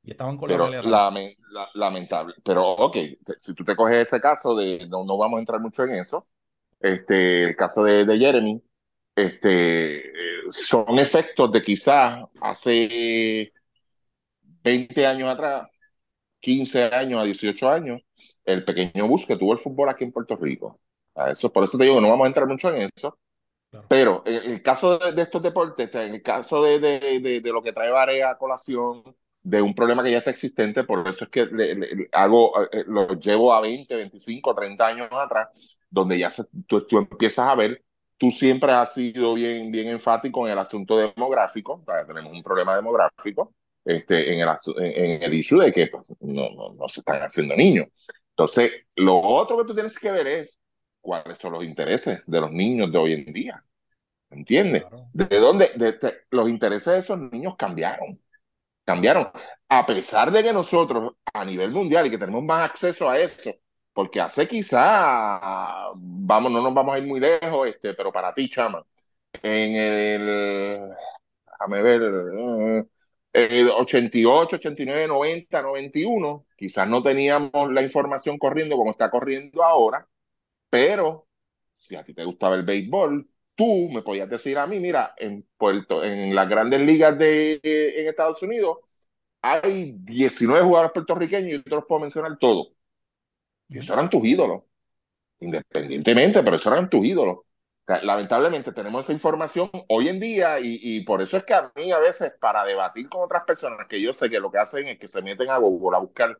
[0.02, 2.34] y estaban con pero lame- la- lamentable.
[2.44, 2.96] Pero, ok,
[3.38, 6.26] si tú te coges ese caso de, no, no vamos a entrar mucho en eso,
[6.80, 8.62] este, el caso de, de Jeremy,
[9.16, 13.52] este, eh, son efectos de quizás hace
[14.64, 15.68] 20 años atrás,
[16.40, 18.02] 15 años a 18 años,
[18.44, 20.80] el pequeño bus que tuvo el fútbol aquí en Puerto Rico.
[21.14, 23.18] A eso, por eso te digo, no vamos a entrar mucho en eso.
[23.70, 23.86] Claro.
[23.88, 27.52] Pero en el caso de, de estos deportes, en el caso de, de, de, de
[27.52, 29.02] lo que trae Varea a colación,
[29.42, 32.84] de un problema que ya está existente, por eso es que le- le- hago, eh,
[32.86, 35.48] lo llevo a 20, 25, 30 años atrás,
[35.90, 37.82] donde ya se- tú, tú empiezas a ver,
[38.18, 43.54] tú siempre has sido bien, bien enfático en el asunto demográfico, tenemos un problema demográfico,
[43.84, 44.48] este, en, el,
[44.78, 47.88] en, en el issue de que pues, no, no, no se están haciendo niños.
[48.30, 50.58] Entonces, lo otro que tú tienes que ver es
[51.00, 53.64] cuáles son los intereses de los niños de hoy en día.
[54.30, 54.82] ¿Entiendes?
[54.86, 55.08] Claro.
[55.12, 55.70] ¿De dónde?
[55.76, 58.20] De, de- los intereses de esos niños cambiaron.
[58.84, 59.30] Cambiaron.
[59.68, 63.54] a pesar de que nosotros a nivel mundial y que tenemos más acceso a eso,
[63.92, 68.48] porque hace quizá, vamos, no nos vamos a ir muy lejos, este, pero para ti,
[68.50, 68.84] chama,
[69.42, 70.90] en el,
[71.46, 72.84] déjame ver, eh,
[73.32, 80.06] el 88, 89, 90, 91, quizás no teníamos la información corriendo como está corriendo ahora,
[80.70, 81.28] pero
[81.74, 85.46] si a ti te gustaba el béisbol, tú me podías decir a mí, mira, en
[85.56, 88.78] Puerto, en las grandes ligas de en Estados Unidos
[89.42, 92.68] hay 19 jugadores puertorriqueños y yo te los puedo mencionar todos.
[93.68, 94.62] Y esos eran tus ídolos,
[95.40, 97.40] independientemente, pero esos eran tus ídolos.
[98.02, 101.92] Lamentablemente tenemos esa información hoy en día y, y, por eso es que a mí
[101.92, 104.98] a veces para debatir con otras personas que yo sé que lo que hacen es
[104.98, 106.38] que se meten a Google a buscar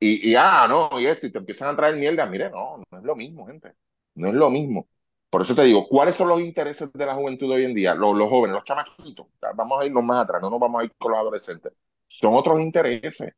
[0.00, 2.98] y, y ah, no, y esto, y te empiezan a traer mierda, mire, no, no
[2.98, 3.74] es lo mismo, gente,
[4.14, 4.88] no es lo mismo.
[5.30, 7.94] Por eso te digo, ¿cuáles son los intereses de la juventud hoy en día?
[7.94, 11.12] Los, jóvenes, los chamaquitos, vamos a irnos más atrás, no nos vamos a ir con
[11.12, 11.72] los adolescentes,
[12.08, 13.32] son otros intereses.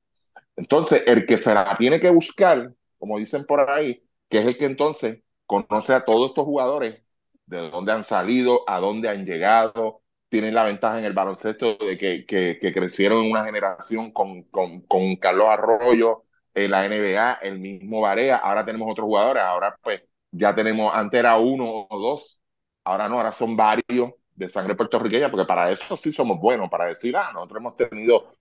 [0.57, 4.57] Entonces, el que se la tiene que buscar, como dicen por ahí, que es el
[4.57, 7.03] que entonces conoce a todos estos jugadores
[7.47, 11.99] de dónde han salido, a dónde han llegado, tienen la ventaja en el baloncesto de
[11.99, 14.45] que, crecieron en una generación con,
[15.21, 16.25] Carlos Arroyo,
[16.55, 20.03] en la NBA, el mismo Varea, ahora tenemos otros jugadores, ahora pues
[20.33, 22.43] ya tenemos, antes era uno o dos,
[22.85, 26.87] ahora no, ahora son varios de sangre puertorriqueña, porque para eso sí somos buenos, para
[26.87, 28.33] decir, ah, nosotros hemos tenido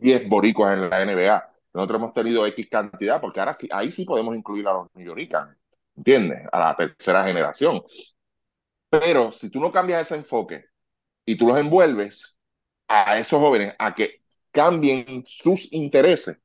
[0.00, 4.04] 10 boricuas en la NBA, nosotros hemos tenido X cantidad, porque ahora sí, ahí sí
[4.04, 5.14] podemos incluir a los New
[5.96, 6.42] ¿entiendes?
[6.52, 7.82] A la tercera generación.
[8.88, 10.64] Pero si tú no cambias ese enfoque
[11.24, 12.36] y tú los envuelves
[12.88, 16.38] a esos jóvenes a que cambien sus intereses,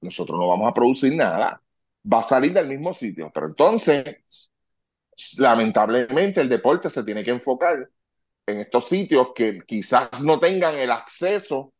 [0.00, 1.62] nosotros no vamos a producir nada.
[2.12, 3.30] Va a salir del mismo sitio.
[3.34, 4.04] Pero entonces,
[5.38, 7.88] lamentablemente, el deporte se tiene que enfocar
[8.46, 11.74] en estos sitios que quizás no tengan el acceso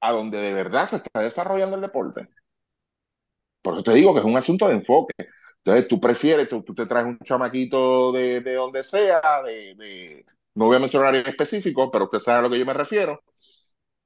[0.00, 2.28] a donde de verdad se está desarrollando el deporte.
[3.62, 5.14] Por eso te digo que es un asunto de enfoque.
[5.58, 10.26] Entonces tú prefieres, tú, tú te traes un chamaquito de, de donde sea, de, de,
[10.54, 13.22] no voy a mencionar en específico, pero usted sabe a lo que yo me refiero.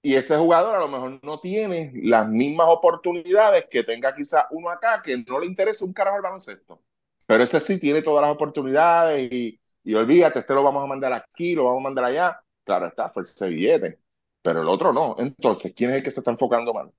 [0.01, 4.71] Y ese jugador a lo mejor no tiene las mismas oportunidades que tenga quizá uno
[4.71, 6.81] acá que no le interesa un carajo el baloncesto.
[7.27, 11.13] Pero ese sí tiene todas las oportunidades y, y olvídate, este lo vamos a mandar
[11.13, 12.41] aquí, lo vamos a mandar allá.
[12.65, 13.99] Claro está, fue ese billete.
[14.43, 15.17] Pero el otro no.
[15.19, 16.87] Entonces, ¿quién es el que se está enfocando mal?
[16.87, 16.93] O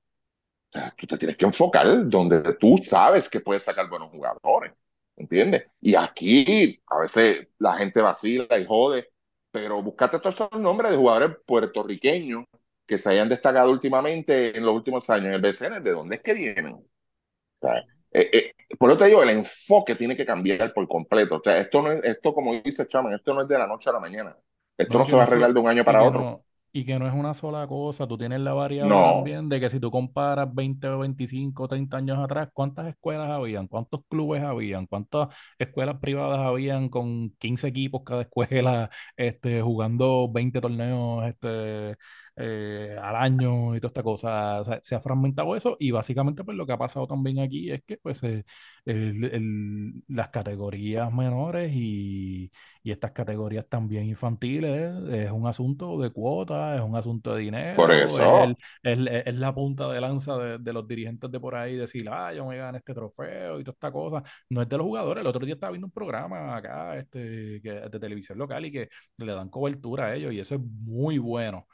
[0.71, 4.73] sea, tú te tienes que enfocar donde tú sabes que puedes sacar buenos jugadores,
[5.15, 5.65] ¿entiendes?
[5.81, 9.09] Y aquí a veces la gente vacila y jode,
[9.51, 12.45] pero buscate todos esos nombres de jugadores puertorriqueños
[12.89, 16.21] que se hayan destacado últimamente en los últimos años en el BCN, ¿de dónde es
[16.23, 16.73] que vienen?
[16.73, 16.83] O
[17.61, 17.77] sea,
[18.11, 21.35] eh, eh, por eso te digo, el enfoque tiene que cambiar por completo.
[21.35, 23.91] O sea, esto no es, esto como dice Chaman, esto no es de la noche
[23.91, 24.35] a la mañana.
[24.75, 26.19] Esto no, no se va a arreglar de un año para otro.
[26.19, 29.69] No, y que no es una sola cosa, tú tienes la variable también de que
[29.69, 33.67] si tú comparas 20 o 25 o 30 años atrás, ¿cuántas escuelas habían?
[33.67, 34.85] ¿Cuántos clubes habían?
[34.85, 41.95] ¿Cuántas escuelas privadas habían con 15 equipos cada escuela este, jugando 20 torneos este,
[42.41, 44.61] eh, al año y toda esta cosa.
[44.61, 47.69] O sea, se ha fragmentado eso y básicamente pues lo que ha pasado también aquí
[47.69, 48.45] es que pues eh,
[48.85, 52.49] el, el, las categorías menores y,
[52.81, 57.75] y, estas categorías también infantiles es un asunto de cuotas, es un asunto de dinero.
[57.75, 58.43] Por eso.
[58.45, 62.07] Es, el, es la punta de lanza de, de, los dirigentes de por ahí decir,
[62.09, 64.23] ah, yo me gané este trofeo y toda esta cosa.
[64.49, 65.21] No es de los jugadores.
[65.21, 68.89] El otro día estaba viendo un programa acá este, que, de televisión local y que
[69.17, 71.67] le dan cobertura a ellos y eso es muy bueno.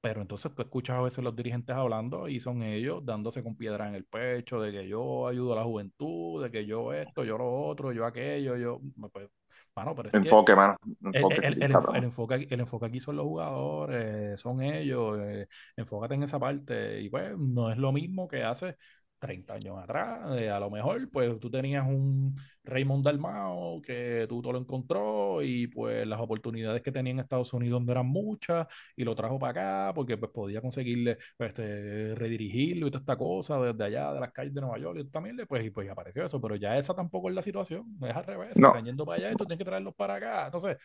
[0.00, 3.88] Pero entonces tú escuchas a veces los dirigentes hablando y son ellos dándose con piedra
[3.88, 7.36] en el pecho de que yo ayudo a la juventud, de que yo esto, yo
[7.36, 8.80] lo otro, yo aquello, yo...
[9.12, 9.28] Pues,
[9.74, 10.76] mano, pero es enfoque, que mano.
[11.12, 15.48] Enfoque, el, el, el, el, enfoque, el enfoque aquí son los jugadores, son ellos, eh,
[15.76, 17.00] enfócate en esa parte.
[17.00, 18.76] Y pues no es lo mismo que hace
[19.18, 24.40] 30 años atrás, eh, a lo mejor, pues tú tenías un Raymond Dalmao que tú
[24.42, 28.66] te lo encontró y pues las oportunidades que tenía en Estados Unidos no eran muchas
[28.96, 29.50] y lo trajo para
[29.88, 34.20] acá porque pues podía conseguirle, pues, este, redirigirlo y toda esta cosa desde allá de
[34.20, 36.94] las calles de Nueva York y también, pues, y pues apareció eso, pero ya esa
[36.94, 38.68] tampoco es la situación, es al revés, no.
[38.68, 40.46] están yendo para allá y tú tienes que traerlos para acá.
[40.46, 40.76] Entonces,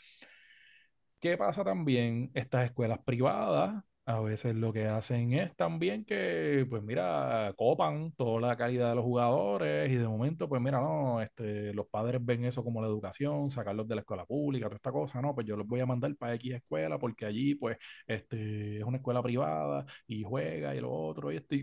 [1.22, 2.31] ¿qué pasa también?
[2.34, 8.41] Estas escuelas privadas a veces lo que hacen es también que, pues mira, copan toda
[8.41, 12.43] la calidad de los jugadores y de momento, pues mira, no, este, los padres ven
[12.43, 15.55] eso como la educación, sacarlos de la escuela pública, toda esta cosa, no, pues yo
[15.55, 19.85] los voy a mandar para X escuela porque allí, pues, este, es una escuela privada
[20.05, 21.55] y juega y lo otro y esto.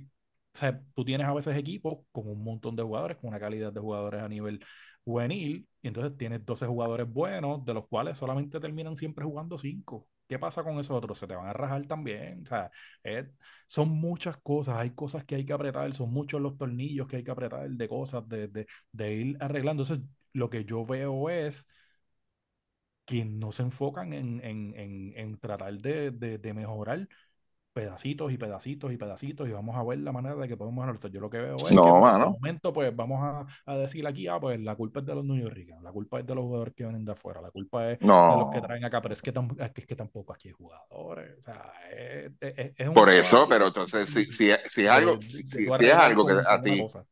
[0.54, 3.70] o sea, tú tienes a veces equipos con un montón de jugadores, con una calidad
[3.72, 4.64] de jugadores a nivel
[5.04, 10.06] juvenil, y entonces tienes 12 jugadores buenos, de los cuales solamente terminan siempre jugando 5
[10.30, 11.18] ¿Qué pasa con esos otros?
[11.18, 12.42] Se te van a rajar también.
[12.44, 12.70] O sea,
[13.04, 13.28] eh,
[13.66, 14.76] son muchas cosas.
[14.78, 15.92] Hay cosas que hay que apretar.
[15.94, 19.82] Son muchos los tornillos que hay que apretar de cosas, de, de, de ir arreglando.
[19.82, 21.66] Entonces, lo que yo veo es
[23.04, 27.08] que no se enfocan en, en, en, en tratar de, de, de mejorar
[27.72, 31.10] pedacitos y pedacitos y pedacitos y vamos a ver la manera de que podemos mejorar.
[31.12, 32.30] Yo lo que veo es No, que el mano.
[32.30, 35.36] momento, pues vamos a, a decir aquí, ah, pues la culpa es de los New
[35.42, 38.36] Yorkers, la culpa es de los jugadores que vienen de afuera, la culpa es de
[38.36, 39.32] los que traen acá, pero es que,
[39.76, 41.38] es que, tampoco aquí hay jugadores.
[41.38, 45.20] O sea, es, es- es un Por eso, pero entonces, si, si, si es algo,
[45.20, 47.06] de, si, es algo que a ti, cosa.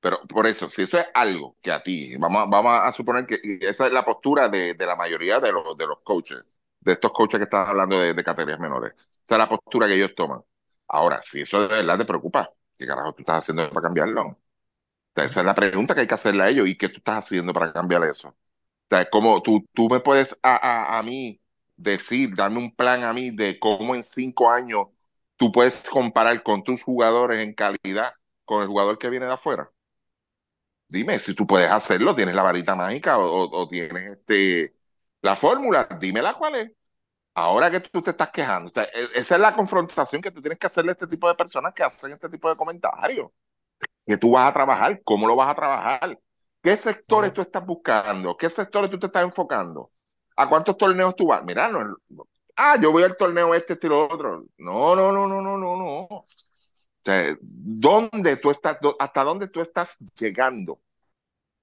[0.00, 3.26] pero por eso, si eso es algo que a ti, vamos, a- vamos a suponer
[3.26, 6.92] que esa es la postura de, de la mayoría de los, de los coaches, de
[6.92, 8.92] estos coaches que están hablando de, categorías menores.
[9.24, 10.42] Esa es la postura que ellos toman.
[10.88, 14.38] Ahora, si eso de verdad te preocupa, ¿qué carajo tú estás haciendo para cambiarlo?
[15.14, 16.68] Esa es la pregunta que hay que hacerle a ellos.
[16.68, 18.28] ¿Y qué tú estás haciendo para cambiar eso?
[18.28, 20.56] O como tú, tú me puedes a,
[20.94, 21.40] a, a mí
[21.76, 24.88] decir, darme un plan a mí de cómo en cinco años
[25.36, 29.70] tú puedes comparar con tus jugadores en calidad con el jugador que viene de afuera.
[30.88, 34.74] Dime si tú puedes hacerlo, tienes la varita mágica o tienes este,
[35.24, 36.72] la fórmula, dímela cuál es.
[37.34, 40.42] Ahora que tú te estás quejando, o sea, e- esa es la confrontación que tú
[40.42, 43.30] tienes que hacerle a este tipo de personas que hacen este tipo de comentarios.
[44.06, 46.20] Que tú vas a trabajar, cómo lo vas a trabajar,
[46.62, 49.92] qué sectores tú estás buscando, qué sectores tú te estás enfocando,
[50.36, 51.44] a cuántos torneos tú vas.
[51.44, 51.96] Mira, no,
[52.56, 54.46] ah, yo voy al torneo este, este y lo otro.
[54.58, 55.98] No, no, no, no, no, no, no.
[56.10, 56.26] O
[57.04, 60.74] sea, ¿dónde tú estás, hasta dónde tú estás llegando?
[60.74, 60.80] O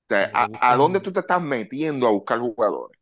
[0.10, 3.01] sea, a, a dónde tú te estás metiendo a buscar jugadores?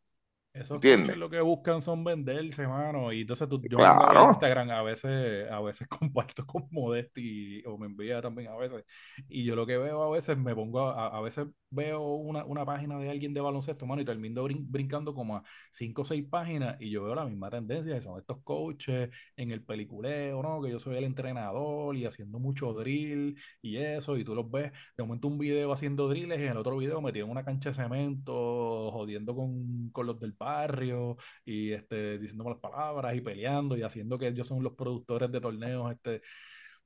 [0.52, 1.16] Esos ¿Entiendes?
[1.16, 3.12] lo que buscan son venderse, mano.
[3.12, 4.24] Y entonces tú- yo Claro.
[4.28, 8.84] Instagram, a veces, a veces comparto con Modesti o me envía también a veces.
[9.28, 12.64] Y yo lo que veo a veces me pongo a, a veces veo una, una
[12.66, 16.26] página de alguien de baloncesto, mano, y termino brin- brincando como a cinco o seis
[16.28, 20.60] páginas y yo veo la misma tendencia, que son estos coaches en el peliculeo, ¿no?
[20.60, 24.72] Que yo soy el entrenador y haciendo mucho drill y eso, y tú los ves,
[24.96, 27.70] de momento un video haciendo drills y en el otro video metido en una cancha
[27.70, 33.76] de cemento, jodiendo con, con los del barrio y este, diciendo malas palabras y peleando
[33.76, 36.22] y haciendo que ellos son los productores de torneos, este,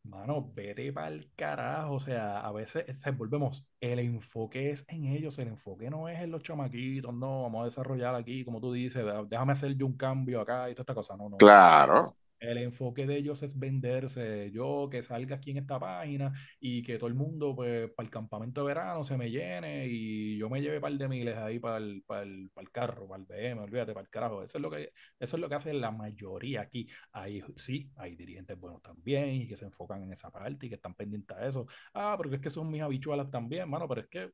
[0.04, 2.84] mano, vete para el carajo, o sea, a veces
[3.16, 7.62] volvemos, el enfoque es en ellos, el enfoque no es en los chamaquitos, no, vamos
[7.62, 10.94] a desarrollar aquí, como tú dices, déjame hacer yo un cambio acá y toda esta
[10.94, 12.12] cosa, no, no, Claro.
[12.50, 14.50] El enfoque de ellos es venderse.
[14.52, 18.10] Yo que salga aquí en esta página y que todo el mundo, pues, para el
[18.10, 21.58] campamento de verano se me llene y yo me lleve un par de miles ahí
[21.58, 24.42] para el, para el, para el carro, para el BM, olvídate, para el carajo.
[24.42, 26.88] Eso es lo que, eso es lo que hace la mayoría aquí.
[27.12, 30.74] Ahí sí, hay dirigentes buenos también y que se enfocan en esa parte y que
[30.76, 31.66] están pendientes a eso.
[31.92, 34.24] Ah, porque es que son mis habichuelas también, mano, pero es que.
[34.26, 34.30] o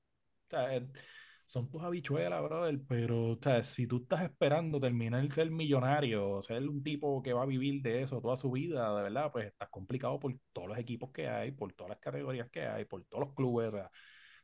[0.51, 0.85] sea, es-
[1.51, 6.69] son tus habichuelas, brother, pero, o sea, si tú estás esperando terminar ser millonario, ser
[6.69, 9.69] un tipo que va a vivir de eso toda su vida, de verdad, pues estás
[9.69, 13.27] complicado por todos los equipos que hay, por todas las categorías que hay, por todos
[13.27, 13.91] los clubes, o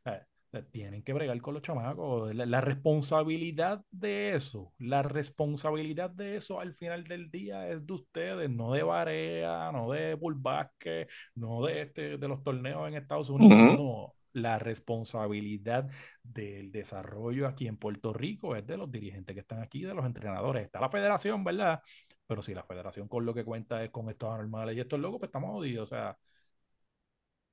[0.03, 0.27] sea,
[0.71, 2.33] tienen que bregar con los chamacos.
[2.35, 7.93] La, la responsabilidad de eso, la responsabilidad de eso al final del día es de
[7.93, 12.95] ustedes, no de Barea, no de Bull Basket, no de, este, de los torneos en
[12.95, 14.13] Estados Unidos, no.
[14.37, 15.89] La responsabilidad
[16.23, 20.05] del desarrollo aquí en Puerto Rico es de los dirigentes que están aquí, de los
[20.05, 20.65] entrenadores.
[20.65, 21.81] Está la federación, ¿verdad?
[22.27, 25.19] Pero si la federación con lo que cuenta es con estos anormales y estos locos,
[25.19, 25.83] pues estamos jodidos.
[25.91, 26.17] O sea,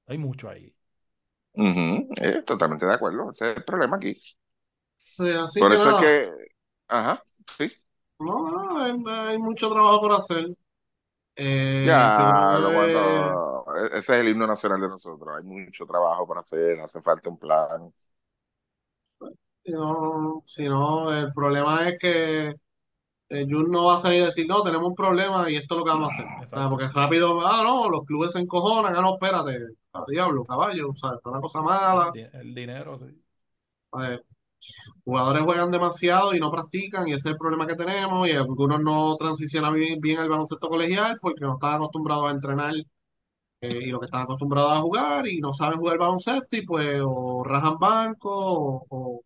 [0.07, 0.75] hay mucho ahí.
[2.21, 3.31] Eh, totalmente de acuerdo.
[3.31, 4.15] Ese es el problema aquí.
[5.19, 6.31] Así Por que eso es que,
[6.89, 7.23] ajá,
[7.59, 7.71] sí.
[8.19, 8.93] no, no, hay,
[9.31, 10.47] hay mucho trabajo por hacer.
[11.37, 13.41] Eh, Ya, lo e-
[13.77, 15.37] ese es el himno nacional de nosotros.
[15.37, 17.93] Hay mucho trabajo para hacer, hace falta un plan.
[19.65, 22.55] si no, si no, el problema es que
[23.29, 25.79] eh, Jun no va a salir a decir, no, tenemos un problema y esto es
[25.79, 26.27] lo que vamos a hacer.
[26.45, 29.59] O sea, porque rápido, ah, no, los clubes se encojonan, ah, no, espérate,
[29.93, 32.13] a diablo, caballo, o sea, esto es una cosa mala.
[32.15, 33.07] el dinero, sí.
[35.05, 38.81] jugadores juegan demasiado y no practican y ese es el problema que tenemos y algunos
[38.81, 42.75] no transicionan bien, bien al baloncesto colegial porque no están acostumbrados a entrenar
[43.71, 47.43] y lo que están acostumbrados a jugar y no saben jugar baloncesto y pues o
[47.45, 49.23] rajan banco o,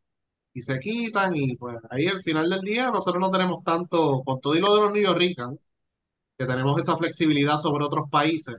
[0.53, 4.41] y se quitan y pues ahí al final del día nosotros no tenemos tanto, con
[4.41, 5.59] todo y lo de los New Rican,
[6.39, 8.57] que tenemos esa flexibilidad sobre otros países,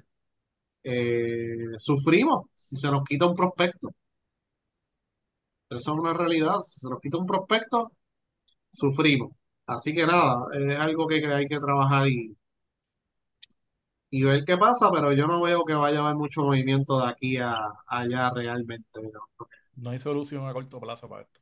[0.84, 3.89] eh, sufrimos si se nos quita un prospecto.
[5.69, 7.91] Eso es una realidad, si se nos quita un prospecto,
[8.72, 9.31] sufrimos.
[9.68, 12.35] Así que nada, es algo que hay que trabajar y,
[14.11, 17.07] y ver qué pasa, pero yo no veo que vaya a haber mucho movimiento de
[17.10, 17.56] aquí a
[17.88, 19.02] allá realmente.
[19.02, 19.48] ¿no?
[19.77, 21.40] No hay solución a corto plazo para esto.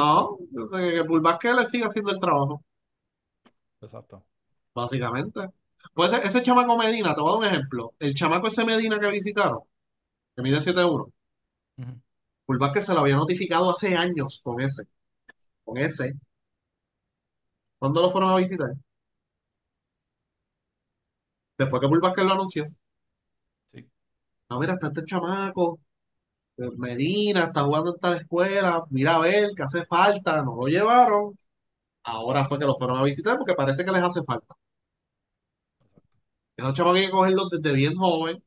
[0.00, 2.62] No, yo sé que Basket le sigue haciendo el trabajo.
[3.80, 4.24] exacto.
[4.74, 5.40] básicamente.
[5.94, 7.94] Pues ese, ese chamaco Medina, te voy a dar un ejemplo.
[7.98, 9.60] El chamaco ese Medina que visitaron,
[10.36, 11.12] que mide 7'1",
[11.78, 12.00] Ujú.
[12.46, 14.82] Paul Vázquez se lo había notificado hace años con ese.
[15.64, 16.14] Con ese.
[17.78, 18.70] ¿Cuándo lo fueron a visitar?
[21.58, 22.66] Después que Vázquez lo anunció.
[23.72, 23.86] Sí.
[24.50, 25.80] No, mira, está este chamaco,
[26.58, 30.66] eh, Medina, está jugando en tal escuela, mira a ver que hace falta, no lo
[30.68, 31.36] llevaron.
[32.04, 34.56] Ahora fue que lo fueron a visitar porque parece que les hace falta.
[36.56, 38.42] Esos chamacos hay que cogerlos desde bien joven,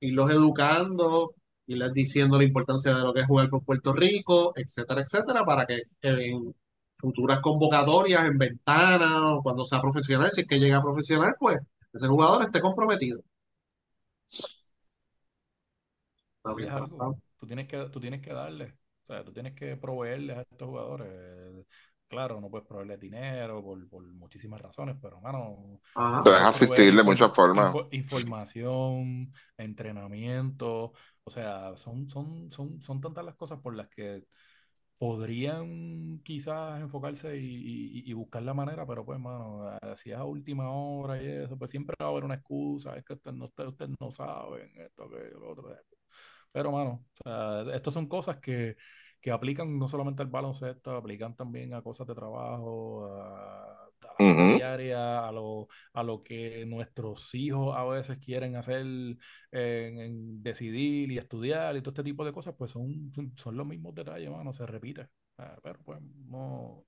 [0.00, 1.34] irlos educando,
[1.66, 5.66] irles diciendo la importancia de lo que es jugar por Puerto Rico, etcétera, etcétera, para
[5.66, 6.54] que en
[6.98, 11.60] futuras convocatorias, en ventanas, o cuando sea profesional, si es que llega a profesional, pues
[11.92, 13.20] ese jugador esté comprometido.
[17.38, 18.74] Tú tienes que, tú tienes que darle,
[19.06, 21.66] o sea, tú tienes que proveerles a estos jugadores.
[22.08, 26.22] Claro, no puedes proveerles dinero por, por muchísimas razones, pero, mano, Ajá.
[26.24, 27.74] Puedes asistir de muchas formas.
[27.74, 30.92] info- información, entrenamiento,
[31.24, 34.24] o sea, son, son, son, son tantas las cosas por las que
[34.98, 40.16] podrían quizás enfocarse y, y- y buscar la manera, pero pues, mano, eh, si es
[40.18, 43.36] a última hora y eso, pues siempre va a haber una excusa, es que ustedes
[43.36, 45.76] no, ustedes no saben esto, que lo otro.
[46.52, 48.76] Pero, mano, o sea, estas son cosas que,
[49.20, 53.87] que aplican no solamente al baloncesto, aplican también a cosas de trabajo, a,
[54.26, 59.18] a la diaria, a lo, a lo que nuestros hijos a veces quieren hacer en,
[59.52, 63.94] en decidir y estudiar y todo este tipo de cosas, pues son, son- los mismos
[63.94, 65.08] detalles, mano, se repite.
[65.38, 66.84] Ah, Pero pues no.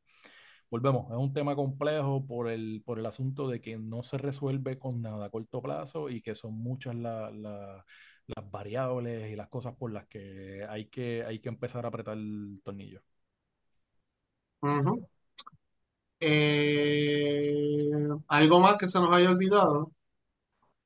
[0.70, 4.78] Volvemos, es un tema complejo por el, por el asunto de que no se resuelve
[4.78, 7.84] con nada a corto plazo y que son muchas la- la-
[8.26, 12.16] las variables y las cosas por las que hay que, hay que empezar a apretar
[12.16, 13.02] el tornillo.
[16.20, 17.90] Eh,
[18.28, 19.92] algo más que se nos haya olvidado.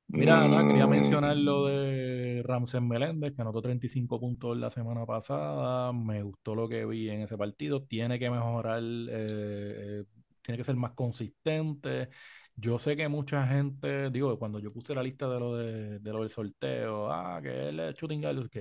[0.07, 5.05] Mira, Ana, quería mencionar Mm, lo de Ramsés Meléndez, que anotó 35 puntos la semana
[5.05, 5.91] pasada.
[5.91, 7.83] Me gustó lo que vi en ese partido.
[7.83, 10.03] Tiene que mejorar, eh, eh,
[10.41, 12.09] tiene que ser más consistente.
[12.55, 16.13] Yo sé que mucha gente, digo, cuando yo puse la lista de lo, de, de
[16.13, 18.57] lo del sorteo, ah, que él es shooting guard, ok.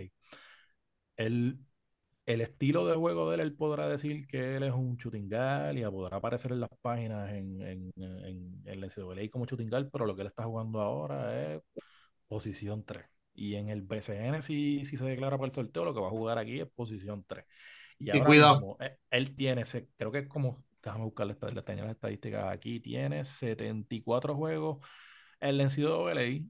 [1.17, 1.59] Él,
[2.27, 4.97] el estilo de juego de él, él podrá decir que él es un
[5.29, 9.91] guard y podrá aparecer en las páginas en, en, en, en la NCAA como guard,
[9.91, 11.63] pero lo que él está jugando ahora es
[12.29, 13.07] posición 3.
[13.35, 16.11] Y en el BCN, si, si se declara por el sorteo, lo que va a
[16.11, 17.45] jugar aquí es posición 3.
[17.99, 18.71] Y Y ahora cuidado.
[18.71, 19.65] mismo, eh, él tiene,
[19.97, 24.87] creo que es como, déjame buscar las, las, las estadísticas aquí, tiene 74 juegos
[25.41, 26.49] en la NCAA,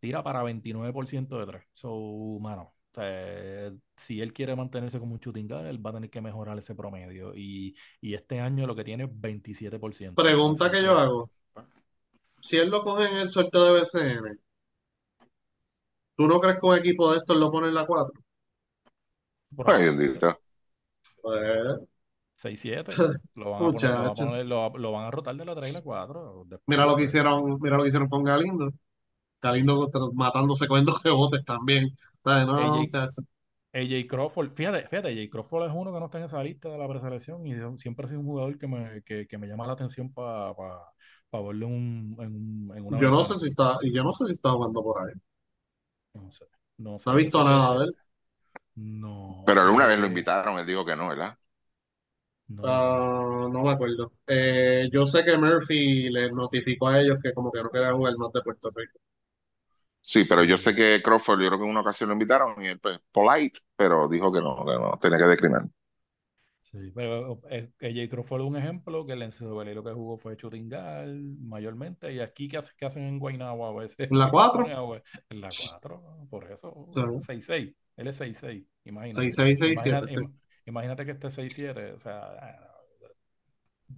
[0.00, 1.64] tira para 29% de 3.
[1.74, 6.10] So, mano, sea, si él quiere mantenerse como un shooting guard, él va a tener
[6.10, 7.34] que mejorar ese promedio.
[7.34, 10.22] Y, y este año lo que tiene es 27%.
[10.22, 11.30] Pregunta que que, yo hago.
[12.40, 14.38] Si él lo coge en el sorteo de BCN,
[16.16, 18.12] ¿tú no crees que un equipo de estos lo pone en la 4?
[19.64, 19.90] Ay, probablemente.
[19.90, 20.40] bendito.
[21.20, 21.80] Pues,
[22.36, 22.92] 6-7.
[23.34, 24.16] Lo van a poner, lo, va a muchacho.
[24.16, 26.44] poner- lo, va- lo van a rotar de la 3 y la 4.
[26.46, 28.72] Después, Mira lo que pues, hicieron, mira lo que hicieron con Galindo.
[29.42, 31.96] Galindo matándose con dos rebotes también.
[32.34, 33.22] No, AJ, muchacho.
[33.74, 36.78] AJ Crawford, fíjate, fíjate, AJ Crawford es uno que no está en esa lista de
[36.78, 39.74] la preselección y siempre ha sido un jugador que me, que, que me llama la
[39.74, 40.54] atención para
[41.32, 42.36] verlo en, un- en,
[42.70, 44.82] un- en una Yo no sé si está, y yo no sé si está jugando
[44.82, 45.14] por ahí.
[46.14, 46.46] No sé,
[46.78, 47.10] no sé.
[47.10, 47.96] No he visto nada de- él.
[48.76, 51.38] No Pero alguna vez lo sé, invitaron, él dijo que no, ¿verdad?
[52.48, 52.62] no.
[52.62, 54.12] Ah, no me acuerdo.
[54.26, 58.16] Eh, yo sé que Murphy les notificó a ellos que como que no quería jugar
[58.18, 58.98] más de Puerto Rico.
[60.08, 62.68] Sí, pero yo sé que Crawford, yo creo que en una ocasión lo invitaron y
[62.68, 65.62] él, pues, polite, pero dijo que no, que no, tenía que declinar.
[66.62, 70.34] Sí, pero eh, AJ Crawford es un ejemplo que el NCAA lo que jugó fue
[70.36, 71.08] shooting guard
[71.40, 74.10] mayormente y aquí ¿qué, hace- qué hacen en Guaynabo a veces?
[74.10, 74.64] ¿En la Lo 4?
[74.64, 77.02] ponen a jugar En la 4, por eso Sí.
[77.20, 79.38] 6-6, él es 6-6, imagínate.
[79.38, 80.20] 6-6, 6-7, Imagínate, sí.
[80.20, 80.34] im-
[80.66, 82.34] imagínate que esté 6-7, o sea,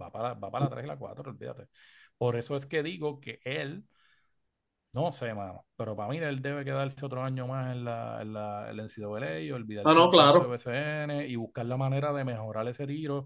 [0.01, 1.67] va para, va para la 3 y la 4, olvídate.
[2.17, 3.85] Por eso es que digo que él,
[4.93, 8.33] no sé, mano, pero para mí él debe quedarse otro año más en la, en
[8.33, 10.49] la, en la NCAA olvidarse Ah, no, claro.
[10.49, 13.25] BCN y buscar la manera de mejorar ese tiro.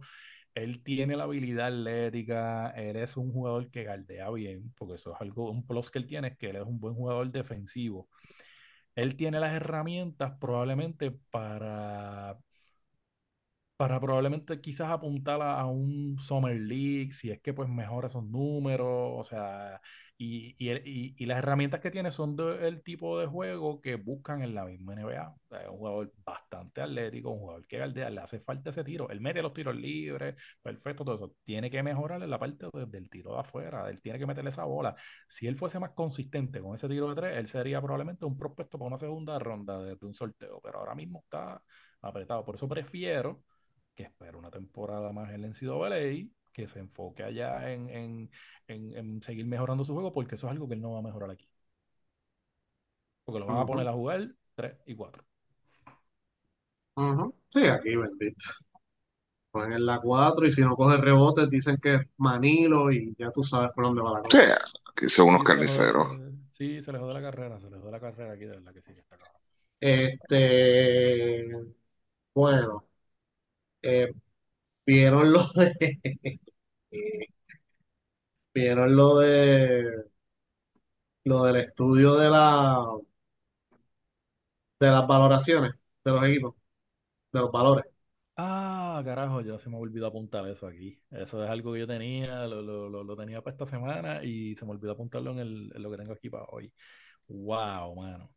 [0.54, 5.22] Él tiene la habilidad atlética, él es un jugador que galdea bien, porque eso es
[5.22, 8.08] algo, un plus que él tiene, es que él es un buen jugador defensivo.
[8.96, 12.38] Él tiene las herramientas probablemente para,
[13.78, 18.24] para probablemente quizás apuntar a, a un Summer League, si es que pues mejora esos
[18.26, 19.82] números, o sea,
[20.26, 24.94] Y, las herramientas que tiene son del tipo de juego que buscan en la misma
[24.94, 25.36] NBA.
[25.62, 29.10] es un jugador bastante atlético, un jugador que galdea, le hace falta ese tiro.
[29.10, 31.36] Él mete los tiros libres, perfecto, todo eso.
[31.44, 33.90] Tiene que mejorar en la parte del tiro de afuera.
[33.90, 34.96] Él tiene que meterle esa bola.
[35.28, 38.78] Si él fuese más consistente con ese tiro de tres, él sería probablemente un prospecto
[38.78, 40.62] para una segunda ronda de, un sorteo.
[40.64, 41.62] Pero ahora mismo está
[42.02, 42.46] apretado.
[42.46, 43.44] Por eso prefiero
[43.96, 48.30] que espere una temporada más en el NCAA que se enfoque allá en,
[49.22, 51.50] seguir mejorando su juego, porque eso es algo que él no va a mejorar aquí.
[53.26, 55.24] Porque lo van a poner a jugar 3 y 4.
[57.50, 58.46] Sí, aquí bendito.
[59.52, 63.32] Ponen en la 4 y si no coge rebotes dicen que es Manilo y ya
[63.32, 64.44] tú sabes por dónde va la cosa.
[64.44, 64.52] Sí,
[64.96, 66.08] aquí son unos carniceros.
[66.54, 68.82] Sí, se les jode la carrera, se les jode la carrera aquí de verdad que
[68.82, 69.42] sí, que está cabrón.
[69.80, 71.50] Este,
[72.34, 72.88] bueno,
[73.82, 74.14] eh,
[74.86, 76.40] vieron lo de
[78.54, 80.06] vieron lo de
[81.26, 82.78] lo del estudio de la
[84.80, 85.72] de las valoraciones
[86.04, 86.56] de los equipos,
[87.34, 87.86] de los valores.
[88.38, 91.00] Ah, carajo, yo se me olvidó apuntar eso aquí.
[91.12, 94.72] Eso es algo que yo tenía, lo, lo, tenía para esta semana y se me
[94.72, 96.74] olvidó apuntarlo en, el, en lo que tengo aquí para hoy.
[97.28, 98.32] Wow, mano.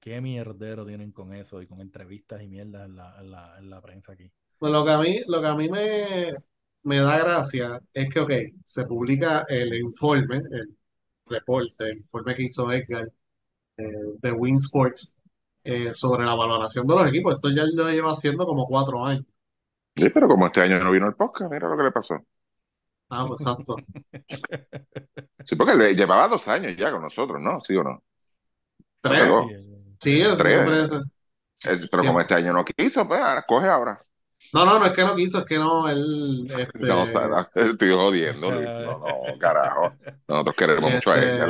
[0.00, 3.70] Qué mierdero tienen con eso y con entrevistas y mierdas en la, en la, en
[3.70, 4.30] la prensa aquí.
[4.62, 6.34] Pues lo que a mí, lo que a mí me,
[6.84, 8.30] me da gracia es que, ok,
[8.64, 10.76] se publica el informe, el
[11.26, 13.10] reporte, el informe que hizo Edgar
[13.76, 13.84] eh,
[14.22, 15.16] de Win Sports
[15.64, 17.34] eh, sobre la valoración de los equipos.
[17.34, 19.24] Esto ya lo lleva haciendo como cuatro años.
[19.96, 22.14] Sí, pero como este año no vino el podcast, mira lo que le pasó.
[23.08, 23.74] Ah, pues exacto.
[25.44, 27.60] Sí, porque le llevaba dos años ya con nosotros, ¿no?
[27.62, 28.04] ¿Sí o no?
[29.00, 29.28] Tres.
[29.98, 31.88] Sí, Tres.
[31.90, 34.00] pero como este año no quiso, pues ahora coge ahora.
[34.52, 36.46] No, no, no es que no quiso, es que no, él.
[36.58, 36.86] Este...
[36.86, 38.68] No, o sea, estoy jodiendo, Luis.
[38.68, 39.94] No, no, carajo.
[40.28, 41.40] Nosotros queremos mucho a él.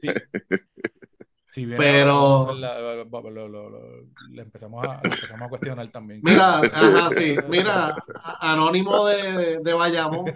[0.00, 0.08] Sí.
[1.50, 6.20] Sí, pero le, empezamos a, empezamos a cuestionar también.
[6.22, 7.96] Mira, ajá, sí, mira,
[8.38, 10.26] Anónimo de, de Bayamón.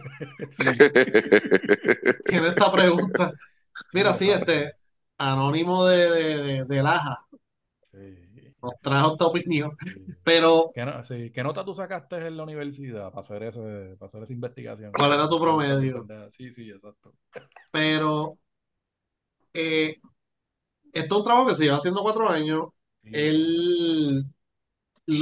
[2.26, 3.30] Tiene esta pregunta.
[3.92, 4.74] Mira, sí, este,
[5.18, 7.26] Anónimo de, de, de Laja.
[8.62, 9.76] Nos trajo esta opinión.
[10.22, 10.70] Pero.
[10.72, 14.92] ¿Qué, nota tú sacaste en la universidad para hacer, ese, para hacer esa investigación?
[14.92, 16.06] ¿Cuál era tu promedio?
[16.30, 17.12] Sí, sí, exacto.
[17.72, 18.38] Pero.
[19.52, 19.96] Eh,
[20.92, 22.68] esto es un trabajo que se lleva haciendo cuatro años.
[23.02, 24.24] Él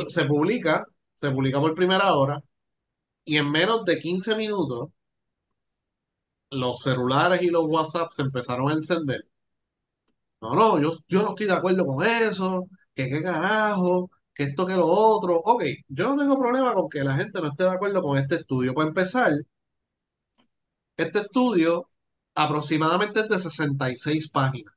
[0.08, 0.84] se publica,
[1.14, 2.42] se publica por primera hora,
[3.24, 4.90] y en menos de 15 minutos,
[6.50, 9.24] los celulares y los WhatsApp se empezaron a encender.
[10.42, 14.66] No, no, yo, yo no estoy de acuerdo con eso que qué carajo, que esto,
[14.66, 15.40] que lo otro.
[15.44, 18.36] Ok, yo no tengo problema con que la gente no esté de acuerdo con este
[18.36, 18.74] estudio.
[18.74, 19.32] Para empezar,
[20.96, 21.88] este estudio
[22.34, 24.74] aproximadamente es de 66 páginas.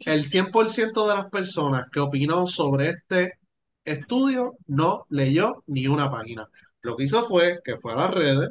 [0.00, 3.38] El 100% de las personas que opinó sobre este
[3.84, 6.48] estudio no leyó ni una página.
[6.82, 8.50] Lo que hizo fue que fue a las redes,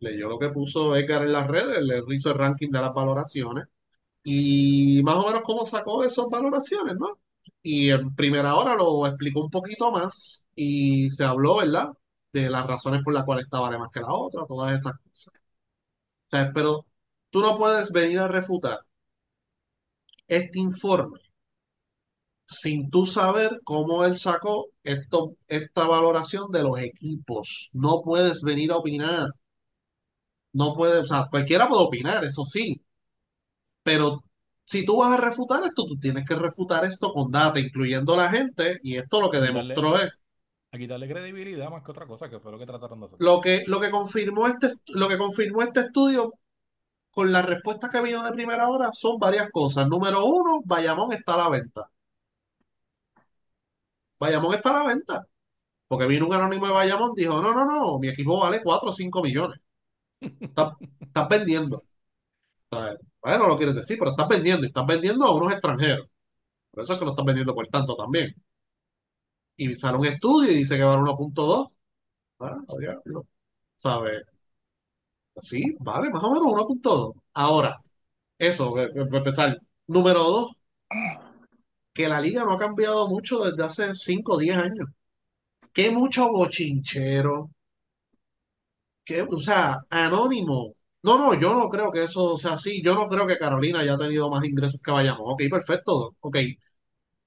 [0.00, 3.66] leyó lo que puso Edgar en las redes, le hizo el ranking de las valoraciones
[4.24, 7.18] y más o menos cómo sacó esas valoraciones, ¿no?
[7.62, 11.90] Y en primera hora lo explicó un poquito más y se habló, ¿verdad?
[12.32, 15.34] De las razones por las cuales esta vale más que la otra, todas esas cosas.
[16.32, 16.86] O pero
[17.30, 18.80] tú no puedes venir a refutar
[20.28, 21.20] este informe
[22.46, 27.70] sin tú saber cómo él sacó esto, esta valoración de los equipos.
[27.74, 29.28] No puedes venir a opinar.
[30.52, 32.82] No puedes, o sea, cualquiera puede opinar, eso sí,
[33.82, 34.24] pero
[34.64, 38.30] si tú vas a refutar esto, tú tienes que refutar esto con data, incluyendo la
[38.30, 40.10] gente, y esto lo que demostró es.
[40.72, 43.18] A quitarle credibilidad más que otra cosa, que fue lo que trataron de hacer.
[43.20, 46.34] Lo que, lo que, confirmó, este, lo que confirmó este estudio
[47.10, 49.88] con las respuestas que vino de primera hora son varias cosas.
[49.88, 51.90] Número uno, Bayamón está a la venta.
[54.20, 55.26] Bayamón está a la venta.
[55.88, 58.92] Porque vino un anónimo de Bayamón dijo, no, no, no, mi equipo vale 4 o
[58.92, 59.58] 5 millones.
[60.20, 61.82] Estás vendiendo.
[63.22, 66.06] Bueno, lo quieres decir, pero estás vendiendo y estás vendiendo a unos extranjeros.
[66.72, 68.34] Por eso es que lo estás vendiendo por tanto también.
[69.56, 71.68] Y sale un estudio y dice que vale 1.2.
[72.38, 72.64] Bueno,
[73.76, 74.22] ¿Sabes?
[75.36, 77.14] Sí, vale, más o menos 1.2.
[77.34, 77.80] Ahora,
[78.38, 79.58] eso, para empezar.
[79.86, 80.52] Número dos,
[81.92, 84.88] que la liga no ha cambiado mucho desde hace 5 o 10 años.
[85.72, 87.50] Que mucho bochinchero.
[89.06, 92.82] Que, o sea, anónimo no, no, yo no creo que eso sea así.
[92.82, 95.32] Yo no creo que Carolina haya tenido más ingresos que Bayamón.
[95.34, 96.16] Ok, perfecto.
[96.20, 96.36] Ok,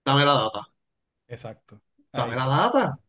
[0.06, 0.68] dame la data.
[1.28, 1.82] Exacto.
[2.16, 3.00] Dame la data.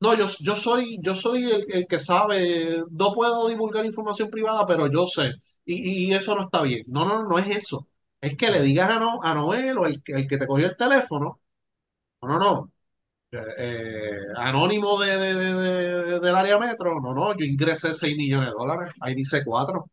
[0.00, 4.66] no, yo, yo soy, yo soy el, el que sabe, no puedo divulgar información privada,
[4.66, 5.32] pero yo sé.
[5.64, 6.84] Y, y eso no está bien.
[6.88, 7.88] No, no, no, no es eso.
[8.20, 10.66] Es que le digas a, no, a Noel o el, que- el que te cogió
[10.66, 11.40] el teléfono,
[12.22, 12.72] no, no, no.
[13.58, 15.54] Eh, anónimo de, de- de-
[16.04, 19.86] de- del área metro, no, no, yo ingresé 6 millones de dólares, ahí dice 4.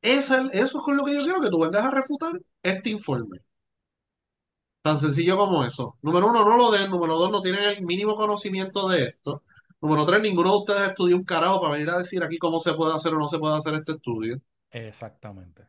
[0.00, 2.32] Eso es, eso es con lo que yo quiero que tú vengas a refutar
[2.62, 3.38] este informe.
[4.82, 5.96] Tan sencillo como eso.
[6.02, 6.90] Número uno, no lo den.
[6.90, 9.42] Número dos, no tienen el mínimo conocimiento de esto.
[9.80, 12.74] Número tres, ninguno de ustedes estudió un carajo para venir a decir aquí cómo se
[12.74, 14.40] puede hacer o no se puede hacer este estudio.
[14.70, 15.68] Exactamente.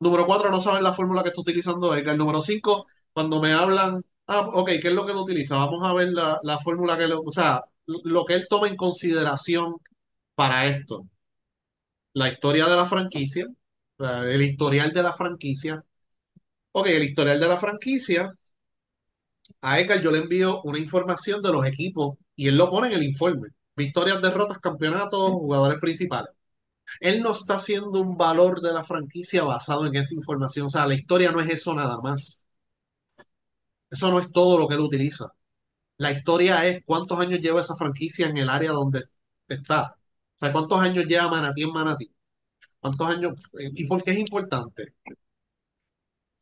[0.00, 2.16] Número cuatro, no saben la fórmula que está utilizando Edgar.
[2.16, 5.56] Número cinco, cuando me hablan, ah, ok, ¿qué es lo que él utiliza?
[5.56, 8.76] Vamos a ver la, la fórmula que, lo, o sea, lo que él toma en
[8.76, 9.76] consideración
[10.34, 11.06] para esto.
[12.14, 13.46] La historia de la franquicia,
[13.98, 15.84] el historial de la franquicia.
[16.72, 18.34] Ok, el historial de la franquicia
[19.62, 22.94] a Edgar yo le envío una información de los equipos y él lo pone en
[22.94, 23.48] el informe.
[23.76, 26.30] Victorias, derrotas, campeonatos, jugadores principales.
[27.00, 30.68] Él no está haciendo un valor de la franquicia basado en esa información.
[30.68, 32.43] O sea, la historia no es eso nada más.
[33.94, 35.32] Eso no es todo lo que él utiliza.
[35.98, 39.04] La historia es cuántos años lleva esa franquicia en el área donde
[39.48, 39.96] está.
[40.36, 42.12] O sea, cuántos años lleva Manatí en Manatí.
[42.80, 43.34] ¿Cuántos años?
[43.74, 44.94] ¿Y por qué es importante?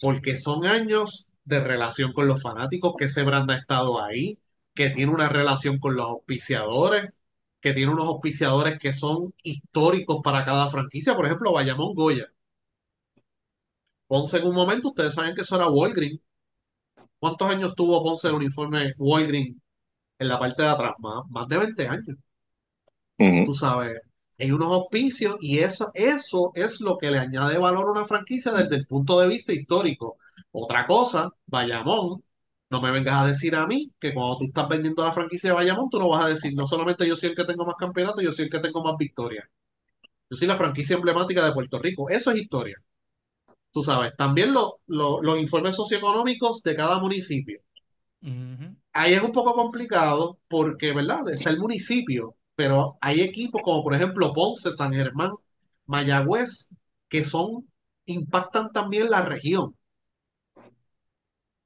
[0.03, 4.39] porque son años de relación con los fanáticos, que ese brand ha estado ahí,
[4.75, 7.11] que tiene una relación con los auspiciadores,
[7.61, 11.15] que tiene unos auspiciadores que son históricos para cada franquicia.
[11.15, 12.27] Por ejemplo, Bayamón Goya.
[14.07, 16.21] Ponce en un momento, ustedes saben que eso era Walgreens.
[17.23, 19.57] ¿Cuántos años tuvo Ponce el uniforme Walgreens
[20.19, 20.95] en la parte de atrás?
[20.99, 22.17] Más, más de 20 años.
[23.45, 24.01] Tú sabes,
[24.39, 28.51] hay unos auspicios y eso, eso es lo que le añade valor a una franquicia
[28.51, 30.19] desde el punto de vista histórico.
[30.51, 32.25] Otra cosa, Bayamón,
[32.71, 35.55] no me vengas a decir a mí que cuando tú estás vendiendo la franquicia de
[35.55, 38.25] Bayamón, tú no vas a decir, no solamente yo soy el que tengo más campeonatos,
[38.25, 39.47] yo soy el que tengo más victorias.
[40.29, 42.09] Yo soy la franquicia emblemática de Puerto Rico.
[42.11, 42.83] Eso es historia.
[43.73, 47.61] Tú sabes, también lo- lo- los informes socioeconómicos de cada municipio
[48.93, 51.29] ahí es un poco complicado porque, ¿verdad?
[51.31, 55.33] Está el municipio, pero hay equipos como por ejemplo Ponce, San Germán,
[55.87, 56.77] Mayagüez,
[57.09, 57.69] que son,
[58.07, 59.77] impactan también la región,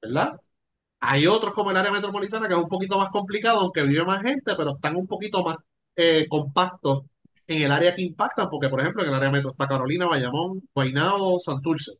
[0.02, 0.40] ¿verdad?
[1.00, 4.22] Hay otros como el área metropolitana que es un poquito más complicado, aunque vive más
[4.22, 5.58] gente, pero están un poquito más
[5.96, 7.04] eh, compactos
[7.46, 10.68] en el área que impactan, porque por ejemplo en el área metro está Carolina, Bayamón,
[10.74, 11.92] Guaynabo, Santurce,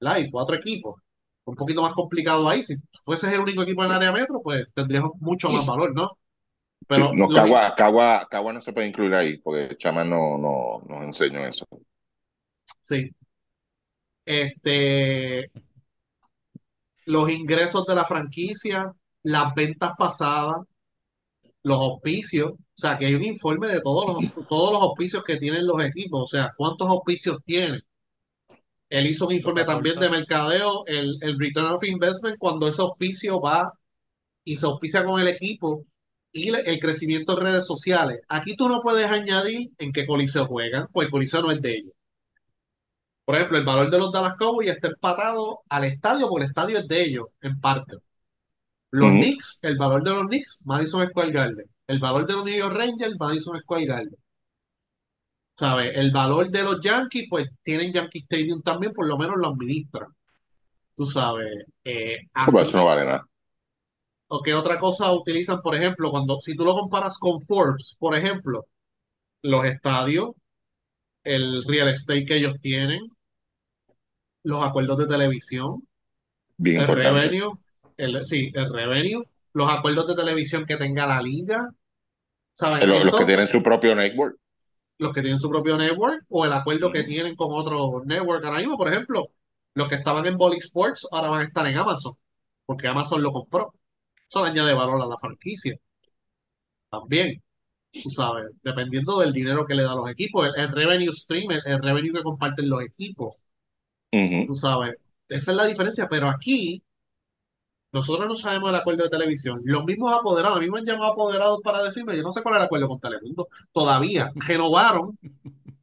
[0.00, 0.16] ¿verdad?
[0.16, 1.00] Hay cuatro equipos.
[1.44, 2.62] Un poquito más complicado ahí.
[2.62, 6.10] Si fueses el único equipo en el área metro, pues tendrías mucho más valor, ¿no?
[6.90, 10.82] Sí, Pero no, Cagua, Cagua, Cagua no se puede incluir ahí, porque Chama no, no
[10.88, 11.66] nos enseñó eso.
[12.82, 13.10] sí.
[14.24, 15.50] Este,
[17.06, 18.92] los ingresos de la franquicia,
[19.22, 20.56] las ventas pasadas,
[21.62, 22.52] los auspicios,
[22.82, 26.22] sea, que hay un informe de todos los, todos los auspicios que tienen los equipos,
[26.22, 27.82] o sea, cuántos auspicios tienen.
[28.90, 33.40] Él hizo un informe también de mercadeo, el, el Return of Investment, cuando ese auspicio
[33.40, 33.72] va
[34.44, 35.84] y se auspicia con el equipo
[36.32, 38.20] y le- el crecimiento en redes sociales.
[38.28, 41.76] Aquí tú no puedes añadir en qué coliseo juegan, pues el coliseo no es de
[41.76, 41.92] ellos.
[43.24, 46.78] Por ejemplo, el valor de los Dallas Cowboys está empatado al estadio porque el estadio
[46.78, 47.96] es de ellos, en parte.
[48.92, 49.18] Los Ujú.
[49.20, 51.66] Knicks, el valor de los Knicks, Madison Square Garden.
[51.86, 54.16] El valor de los New York Rangers, Madison Square Garden.
[55.56, 55.92] ¿Sabes?
[55.94, 60.08] El valor de los Yankees, pues tienen Yankee Stadium también, por lo menos lo administran.
[60.96, 61.46] Tú sabes.
[61.84, 62.56] Eh, así.
[62.58, 63.26] eso no vale nada.
[64.28, 68.16] ¿O qué otra cosa utilizan, por ejemplo, cuando si tú lo comparas con Forbes, por
[68.16, 68.66] ejemplo,
[69.42, 70.30] los estadios,
[71.24, 73.00] el real estate que ellos tienen,
[74.44, 75.86] los acuerdos de televisión,
[76.56, 77.20] Bien el importante.
[77.20, 77.58] revenue,
[77.96, 81.68] el, sí, el revenue, los acuerdos de televisión que tenga la liga,
[82.54, 82.84] ¿sabes?
[82.84, 84.36] Eh, lo- Los, que tienen su propio network.
[84.98, 88.58] los que tienen su propio network o el acuerdo que tienen con otro network ahora
[88.58, 89.28] mismo, por ejemplo,
[89.74, 92.14] los que estaban en Bally Sports ahora van a estar en Amazon,
[92.66, 93.74] porque Amazon lo compró.
[94.28, 95.76] Eso le añade valor a la franquicia
[96.90, 97.42] también.
[98.02, 101.50] tú sabes, dependiendo del dinero que le da a los equipos, el, el revenue stream,
[101.52, 103.42] el, el revenue que comparten los equipos,
[104.44, 104.94] tú sabes,
[105.28, 106.82] esa es la diferencia, pero aquí
[107.92, 109.60] nosotros no sabemos el acuerdo de televisión.
[109.64, 112.54] Los mismos apoderados, a mí me han llamado apoderados para decirme, yo no sé cuál
[112.54, 115.18] es el acuerdo con Telemundo, todavía, renovaron,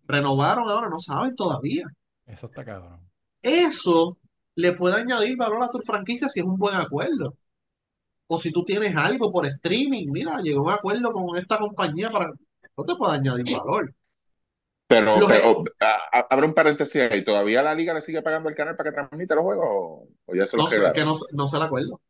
[0.08, 1.86] renovaron ahora, no saben todavía.
[2.26, 3.00] Eso está cabrón.
[3.42, 4.18] Eso
[4.56, 7.36] le puede añadir valor a tu franquicia si es un buen acuerdo.
[8.28, 12.10] O si tú tienes algo por streaming, mira, llegó a un acuerdo con esta compañía
[12.12, 12.32] para...
[12.78, 13.94] No te puede añadir valor.
[14.92, 17.24] Pero, Los- pero a- a- abre un paréntesis ahí.
[17.24, 19.66] ¿Todavía la liga le sigue pagando el canal para que transmita los juegos?
[19.70, 20.94] ¿O, o ya se No sé, quedaron?
[20.94, 22.02] que no, no sé el acuerdo.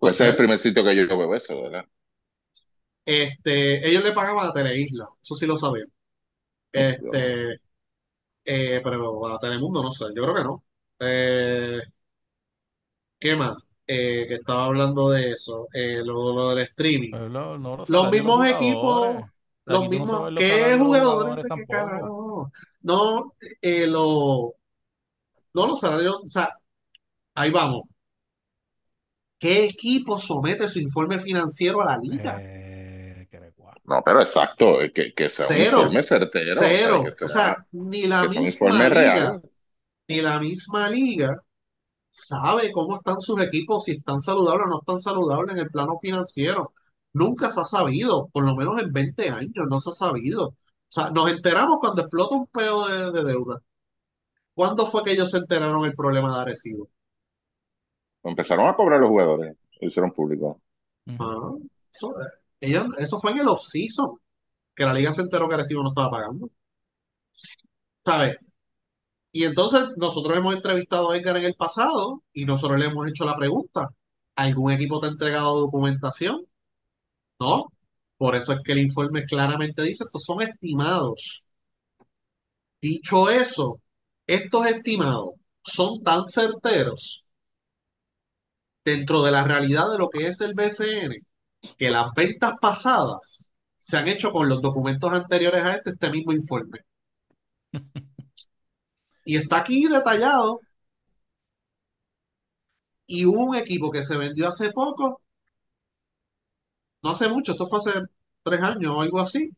[0.00, 1.84] Pues ese es el primer sitio que yo veo eso, ¿verdad?
[3.04, 5.84] Este, ellos le pagaban a Teleisla, eso sí lo sabía.
[6.72, 7.54] Este,
[8.44, 10.64] eh, pero a Telemundo no sé, yo creo que no.
[11.00, 11.80] Eh,
[13.18, 13.56] ¿qué más?
[13.86, 17.14] Eh, que estaba hablando de eso, eh, lo, lo del streaming.
[17.14, 19.30] No Los mismos equipos, jugadores.
[19.68, 21.88] Los Aquí no mismos, sabes los ¿qué jugadores jugadores de qué?
[22.82, 24.54] No, eh, lo,
[25.54, 26.48] no los salarios, o sea,
[27.34, 27.82] ahí vamos.
[29.38, 32.36] ¿Qué equipo somete su informe financiero a la liga?
[32.40, 33.28] Eh,
[33.84, 37.04] No, pero exacto, que, que sea un Cero, informe certero, o sea, cero.
[37.22, 39.42] O sea, ni la un misma informe liga, real.
[40.08, 41.36] ni la misma liga
[42.10, 45.98] sabe cómo están sus equipos, si están saludables o no están saludables en el plano
[46.00, 46.72] financiero.
[47.12, 50.48] Nunca se ha sabido, por lo menos en 20 años no se ha sabido.
[50.48, 50.54] O
[50.88, 53.62] sea, nos enteramos cuando explota un peo de, de deuda.
[54.54, 56.88] ¿Cuándo fue que ellos se enteraron el problema de Arecibo?
[58.22, 60.60] Empezaron a cobrar los jugadores, lo hicieron público.
[61.18, 61.52] Ah,
[61.92, 62.14] eso,
[62.60, 64.18] ellos- eso fue en el off-season,
[64.74, 66.50] que la liga se enteró que Arecibo no estaba pagando.
[68.04, 68.36] ¿Sabes?
[69.32, 73.26] Y entonces nosotros hemos entrevistado a Edgar en el pasado y nosotros le hemos hecho
[73.26, 73.90] la pregunta,
[74.36, 76.47] ¿algún equipo te ha entregado documentación?
[77.40, 77.66] No.
[78.16, 81.44] Por eso es que el informe claramente dice, estos son estimados.
[82.82, 83.80] Dicho eso,
[84.26, 87.24] estos estimados son tan certeros
[88.84, 91.24] dentro de la realidad de lo que es el BCN,
[91.76, 96.32] que las ventas pasadas se han hecho con los documentos anteriores a este, este mismo
[96.32, 96.80] informe.
[99.24, 100.60] Y está aquí detallado.
[103.08, 105.20] Y hubo un equipo que se vendió hace poco,
[107.02, 107.92] no hace mucho, esto fue hace
[108.42, 109.50] tres años o algo así,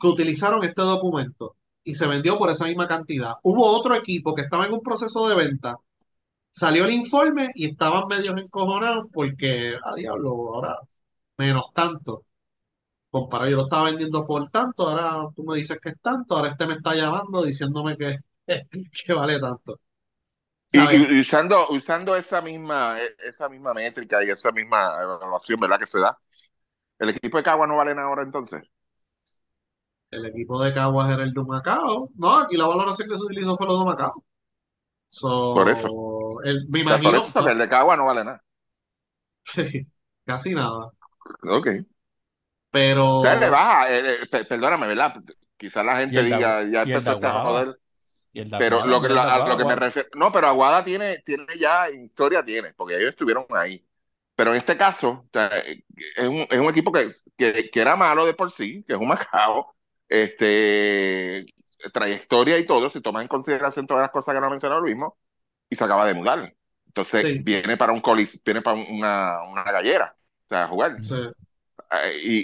[0.00, 3.34] que utilizaron este documento y se vendió por esa misma cantidad.
[3.42, 5.76] Hubo otro equipo que estaba en un proceso de venta,
[6.50, 10.76] salió el informe y estaban medios encojonados porque, a diablo, ahora
[11.38, 12.24] menos tanto.
[13.10, 16.50] Comparado, yo lo estaba vendiendo por tanto, ahora tú me dices que es tanto, ahora
[16.50, 18.18] este me está llamando diciéndome que,
[19.06, 19.80] que vale tanto.
[20.70, 25.78] Y, usando, usando esa misma, e- esa misma métrica y esa misma evaluación, ¿verdad?
[25.80, 26.18] Que se da.
[26.98, 28.62] ¿El equipo de Cagua no vale nada ahora entonces?
[30.10, 32.10] El equipo de Caguas era el de Humacao.
[32.16, 34.24] No, aquí la valoración que se utilizó fue lo de Humacao.
[35.08, 35.88] So, Por eso.
[36.44, 38.44] el- me O sea, por imagino eso que el de Cagua no vale nada.
[40.24, 40.92] casi nada.
[41.42, 41.68] Ok.
[42.70, 45.14] Pero O sea, le baja, eh, eh, pe- perdóname, ¿verdad?
[45.56, 47.80] Quizás la gente diga, ya de empezaste a joder.
[48.38, 51.18] Y el Pero lo que, la- a lo que me refiero, no, pero Aguada tiene,
[51.20, 53.84] tiene ya historia, tiene, porque ellos estuvieron ahí.
[54.36, 57.96] Pero en este caso, o sea, es un, es un equipo que, que, que era
[57.96, 59.74] malo de por sí, que es un Macao,
[60.08, 61.44] este,
[61.92, 64.86] trayectoria y todo, si tomas en consideración todas las cosas que no ha mencionado lo
[64.88, 65.18] mismo,
[65.70, 66.54] y se acaba de mudar.
[66.86, 67.44] Entonces Sí.
[67.44, 70.16] viene para un colis, viene para una, una gallera,
[70.46, 70.98] o sea, a jugar.
[70.98, 71.14] sí.
[71.90, 72.38] Eh, y,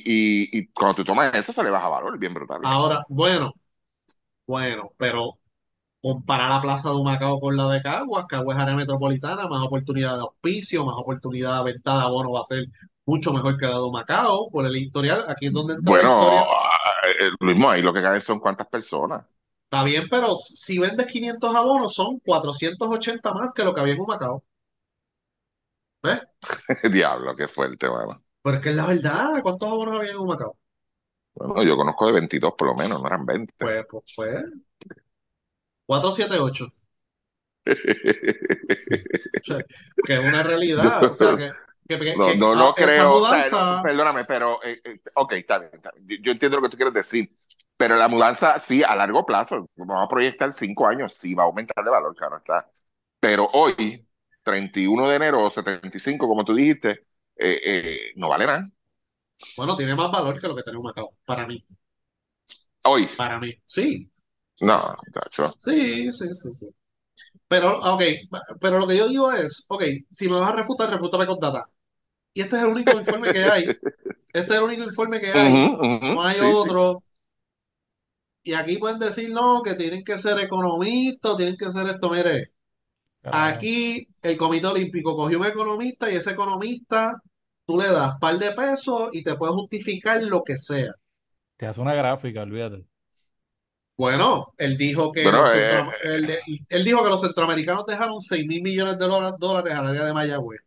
[0.54, 2.62] y, y cuando tú tomas eso, se le baja valor, bien brutal.
[2.62, 3.52] ahora, bueno,
[4.46, 5.38] bueno, pero
[6.04, 10.16] comparar la plaza de Humacao con la de Caguas, Caguas es área metropolitana, más oportunidad
[10.16, 12.66] de auspicio, más oportunidad de venta de abono va a ser
[13.06, 16.10] mucho mejor que la de Humacao, por el historial, aquí es donde entra la Bueno,
[16.10, 16.48] historia.
[17.18, 19.24] eh, lo mismo ahí lo que cae son cuántas personas.
[19.70, 24.00] Está bien, pero si vendes 500 abonos, son 480 más que lo que había en
[24.00, 24.42] Humacao.
[26.02, 26.20] ¿Ves?
[26.92, 28.22] Diablo, qué fuerte, mano.
[28.42, 30.56] Pero es que es la verdad, ¿cuántos abonos había en Humacao?
[31.34, 33.54] Bueno, yo conozco de 22 por lo menos, no eran 20.
[33.58, 34.44] Pues, pues, pues.
[35.86, 36.72] 478.
[39.40, 39.64] O sea,
[40.04, 41.10] que es una realidad.
[41.10, 41.52] O sea, que,
[41.88, 43.12] que- que- No, no, creo.
[43.18, 43.82] o sea, mudanza.
[43.82, 44.62] perdóname, pero.
[44.62, 46.06] eh, eh, ok, está bien, está bien.
[46.08, 47.28] Yo, yo entiendo lo que tú quieres decir.
[47.76, 51.46] Pero la mudanza, sí, a largo plazo, vamos a proyectar cinco años, sí, va a
[51.46, 52.70] aumentar de valor, claro está.
[53.18, 54.06] Pero hoy,
[54.44, 56.90] 31 de enero o 75, como tú dijiste,
[57.36, 58.64] eh, eh, no vale nada.
[59.56, 61.16] Bueno, tiene más valor que lo que tenía Humacao.
[61.24, 61.64] Para mí.
[62.84, 63.54] Hoy, Para mí.
[63.66, 64.10] Sí.
[64.60, 64.78] No,
[65.12, 65.54] chacho.
[65.58, 66.68] Sí, sí, sí, sí.
[67.48, 68.02] Pero, ok,
[68.60, 71.68] pero lo que yo digo es, ok, si me vas a refutar, refútame con data.
[72.32, 73.64] Y este es el único informe que hay.
[74.32, 75.52] Este es el único informe que hay.
[75.52, 76.52] No hay sí, sí.
[76.52, 77.04] otro.
[78.42, 82.10] Y aquí pueden decir, no, que tienen que ser economistas, tienen que ser esto.
[82.10, 82.52] Mire,
[83.22, 87.22] aquí el Comité Olímpico cogió un economista y ese economista
[87.64, 90.92] tú le das par de pesos y te puede justificar lo que sea.
[91.56, 92.84] Te hace una gráfica, olvídate.
[93.96, 96.28] Bueno, él dijo que Bueno, los eh, él,
[96.68, 100.60] él dijo que los centroamericanos dejaron 6 mil millones de dólares, al área de Mayagüez.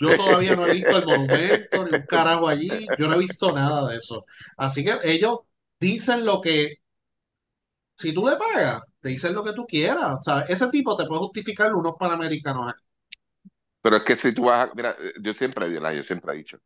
[0.00, 3.52] Yo todavía no he visto el monumento ni un carajo allí, yo no he visto
[3.52, 4.24] nada de eso.
[4.56, 5.40] Así que ellos
[5.80, 6.76] dicen lo que,
[7.96, 10.18] si tú le pagas, te dicen lo que tú quieras.
[10.20, 12.84] O sea, ese tipo te puede justificar unos panamericanos aquí.
[13.82, 16.58] Pero es que si tú vas a, mira, yo siempre, yo siempre he dicho,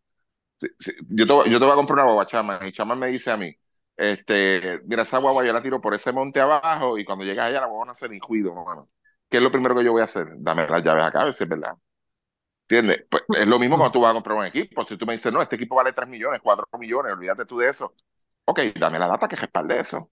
[0.58, 2.96] si- si- yo, te, voy- yo te voy a comprar una guagua, chama, y chama
[2.96, 3.54] me dice a mí,
[3.98, 7.60] este, mira, esa guagua yo la tiro por ese monte abajo y cuando llegas allá
[7.62, 8.54] la guagua no hace ni juido.
[9.30, 10.28] ¿Qué es lo primero que yo voy a hacer?
[10.38, 11.74] Dame las llaves acá, a ver si es verdad.
[12.68, 13.06] ¿Entiendes?
[13.10, 14.84] Pues es lo mismo cuando tú vas a comprar un equipo.
[14.84, 17.70] Si tú me dices, no, este equipo vale 3 millones, 4 millones, olvídate tú de
[17.70, 17.94] eso.
[18.46, 20.10] Ok, dame la data que respalde eso.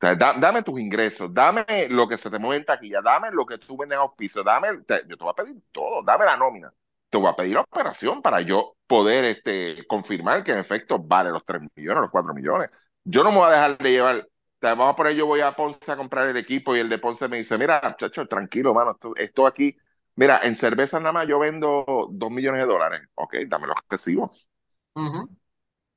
[0.00, 3.58] Da- dame tus ingresos, dame lo que se te mueve en taquilla, dame lo que
[3.58, 4.68] tú vendes a auspicio, dame,
[5.08, 6.72] yo te voy a pedir todo, dame la nómina,
[7.10, 11.44] te voy a pedir operación para yo poder este, confirmar que en efecto vale los
[11.44, 12.70] 3 millones, los 4 millones.
[13.04, 14.28] Yo no me voy a dejar de llevar,
[14.60, 16.98] sea, vamos a poner, yo voy a Ponce a comprar el equipo y el de
[16.98, 19.76] Ponce me dice, mira, muchacho, tranquilo, mano, esto, aquí,
[20.16, 24.48] mira, en cerveza nada más yo vendo 2 millones de dólares, ok, dame los recibos.
[24.96, 25.22] Sea,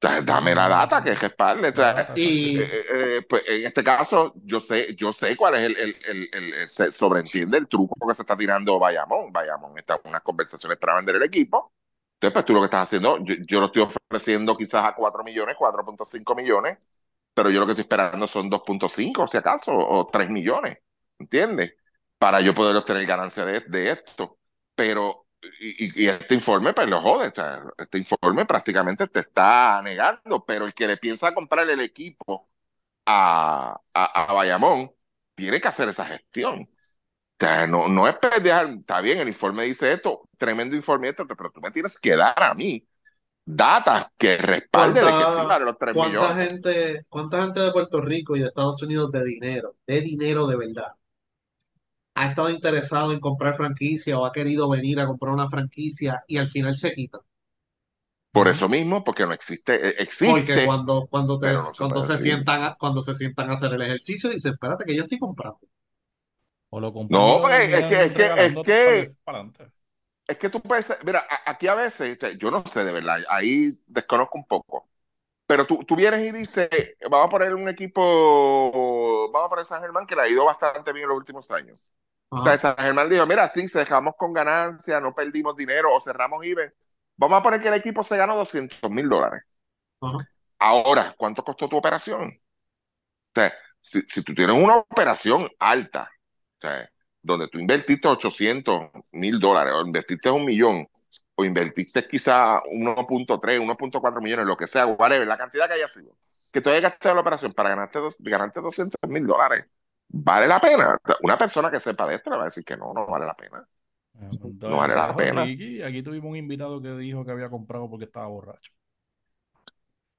[0.02, 1.74] dame la data que respalde.
[2.14, 5.78] Y eh, eh, eh, pues en este caso, yo sé, yo sé cuál es el,
[5.78, 9.32] el, el, el- el- se sobreentiende el truco que se está tirando Bayamón.
[9.32, 11.74] Bayamón está en unas conversaciones para vender el equipo.
[12.16, 15.24] Entonces, pues tú lo que estás haciendo, yo, yo lo estoy ofreciendo quizás a 4
[15.24, 16.78] millones, 4.5 millones,
[17.34, 20.80] pero yo lo que estoy esperando son 2.5, si acaso, o 3 millones,
[21.20, 21.76] ¿entiendes?
[22.18, 24.38] Para yo poder obtener ganancia de, de esto.
[24.76, 25.28] Pero,
[25.60, 27.34] y, este informe, pues lo jode,
[27.78, 32.50] este informe prácticamente te está negando, pero el que le piensa comprar el equipo
[33.06, 34.92] a, a, a Bayamón
[35.36, 36.62] tiene que hacer esa gestión.
[36.64, 41.26] O sea, no, no es dejar, está bien, el informe dice esto, tremendo informe esto,
[41.28, 42.86] pero tú me tienes que dar a mí
[43.46, 46.50] data que respalde de que ¿Cuánta- sí vale los 3 ¿Cuánta millones.
[46.50, 50.56] gente, cuánta gente de Puerto Rico y de Estados Unidos de dinero, de dinero de
[50.58, 50.94] verdad,
[52.22, 56.38] ha estado interesado en comprar franquicia o ha querido venir a comprar una franquicia y
[56.38, 57.20] al final se quita?
[58.32, 61.76] Por eso mismo, porque no existe, eh, Porque existe, cuando, cuando, te- pero no se
[61.78, 65.04] cuando se sientan a, cuando se sientan a hacer el ejercicio, dicen, espérate que yo
[65.04, 65.60] estoy comprando.
[66.76, 69.12] O lo compran No, porque es terminan que, es que, es que,
[70.28, 73.72] es que tú puedes, mira, aquí a veces, este, yo no sé de verdad, ahí
[73.88, 74.88] desconozco un poco,
[75.48, 76.70] pero tú, tú vienes y dices,
[77.10, 80.94] vamos a poner un equipo, vamos a poner San Germán que le ha ido bastante
[80.94, 81.94] bien en los últimos años.
[82.38, 82.58] O sea.
[82.58, 86.74] San Germán dijo, mira, sí, cerramos con ganancia, no perdimos dinero o cerramos IBE.
[87.18, 89.44] Vamos a poner que el equipo se ganó 200 mil dólares.
[90.60, 92.30] Ahora, ¿cuánto costó tu operación?
[92.30, 96.12] O sea, si, si tú tienes una operación alta,
[96.60, 96.90] o sea,
[97.22, 100.88] donde tú invertiste 800 mil dólares, o invertiste un millón,
[101.36, 106.16] o invertiste quizá 1.3, 1.4 millones, lo que sea, whatever, la cantidad que haya sido,
[106.52, 109.66] que tú hayas gastado la operación para ganarte, dos- ganarte 200 mil dólares,
[110.10, 110.98] ¿vale la pena?
[111.22, 113.36] Una persona que sepa de esto le va a decir que no, no vale la
[113.36, 113.66] pena.
[114.66, 115.46] No vale la pena.
[115.46, 118.72] Ricky, aquí tuvimos un invitado que dijo que había comprado porque estaba borracho.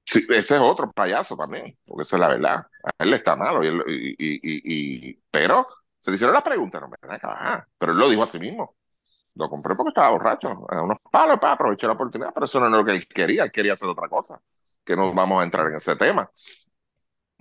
[0.05, 2.55] Sí, ese es otro payaso también, porque esa es la verdad.
[2.83, 5.65] A él le está malo, y, él- y- y- pero
[5.99, 7.67] se le hicieron las preguntas, no me acá, ajá.
[7.77, 8.75] pero él lo dijo a sí mismo.
[9.35, 12.67] Lo compré porque estaba borracho, a unos palos para aprovechar la oportunidad, pero eso no
[12.67, 14.41] es lo que él quería, él quería hacer otra cosa,
[14.85, 16.29] que no vamos a entrar en ese tema.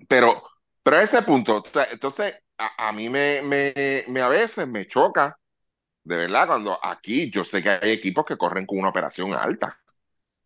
[0.08, 0.42] Pero,
[0.82, 5.38] pero a ese punto, entonces, a, a mí me, me, me a veces me choca,
[6.04, 9.78] de verdad, cuando aquí yo sé que hay equipos que corren con una operación alta,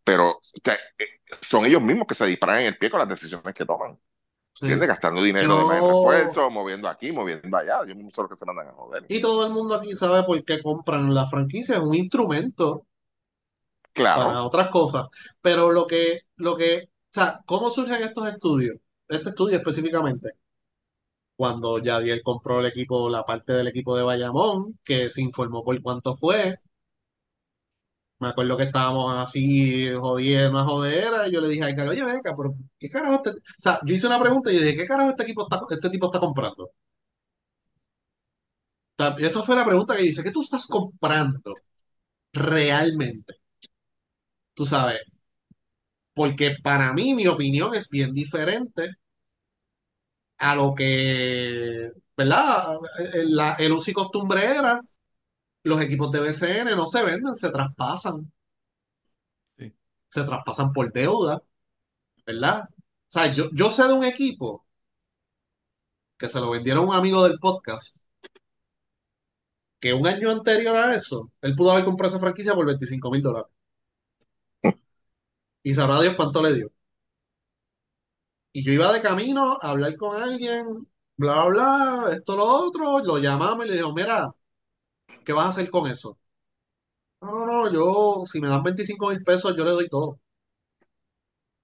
[0.05, 0.79] pero eh,
[1.41, 3.99] son ellos mismos que se disparan en el pie con las decisiones que toman.
[4.55, 4.67] Sí.
[4.67, 4.89] ¿Entiendes?
[4.89, 7.83] Gastando dinero de más refuerzo, moviendo aquí, moviendo allá.
[7.85, 9.05] Ellos mismos son los que se mandan a joder.
[9.09, 12.87] Y todo el mundo aquí sabe por qué compran la franquicia, es un instrumento
[14.13, 15.07] para Claro, otras cosas.
[15.41, 18.77] Pero lo que, lo que, o sea, ¿cómo surgen estos estudios?
[19.09, 20.33] Este estudio específicamente.
[21.37, 25.81] Cuando Yadiel compró el equipo, la parte del equipo de Bayamón, que se informó por
[25.83, 26.59] cuánto fue.
[28.19, 32.05] Me acuerdo que estábamos así jodiendo, una jodera, y yo le dije a Icar, oye,
[32.05, 33.31] ven acá, pero ¿qué carajo este?
[33.31, 35.91] O sea, yo hice una pregunta y yo dije, ¿qué carajo este equipo está, este
[35.91, 36.65] tipo está comprando?
[36.65, 36.73] O
[38.99, 41.55] sea, esa fue la pregunta que yo hice, ¿qué tú estás comprando
[42.33, 43.35] realmente?
[44.55, 45.01] Tú sabes,
[46.15, 48.91] porque para mí mi opinión es bien diferente
[50.39, 52.79] a lo que, ¿verdad?
[53.15, 54.81] El, la- el uso y costumbre era,
[55.65, 58.33] los equipos de BCN no se venden, se traspasan,
[59.59, 59.73] Sí.
[60.09, 61.43] se traspasan por deuda,
[62.27, 62.69] ¿verdad?
[62.73, 62.77] O
[63.09, 64.67] sea, yo, yo sé de un equipo
[66.19, 68.03] que se lo vendieron a un amigo del podcast,
[69.81, 73.23] que un año anterior a eso, él pudo haber comprado esa franquicia por 25 mil
[73.23, 73.53] dólares.
[75.65, 76.71] Y sabrá Dios cuánto le dio.
[78.53, 83.01] Y yo iba de camino a hablar con alguien, bla, bla, bla, esto, lo otro,
[83.01, 84.33] lo llamamos y le dijo, mira,
[85.25, 86.19] ¿qué vas a hacer con eso?
[87.23, 90.21] No, no, no, yo, si me dan 25 mil pesos, yo le doy todo.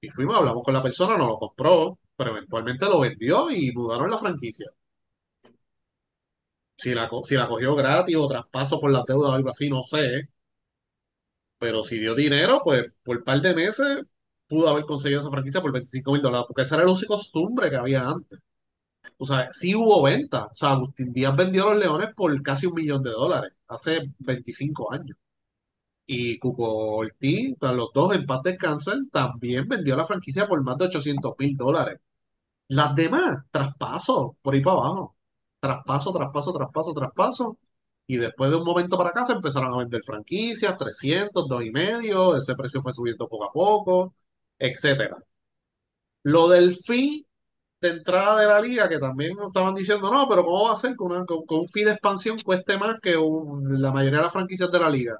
[0.02, 4.10] Y fuimos, hablamos con la persona, no lo compró, pero eventualmente lo vendió y mudaron
[4.10, 4.66] la franquicia.
[6.84, 9.82] Si la, si la cogió gratis o traspaso por la deuda o algo así, no
[9.84, 10.28] sé.
[11.60, 14.00] Pero si dio dinero, pues por un par de meses
[14.48, 17.08] pudo haber conseguido esa franquicia por 25 mil dólares, porque esa era el uso y
[17.08, 18.40] costumbre que había antes.
[19.18, 20.46] O sea, sí hubo venta.
[20.46, 24.12] O sea, Agustín Díaz vendió a los Leones por casi un millón de dólares hace
[24.18, 25.16] 25 años.
[26.06, 30.86] Y Cuco Ortiz, los dos en paz descansen, también vendió la franquicia por más de
[30.86, 32.00] 800 mil dólares.
[32.68, 35.16] Las demás, traspaso, por ahí para abajo.
[35.60, 37.58] Traspaso, traspaso, traspaso, traspaso.
[38.10, 41.70] Y después de un momento para acá se empezaron a vender franquicias, 300, dos y
[41.70, 44.14] medio, ese precio fue subiendo poco a poco,
[44.58, 45.16] etcétera.
[46.22, 47.26] Lo del fee
[47.82, 50.96] de entrada de la liga, que también estaban diciendo, no, pero ¿cómo va a ser
[50.96, 54.72] que, una- que un fee de expansión cueste más que la mayoría de las franquicias
[54.72, 55.16] de la liga?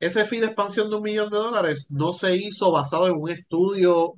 [0.00, 3.30] Ese fee de expansión de un millón de dólares no se hizo basado en un
[3.30, 4.14] estudio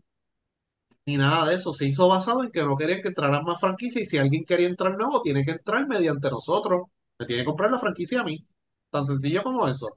[1.07, 1.73] ni nada de eso.
[1.73, 4.69] Se hizo basado en que no querían que entraran más franquicias y si alguien quería
[4.69, 6.83] entrar nuevo, tiene que entrar mediante nosotros.
[7.23, 8.47] Me tiene que comprar la franquicia a mí.
[8.91, 9.95] Tan sencillo como eso.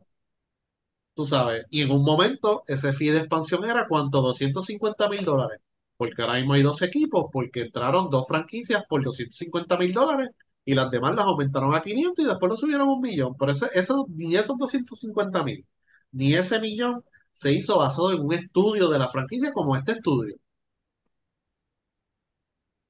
[1.13, 1.65] Tú sabes.
[1.69, 5.59] Y en un momento, ese fee de expansión era cuánto, 250 mil dólares.
[5.97, 10.29] Porque ahora mismo hay dos equipos, porque entraron dos franquicias por 250 mil dólares
[10.65, 13.35] y las demás las aumentaron a 500 y después lo subieron a un millón.
[13.39, 15.65] Pero ese, eso, ni esos 250 mil,
[16.11, 20.35] ni ese millón se hizo basado en un estudio de la franquicia como este estudio.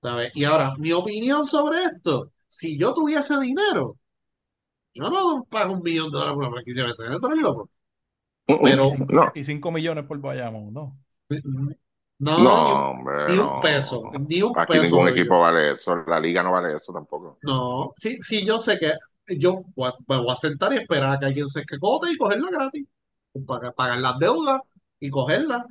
[0.02, 0.32] ¿sabes?
[0.36, 3.98] Y ahora, mi opinión sobre esto, si yo tuviese dinero,
[4.96, 7.70] yo no pago un millón de dólares por una franquicia de BCN, ¿tú eres loco?
[8.48, 10.98] Pero- Y cinco, No, y cinco millones por Bayamón, ¿no?
[12.18, 13.60] No, no, ni un, hombre, ni un no.
[13.62, 14.84] peso, ni un Aquí peso.
[14.84, 15.14] ningún yo.
[15.14, 17.38] equipo vale eso, la liga no vale eso tampoco.
[17.42, 18.94] No, sí, sí, yo sé que
[19.38, 22.88] yo me voy a sentar y esperar a que alguien se escote y cogerla gratis.
[23.46, 24.62] Pagar, pagar las deudas
[25.00, 25.66] y cogerla.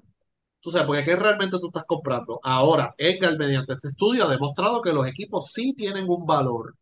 [0.60, 2.40] Tú sabes, porque ¿qué realmente tú estás comprando?
[2.42, 6.74] Ahora, Edgar, mediante este estudio, ha demostrado que los equipos sí tienen un valor.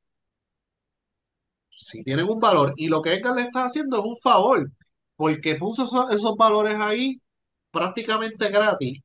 [1.87, 2.75] Sí tienen un valor.
[2.77, 4.71] Y lo que Edgar le está haciendo es un favor,
[5.17, 7.21] porque puso esos, esos valores ahí
[7.71, 9.01] prácticamente gratis.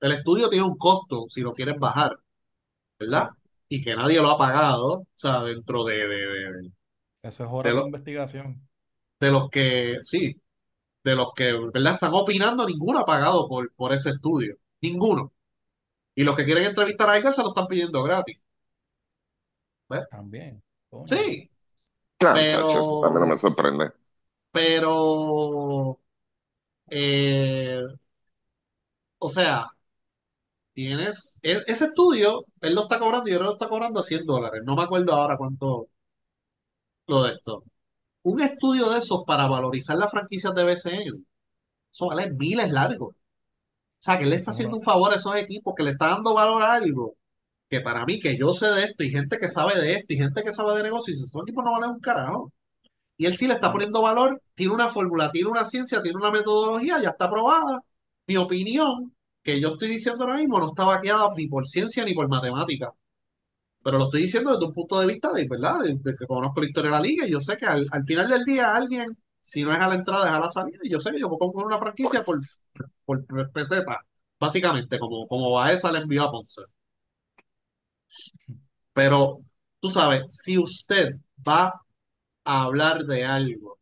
[0.00, 2.16] El estudio tiene un costo si lo quieres bajar,
[2.98, 3.30] ¿verdad?
[3.68, 6.72] Y que nadie lo ha pagado, o sea, dentro de, de, de-
[7.22, 8.68] Eso es hora De de lo- investigación.
[9.20, 10.40] de los que, sí,
[11.04, 11.94] de los que, ¿verdad?
[11.94, 14.56] Están opinando, ninguno ha pagado por, por ese estudio.
[14.82, 15.32] Ninguno.
[16.14, 18.38] Y los que quieren entrevistar a Edgar se lo están pidiendo gratis.
[19.88, 20.08] ¿Ves?
[20.10, 20.62] También.
[20.90, 21.06] coño.
[21.06, 21.50] Sí,
[22.22, 23.92] Claro, Pero- chacho, a mí no me sorprende.
[24.50, 25.98] pero,
[26.90, 27.82] eh,
[29.18, 29.66] o sea,
[30.74, 34.24] tienes, e- ese estudio, él lo está cobrando, yo creo que lo está cobrando 100
[34.26, 34.62] dólares.
[34.64, 35.88] No me acuerdo ahora cuánto
[37.06, 37.64] lo de esto.
[38.24, 41.24] Un estudio de esos para valorizar las franquicias de BCN,
[41.92, 43.14] eso vale miles largos.
[43.14, 43.16] O
[44.04, 46.34] sea, que él le está haciendo un favor a esos equipos, que le está dando
[46.34, 47.16] valor a algo,
[47.72, 50.18] que para mí, que yo sé de esto, y gente que sabe de esto, y
[50.18, 52.52] gente que sabe de negocios, y esos equipos no valen un carajo.
[53.16, 56.30] Y él sí le está poniendo valor, tiene una fórmula, tiene una ciencia, tiene una
[56.30, 57.80] metodología, ya está aprobada.
[58.26, 62.14] Mi opinión, que yo estoy diciendo ahora mismo, no está vaqueada ni por ciencia ni
[62.14, 62.92] por matemática.
[63.84, 65.80] Pero lo estoy diciendo desde un punto de vista de, ¿verdad?
[65.82, 68.04] De, de que conozco la historia de la liga y yo sé que al, al
[68.04, 69.06] final del día alguien,
[69.40, 70.78] si no es a la entrada, es a la salida.
[70.82, 72.38] Y yo sé que yo puedo comprar una franquicia por,
[73.04, 73.98] por peseta,
[74.40, 76.62] básicamente, como, como Baeza le envió a Ponce.
[78.92, 79.40] Pero
[79.80, 81.16] tú sabes, si usted
[81.46, 81.72] va
[82.44, 83.78] a hablar de algo,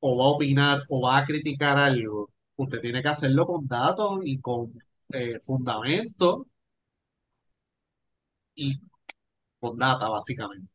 [0.00, 4.20] o va a opinar, o va a criticar algo, usted tiene que hacerlo con datos
[4.24, 4.72] y con
[5.12, 6.46] eh, fundamento
[8.54, 8.78] y
[9.60, 10.70] con data, básicamente.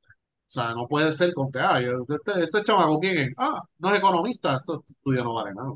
[0.48, 3.32] O sea, no puede ser con que, ah, este, este chamaco, ¿quién es?
[3.38, 5.74] Ah, no es economista, esto, estudio no vale nada.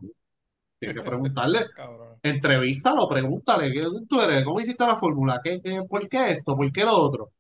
[0.86, 1.60] Tiene que preguntarle,
[2.24, 4.44] entrevístalo, pregúntale, ¿qué tú eres?
[4.44, 5.40] ¿Cómo hiciste la fórmula?
[5.44, 6.56] ¿Qué, qué- por qué esto?
[6.56, 7.24] ¿Por qué lo otro?
[7.26, 7.32] O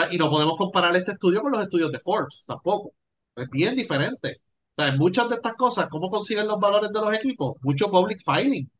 [0.00, 2.92] sea, y no podemos comparar este estudio con los estudios de Forbes, tampoco.
[3.36, 4.38] Es bien diferente.
[4.72, 7.54] O sea, en muchas de estas cosas, ¿cómo consiguen los valores de los equipos?
[7.62, 8.70] Mucho public filing,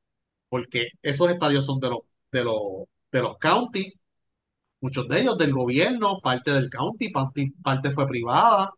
[0.48, 1.98] porque esos estadios son de los,
[2.32, 2.56] de los,
[3.12, 3.94] de los counties,
[4.80, 8.70] muchos de ellos del gobierno, parte del county, parte, parte fue privada,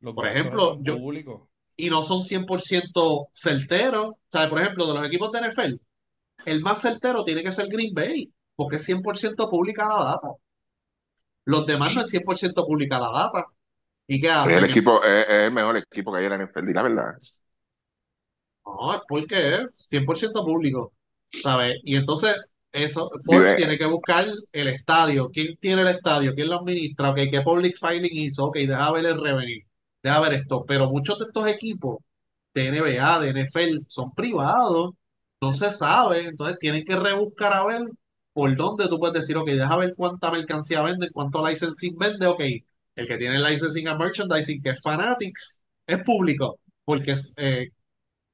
[0.00, 1.42] Los Por ejemplo, yo- públicos.
[1.76, 4.06] Y no son 100% certeros.
[4.12, 5.80] O sea, por ejemplo, de los equipos de NFL,
[6.46, 10.28] el más certero tiene que ser Green Bay, porque es 100% pública la data.
[11.44, 13.44] Los demás no es 100% pública la data.
[14.08, 14.58] ¿Y qué Es hacen?
[14.58, 17.14] el equipo, es, es el mejor equipo que hay en la NFL, la verdad.
[18.66, 20.92] No, es porque es 100% público,
[21.30, 21.76] ¿sabes?
[21.84, 22.36] Y entonces,
[22.72, 25.30] eso, Vive- tiene que buscar el estadio.
[25.30, 26.34] ¿Quién tiene el estadio?
[26.34, 27.10] ¿Quién lo administra?
[27.10, 28.46] Ok, ¿qué public filing hizo?
[28.46, 29.64] Ok, deja ver el revenue.
[30.02, 30.64] Deja ver esto.
[30.66, 31.98] Pero muchos de estos equipos
[32.54, 34.94] de NBA, de NFL, son privados.
[35.40, 36.26] No se sabe.
[36.26, 37.82] Entonces tienen que rebuscar a ver
[38.32, 42.40] por dónde tú puedes decir, ok, deja ver cuánta mercancía vende, cuánto licensing vende, ok.
[42.94, 47.70] El que tiene licensing and merchandising, que es Fanatics, es público, porque es eh,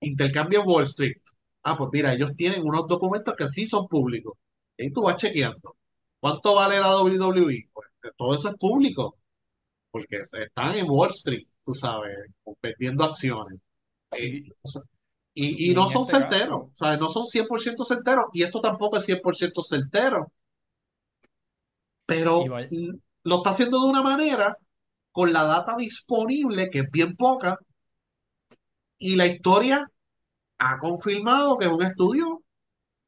[0.01, 1.17] intercambio Wall Street.
[1.63, 4.35] Ah, pues mira, ellos tienen unos documentos que sí son públicos.
[4.77, 5.77] Y tú vas chequeando.
[6.21, 7.69] ¿Cuánto vale la WWE?
[7.73, 9.19] Pues todo eso es público,
[9.93, 12.17] porque están en Wall Street, tú sabes,
[12.63, 13.61] vendiendo acciones.
[14.13, 14.83] Eh, Y, o sea,
[15.35, 18.61] y, y y no son este certeros, o sea, no son 100% certeros, y esto
[18.61, 20.33] tampoco es 100% certero,
[22.07, 22.91] pero mm,
[23.25, 24.57] lo está haciendo de una manera
[25.13, 27.59] con la data disponible, que es bien poca,
[28.99, 29.87] y la historia
[30.59, 32.43] ha confirmado que es un estudio,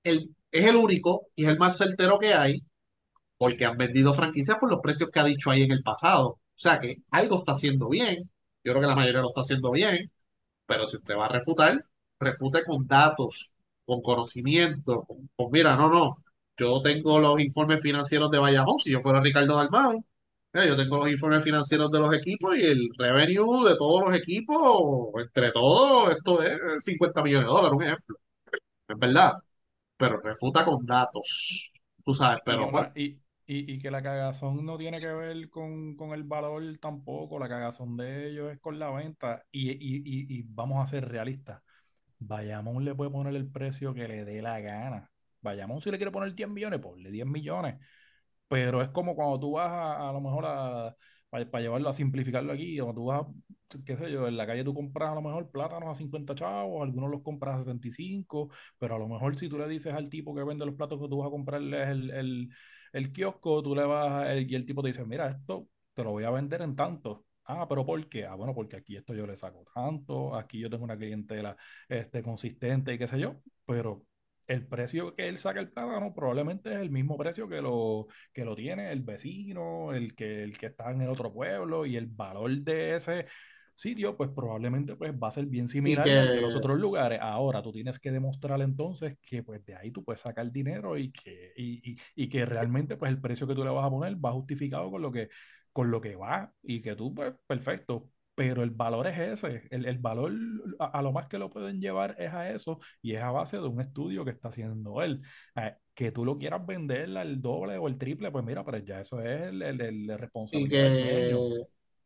[0.04, 2.62] el, es el único y es el más certero que hay,
[3.38, 6.28] porque han vendido franquicias por los precios que ha dicho ahí en el pasado.
[6.30, 8.30] O sea que algo está haciendo bien,
[8.64, 10.10] yo creo que la mayoría lo está haciendo bien,
[10.66, 11.84] pero si usted va a refutar,
[12.20, 13.52] refute con datos,
[13.84, 16.24] con conocimiento, con, con, mira, no, no,
[16.56, 20.04] yo tengo los informes financieros de Bayamón, si yo fuera Ricardo Dalmau,
[20.52, 25.10] yo tengo los informes financieros de los equipos y el revenue de todos los equipos,
[25.22, 28.16] entre todos, esto es 50 millones de dólares, un ejemplo.
[28.88, 29.34] Es verdad,
[29.96, 31.72] pero refuta con datos,
[32.04, 33.18] tú sabes, pero pues, y,
[33.50, 37.48] y, y que la cagazón no tiene que ver con, con el valor tampoco, la
[37.48, 39.44] cagazón de ellos es con la venta.
[39.50, 40.02] Y, y,
[40.38, 41.60] y, vamos a ser realistas.
[42.20, 45.10] Bayamón le puede poner el precio que le dé la gana.
[45.40, 47.76] Bayamón si le quiere poner 10 millones, ponle 10 millones.
[48.48, 50.96] Pero es como cuando tú vas a, a lo mejor a,
[51.30, 54.64] para, llevarlo a simplificarlo aquí, cuando tú vas, a, qué sé yo, en la calle
[54.64, 58.96] tú compras a lo mejor plátanos a 50 chavos, algunos los compras a 75, pero
[58.96, 61.18] a lo mejor si tú le dices al tipo que vende los platos que tú
[61.18, 62.50] vas a comprarle el,
[62.92, 66.10] el kiosco, tú le vas a- y el tipo te dice, mira, esto te lo
[66.12, 67.26] voy a vender en tanto.
[67.44, 68.26] Ah, pero ¿por qué?
[68.26, 71.56] Ah, bueno, porque aquí esto yo le saco tanto, aquí yo tengo una clientela
[71.88, 74.04] este, consistente y qué sé yo, pero
[74.46, 78.44] el precio que él saca el plátano probablemente es el mismo precio que lo, que
[78.44, 82.06] lo tiene el vecino, el que, el que está en el otro pueblo y el
[82.06, 83.26] valor de ese
[83.80, 87.18] sitio, pues probablemente pues, va a ser bien similar al de los que, otros lugares.
[87.22, 91.10] Ahora, tú tienes que demostrar entonces que pues de ahí tú puedes sacar dinero y
[91.12, 94.16] que, y, y, y que realmente pues el precio que tú le vas a poner
[94.24, 95.28] va justificado con lo que,
[95.72, 98.08] con lo que va y que tú pues perfecto.
[98.34, 100.32] Pero el valor es ese, el, el valor
[100.78, 103.58] a, a lo más que lo pueden llevar es a eso y es a base
[103.58, 105.20] de un estudio que está haciendo él.
[105.56, 109.00] Eh, que tú lo quieras vender al doble o el triple, pues mira, pero ya
[109.00, 110.18] eso es el, el- el- la
[110.50, 111.40] y que,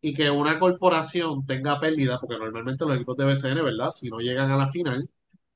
[0.04, 3.90] y que una corporación tenga pérdida, porque normalmente los equipos de BCN, ¿verdad?
[3.90, 5.08] Si no llegan a la final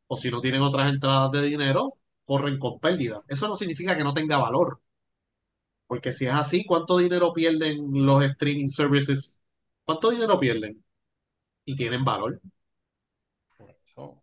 [0.08, 1.94] o si no tienen otras entradas de dinero,
[2.24, 3.22] corren con pérdida.
[3.28, 4.80] Eso no significa que no tenga valor,
[5.86, 9.38] porque si es así, ¿cuánto dinero pierden los streaming services?
[9.84, 10.84] ¿Cuánto dinero pierden?
[11.66, 12.40] Y tienen valor.
[13.84, 14.22] Eso.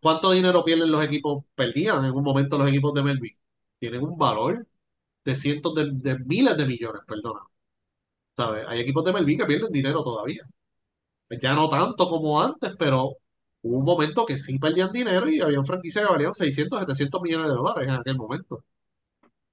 [0.00, 1.44] ¿Cuánto dinero pierden los equipos?
[1.54, 3.38] Perdían en un momento los equipos de Melvin.
[3.78, 4.66] Tienen un valor
[5.24, 7.40] de cientos de, de miles de millones, perdona.
[8.36, 8.64] ¿Sabes?
[8.68, 10.42] Hay equipos de Melvin que pierden dinero todavía.
[11.40, 13.16] Ya no tanto como antes, pero
[13.62, 17.48] hubo un momento que sí perdían dinero y había franquicias que valían 600, 700 millones
[17.48, 18.64] de dólares en aquel momento.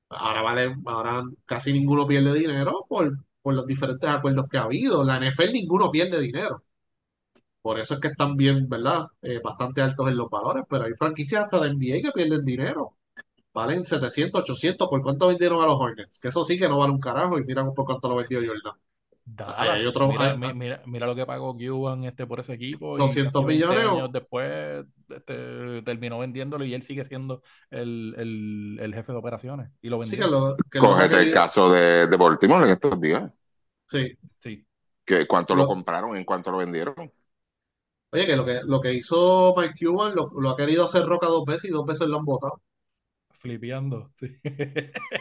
[0.09, 5.03] Ahora vale, ahora casi ninguno pierde dinero por, por los diferentes acuerdos que ha habido.
[5.03, 6.63] La NFL ninguno pierde dinero.
[7.61, 9.07] Por eso es que están bien, ¿verdad?
[9.21, 12.96] Eh, bastante altos en los valores, pero hay franquicias hasta de NBA que pierden dinero.
[13.57, 14.88] Valen 700, 800.
[14.89, 16.19] ¿Por cuánto vendieron a los Hornets?
[16.19, 18.75] Que eso sí que no vale un carajo y miran por cuánto lo vendió Jordan.
[19.55, 23.01] Hay hay- mira, mi- mira, mira lo que pagó Cuban este, por ese equipo y
[23.03, 28.77] 200 casi 20 millones años después este, terminó vendiéndolo y él sigue siendo el, el,
[28.81, 30.31] el jefe de operaciones y lo sí que vendió.
[30.31, 33.31] lo, que lo ha Cógete el caso de, de Baltimore en estos días.
[33.88, 34.17] Sí.
[34.39, 34.65] Sí,
[35.05, 36.15] Que ¿Cuánto lo Lo- compraron?
[36.17, 37.11] ¿En cuánto lo vendieron?
[38.11, 41.27] oye, que lo que, lo que hizo Mike Cuban lo, lo ha querido hacer Roca
[41.27, 42.61] dos veces y dos veces lo han votado.
[43.38, 44.14] Flipeando.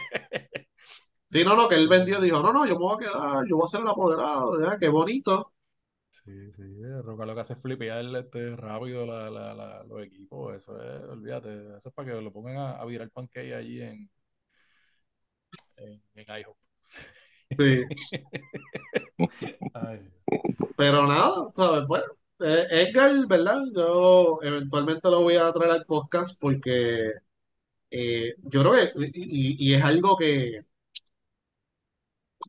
[1.29, 1.43] Sí.
[1.43, 3.65] No, no, que él vendió, dijo, no, no, yo me voy a quedar, yo voy
[3.65, 4.77] a ser el apoderado, ¿verdad?
[4.79, 5.53] Qué bonito.
[6.09, 6.63] Sí, sí,
[7.03, 10.55] Roca lo que hace es flipear este, rápido la, la, la- los equipos.
[10.55, 14.09] Eso es, olvídate, eso es para que lo pongan a, a virar pancake allí en,
[15.77, 16.57] en, en IHOP.
[17.57, 17.85] Sí.
[19.73, 19.99] Ay,
[20.77, 21.87] Pero nada, ¿sabes?
[21.87, 22.05] Bueno,
[22.39, 23.61] eh, Edgar, ¿verdad?
[23.75, 27.11] Yo eventualmente lo voy a traer al podcast porque
[27.91, 30.61] eh, yo creo que, y, y es algo que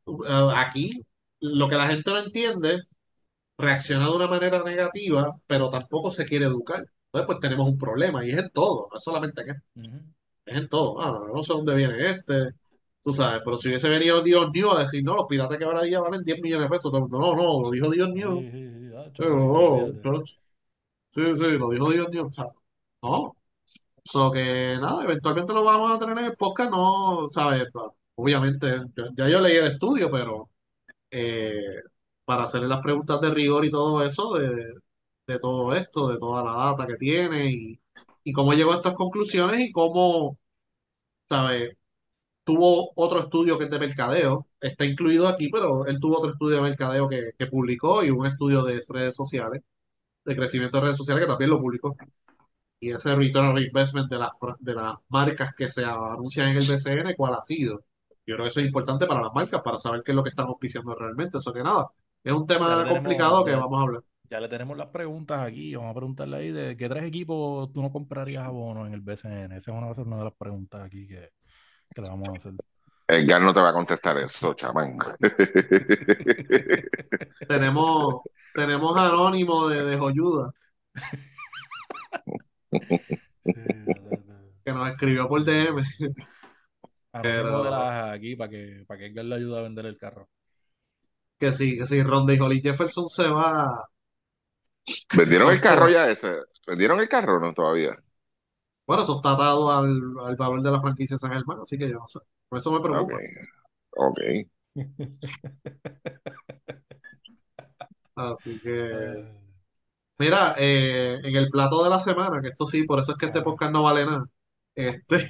[0.07, 1.03] eh, aquí
[1.41, 2.83] lo que la gente no entiende
[3.59, 6.81] reacciona de una manera negativa, pero tampoco se quiere educar.
[7.07, 9.65] Entonces, pues tenemos un problema y es en todo, no es solamente en esto,
[10.47, 11.01] es en todo.
[11.01, 12.53] Ah, no, no sé dónde viene este,
[13.03, 15.83] tú sabes, pero si hubiese venido Dios New a decir, no, los piratas que ahora
[15.83, 18.49] día valen 10 millones de pesos, no, no, lo dijo Dios New.
[19.15, 20.23] Sí, sí, ah,
[21.11, 22.27] sí, sí, lo dijo Dios New.
[22.27, 22.47] O sea,
[23.03, 23.38] no.
[24.11, 27.65] So que nada, eventualmente lo vamos a tener en el podcast, no, ¿sabes?
[27.73, 28.81] Pa- Obviamente,
[29.17, 30.51] ya yo leí el estudio, pero
[31.11, 31.55] eh,
[32.25, 34.75] para hacerle las preguntas de rigor y todo eso, de,
[35.27, 37.81] de todo esto, de toda la data que tiene y,
[38.25, 40.39] y cómo llegó a estas conclusiones y cómo,
[41.29, 41.77] ¿sabes?
[42.45, 46.57] Tuvo otro estudio que es de mercadeo, está incluido aquí, pero él tuvo otro estudio
[46.59, 49.63] de mercadeo que, que publicó y un estudio de redes sociales,
[50.25, 51.97] de crecimiento de redes sociales que también lo publicó.
[52.81, 54.31] Y ese return on investment de las,
[54.61, 57.85] de las marcas que se anuncian en el BCN, ¿cuál ha sido?
[58.25, 60.31] Yo creo que eso es importante para las marcas, para saber qué es lo que
[60.31, 61.39] están auspiciando realmente.
[61.39, 61.89] Eso que nada,
[62.23, 64.03] es un tema tenemos, complicado que ya, vamos a hablar.
[64.31, 65.75] ya le tenemos las preguntas aquí.
[65.75, 69.53] Vamos a preguntarle ahí de qué tres equipos tú no comprarías abono en el BCN.
[69.53, 71.31] Esa es una, va a ser una de las preguntas aquí que,
[71.95, 72.53] que le vamos a hacer.
[73.09, 74.99] Edgar no te va a contestar eso, chamán.
[77.49, 78.21] Tenemos,
[78.55, 80.53] tenemos Anónimo de, de Joyuda,
[84.65, 85.83] que nos escribió por DM.
[87.21, 90.29] Pero las aquí para que, para que Edgar le ayude a vender el carro.
[91.39, 93.89] que sí, que sí, Ronda y Holly Jefferson se va.
[95.13, 96.35] ¿Vendieron el carro ya ese?
[96.67, 97.97] ¿Vendieron el carro o no todavía?
[98.87, 101.99] Bueno, eso está atado al, al valor de la franquicia San Germán, así que yo
[101.99, 102.21] no sé.
[102.49, 103.23] Por eso me Ok, preocupa.
[103.97, 104.19] ok.
[108.17, 109.19] Así que, Eh,
[110.19, 113.27] mira, eh, en el plato de la semana, que esto sí, por eso es que
[113.27, 114.27] este podcast no vale nada.
[114.75, 115.27] Este.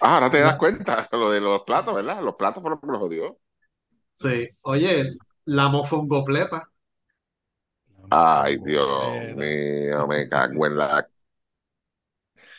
[0.00, 2.22] Ah, ahora te das cuenta, lo de los platos, ¿verdad?
[2.22, 3.38] Los platos fueron los jodió.
[4.14, 5.10] sí, oye,
[5.46, 6.70] la mofongopleta,
[8.10, 11.08] Ay, Dios mío, me cago en la...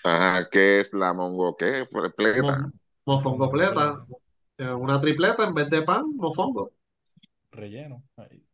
[0.04, 1.56] Ajá, ¿qué es la mongo?
[1.58, 1.86] ¿Qué?
[2.16, 2.44] Pleta.
[2.44, 2.72] mo-
[3.06, 4.06] mofongopleta, Mofongopleta.
[4.58, 6.72] eh, una tripleta en vez de pan, mofongo.
[7.52, 8.04] Relleno.
[8.18, 8.45] Ahí.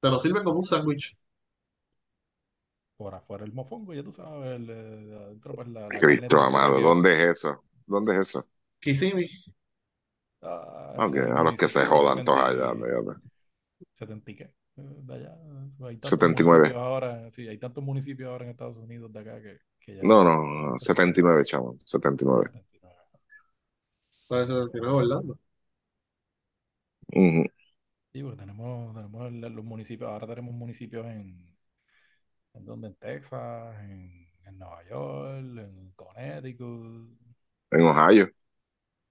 [0.00, 1.16] Te lo sirven como un sándwich.
[2.96, 4.56] Por afuera el mofongo, ya tú sabes.
[4.56, 7.62] El, eh, adentro, pues la, la Cristo amado, que ¿dónde es eso?
[7.86, 8.46] ¿Dónde es eso?
[8.82, 9.30] Kissimmee.
[10.42, 12.72] Ah, el a los que se jodan todos 70 allá.
[12.72, 13.20] y- fíjate.
[13.94, 15.36] 70 y qué, eh, de allá.
[15.86, 16.28] Hay tantos 79.
[16.28, 20.10] municipios ahora, sí, hay tantos municipios ahora en Estados Unidos de acá que, que ya
[20.10, 22.50] No, no, no, 79, chavo, 79.
[22.50, 22.96] 79.
[24.28, 25.38] Parece 79 Orlando.
[27.12, 27.44] Ujú.
[28.12, 31.56] Sí, porque tenemos, tenemos los municipios, ahora tenemos municipios en,
[32.54, 37.08] en donde, en Texas, en, en Nueva York, en Connecticut,
[37.70, 38.30] En Ohio.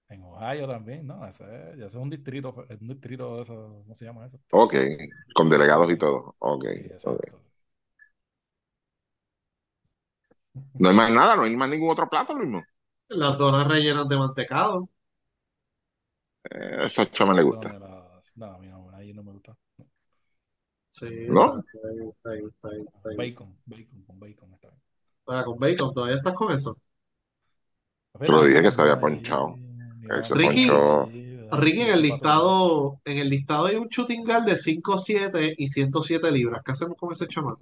[0.08, 1.26] en Ohio también, ¿no?
[1.26, 3.54] Ese, es- ya ese es un distrito, es un distrito de eso,
[3.84, 4.38] ¿cómo se llama eso?
[4.50, 4.74] Ok,
[5.34, 6.34] con delegados y todo.
[6.38, 7.20] Ok, Sí, ok.
[7.20, 7.42] exacto.
[10.78, 12.64] No hay más nada, no hay más ningún otro plato, lo mismo.
[13.10, 14.88] Las donas rellenas de mantecado.
[16.50, 17.78] Eh, Eso a Chama le gusta.
[18.36, 19.56] No, a mí no, a mí no me gusta.
[20.98, 21.58] Sí, ¿No?
[21.58, 23.16] está ahí, está ahí, está ahí, está ahí.
[23.16, 24.82] Bacon, bacon, con bacon está bien.
[25.26, 26.76] Ah, con bacon, ¿todavía estás con eso?
[28.20, 29.56] Te lo dije que se había Ahí, ponchado.
[30.02, 31.08] mira, Él se Ricky- ponchó.
[31.50, 36.30] Ricky, en el listado, en el listado hay un shooting guard de 5'7 y 107
[36.30, 36.62] libras.
[36.64, 37.60] ¿Qué hacemos con ese chamaco?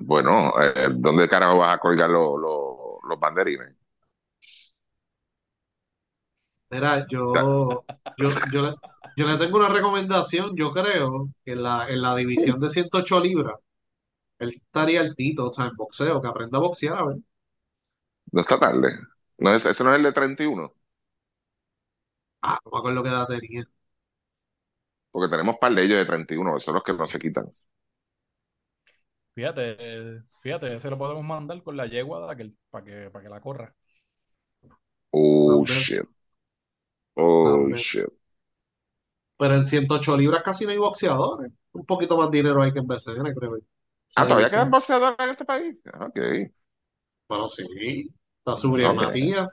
[0.00, 3.74] Bueno, eh, ¿dónde carajo vas a colgar los, los, los banderines?
[6.70, 7.84] Mira, yo,
[8.16, 8.74] yo, yo, le,
[9.18, 10.56] yo le tengo una recomendación.
[10.56, 13.56] Yo creo que en la, en la división de 108 libras,
[14.38, 17.16] él estaría altito, o sea, en boxeo, que aprenda a boxear, a ver.
[18.32, 18.88] No está tarde.
[19.38, 20.72] No es, ese no es el de 31,
[22.42, 23.64] Ah, no me acuerdo qué edad tenía.
[25.10, 27.50] porque tenemos par de ellos de 31, esos son los que no se quitan.
[29.34, 33.28] Fíjate, fíjate, ese lo podemos mandar con la yegua de aquel, para que, para que
[33.30, 33.74] la corra.
[35.12, 36.06] Oh, shit.
[37.16, 38.08] Oh, shit.
[39.38, 41.50] Pero en 108 libras casi no hay boxeadores.
[41.72, 43.56] Un poquito más dinero hay que en BCN, creo.
[43.56, 45.76] Esa Ah, ¿todavía quedan boxeadores en este país?
[46.00, 46.18] Ok.
[47.28, 47.64] Bueno, sí.
[48.38, 49.02] Está Subriel Ok.
[49.02, 49.48] Matías.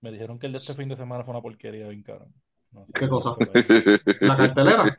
[0.00, 2.26] Me dijeron que el de este fin de semana fue una porquería bien cara.
[2.72, 3.34] No sé ¿Qué cosa?
[4.20, 4.96] La cartelera.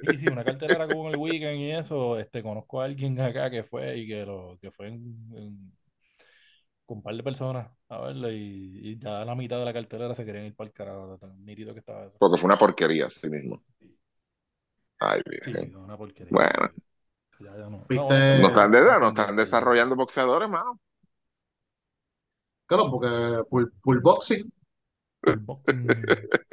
[0.00, 2.18] Sí, sí, una cartelera como en el weekend y eso.
[2.18, 5.72] Este, conozco a alguien acá que fue y que lo que fue en- en-
[6.88, 10.14] con un par de personas a verlo y, y ya la mitad de la cartelera
[10.14, 11.18] se querían ir para el carajo.
[11.18, 12.18] Tan nítido que estaba eso.
[12.18, 13.58] Porque fue una porquería, así mismo.
[15.00, 15.76] Ay, Sí, virgen.
[15.76, 16.32] una porquería.
[16.32, 16.70] Bueno.
[17.40, 17.84] Ya, ya no.
[17.88, 18.14] ¿Viste?
[18.40, 20.80] No, están, de- no, no están desarrollando boxeadores, mano.
[22.66, 23.08] Claro, porque
[23.50, 24.50] pull, pull boxing.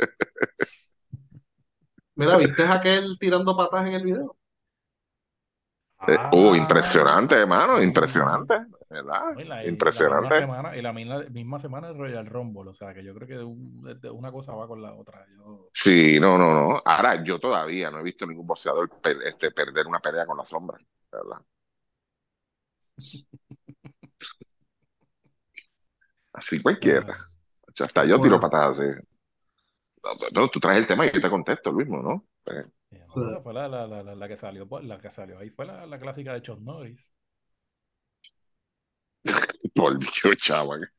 [2.16, 4.38] Mira, ¿viste a aquel tirando patas en el video?
[5.98, 8.54] Ah, impresionante, hermano, impresionante,
[9.04, 9.22] ¿verdad?
[9.38, 10.36] y la- y la misma Impresionante.
[10.36, 13.36] semana, y la misma, misma semana el Royal Rumble, o sea que yo creo que
[13.36, 15.26] de un- de una cosa va con la otra.
[15.36, 16.82] Yo, Sí, no, no, no.
[16.86, 18.90] Ahora, yo todavía no he visto ningún boxeador
[19.26, 20.78] este, perder una pelea con la sombra,
[21.12, 21.38] ¿verdad?
[26.34, 27.06] Así cualquiera.
[27.10, 27.26] ah,
[27.80, 28.40] Hasta yo tiro Bueno.
[28.40, 28.90] patadas así.
[30.34, 31.72] No, tú traes el tema y yo te contesto.
[31.80, 32.26] Eh, Y, no,
[33.06, 33.22] Sí.
[33.44, 35.86] fue la, la, la, la- la que salió, pues, la que salió ahí fue la,
[35.86, 37.12] la clásica de Chuck Norris.
[39.76, 40.90] por Dios, chaval.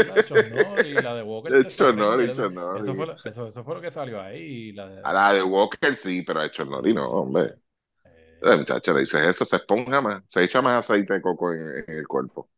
[0.00, 1.52] La Norris, la de Walker.
[1.52, 4.38] De Norris, Ranger, eso- fue, lo, eso, eso fue lo que salió ahí.
[4.70, 7.56] y La de, A la de Walker sí, pero a hecho Nori no, hombre.
[8.04, 11.84] eh, muchacho, le dices eso, se esponja más, se echa más aceite de coco en,
[11.88, 12.50] en el cuerpo.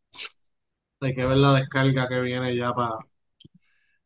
[1.00, 3.00] Hay que ver la descarga que viene ya para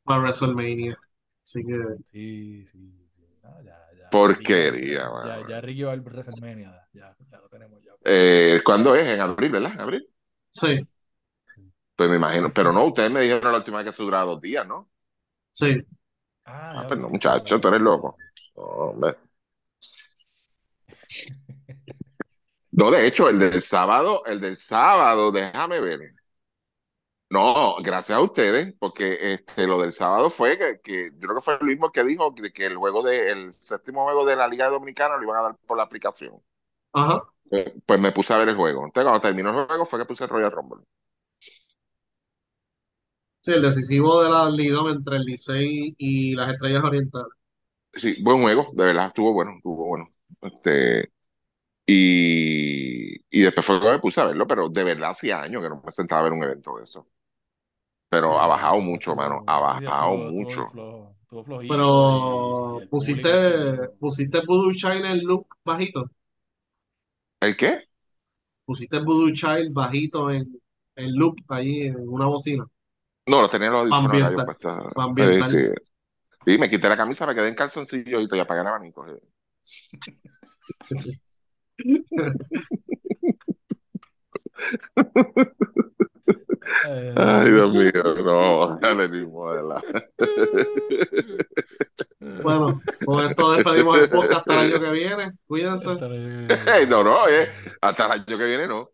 [0.07, 0.97] WrestleMania.
[1.43, 1.74] Así que
[2.12, 3.23] sí, sí, sí.
[3.43, 5.41] No, ya, ya, Porquería, Ya, mano.
[5.41, 6.73] ya, ya Ricky va al WrestleMania.
[6.93, 7.93] Ya, ya lo tenemos ya.
[8.05, 9.07] Eh, ¿cuándo es?
[9.09, 9.81] En abril, ¿verdad?
[9.81, 10.09] ¿Abril?
[10.51, 10.86] sí,
[11.97, 14.41] Pues me imagino, pero no, ustedes me dijeron la última vez que se duraba dos
[14.41, 14.89] días, ¿no?
[15.53, 15.87] sí.
[16.45, 18.16] Ah, Ah, ya pues lo no, muchacho, tú eres loco.
[18.57, 19.16] No, hombre.
[22.73, 26.01] No, de hecho, el del sábado, el del sábado, déjame ver.
[27.31, 31.41] No, gracias a ustedes, porque este, lo del sábado fue que, que yo creo que
[31.43, 34.47] fue el mismo que dijo de que el juego de, el séptimo juego de la
[34.47, 36.41] Liga Dominicana lo iban a dar por la aplicación.
[36.93, 37.23] Ajá.
[37.49, 38.85] Pues, pues me puse a ver el juego.
[38.85, 40.83] Entonces, cuando terminó el juego fue que puse el Royal Rumble.
[43.45, 47.33] Sí, el decisivo de la Lidom entre el Licey y las Estrellas Orientales.
[47.97, 50.12] Sí, buen juego, de verdad, estuvo bueno, estuvo bueno.
[50.43, 51.12] Este,
[51.87, 55.71] y, y después fue que me puse a verlo, pero de verdad hacía años que
[55.71, 57.09] no me sentaba a ver un evento de eso.
[58.09, 60.62] Pero Sí, ha bajado mucho, mano, ha bajado mucho.
[60.62, 63.43] bien flojo, estuvo flojito y- y Pero el pusiste, público
[63.99, 66.11] pusiste Voodoo Child en look bajito.
[67.41, 67.85] ¿El qué?
[68.66, 70.61] Pusiste Voodoo Child bajito en,
[70.97, 72.66] en loop ahí en una bocina.
[73.27, 74.45] No, lo tenía los audífonos
[74.97, 75.51] Ambiental-.
[75.51, 75.73] Sí, sí.
[76.45, 79.07] Sí, me quité la camisa, me quedé en calzoncillo y apagué el abanico.
[80.89, 81.21] sí.
[87.17, 89.83] Ay, Dios mío, no, dale de verdad.
[92.43, 95.33] Bueno, con esto despedimos el podcast hasta el año que viene.
[95.47, 95.91] Cuídense.
[95.91, 98.91] Ey, no, no, eh, hasta el año que viene no.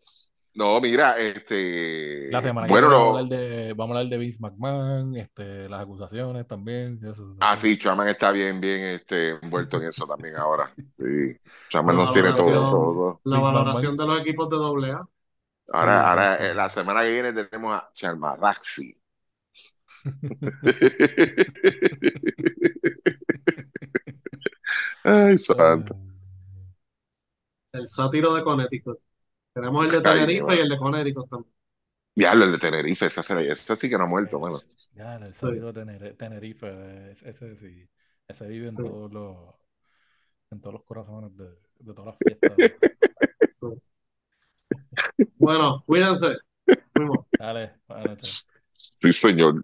[0.53, 2.31] No, mira, este.
[2.31, 2.99] La semana que bueno, viene no.
[2.99, 6.99] vamos a hablar de, vamos a hablar de Vince McMahon, este, las acusaciones también.
[7.03, 10.71] Eso, Ah, sí, Chaman está bien, bien este, envuelto en eso también ahora.
[10.97, 11.35] Sí,
[11.69, 13.19] Chaman La nos tiene todo.
[13.23, 14.57] La valoración de los equipos de
[14.91, 15.07] AA.
[15.73, 18.95] Ahora, Sí, ahora eh, la semana que viene tenemos a Charmaraxi.
[25.03, 25.95] Ay, santo.
[27.73, 28.97] El sátiro de Connecticut.
[29.53, 31.53] Tenemos el de Tenerife y el de Connecticut también.
[32.15, 34.59] Diablo, el de Tenerife, ese, se- ese sí que no ha muerto, mano.
[34.93, 37.87] Ya, el salido de Tener- Tenerife, ese, sí,
[38.27, 38.83] ese vive en Sí.
[38.83, 39.37] todos los,
[40.51, 41.45] en todos los corazones de,
[41.79, 42.53] de todas las fiestas.
[43.57, 45.27] Sí.
[45.37, 46.37] Bueno, cuídense.
[46.93, 47.25] Fuimos.
[47.37, 48.47] Dale, buenas noches.
[48.71, 49.55] Sí, señor.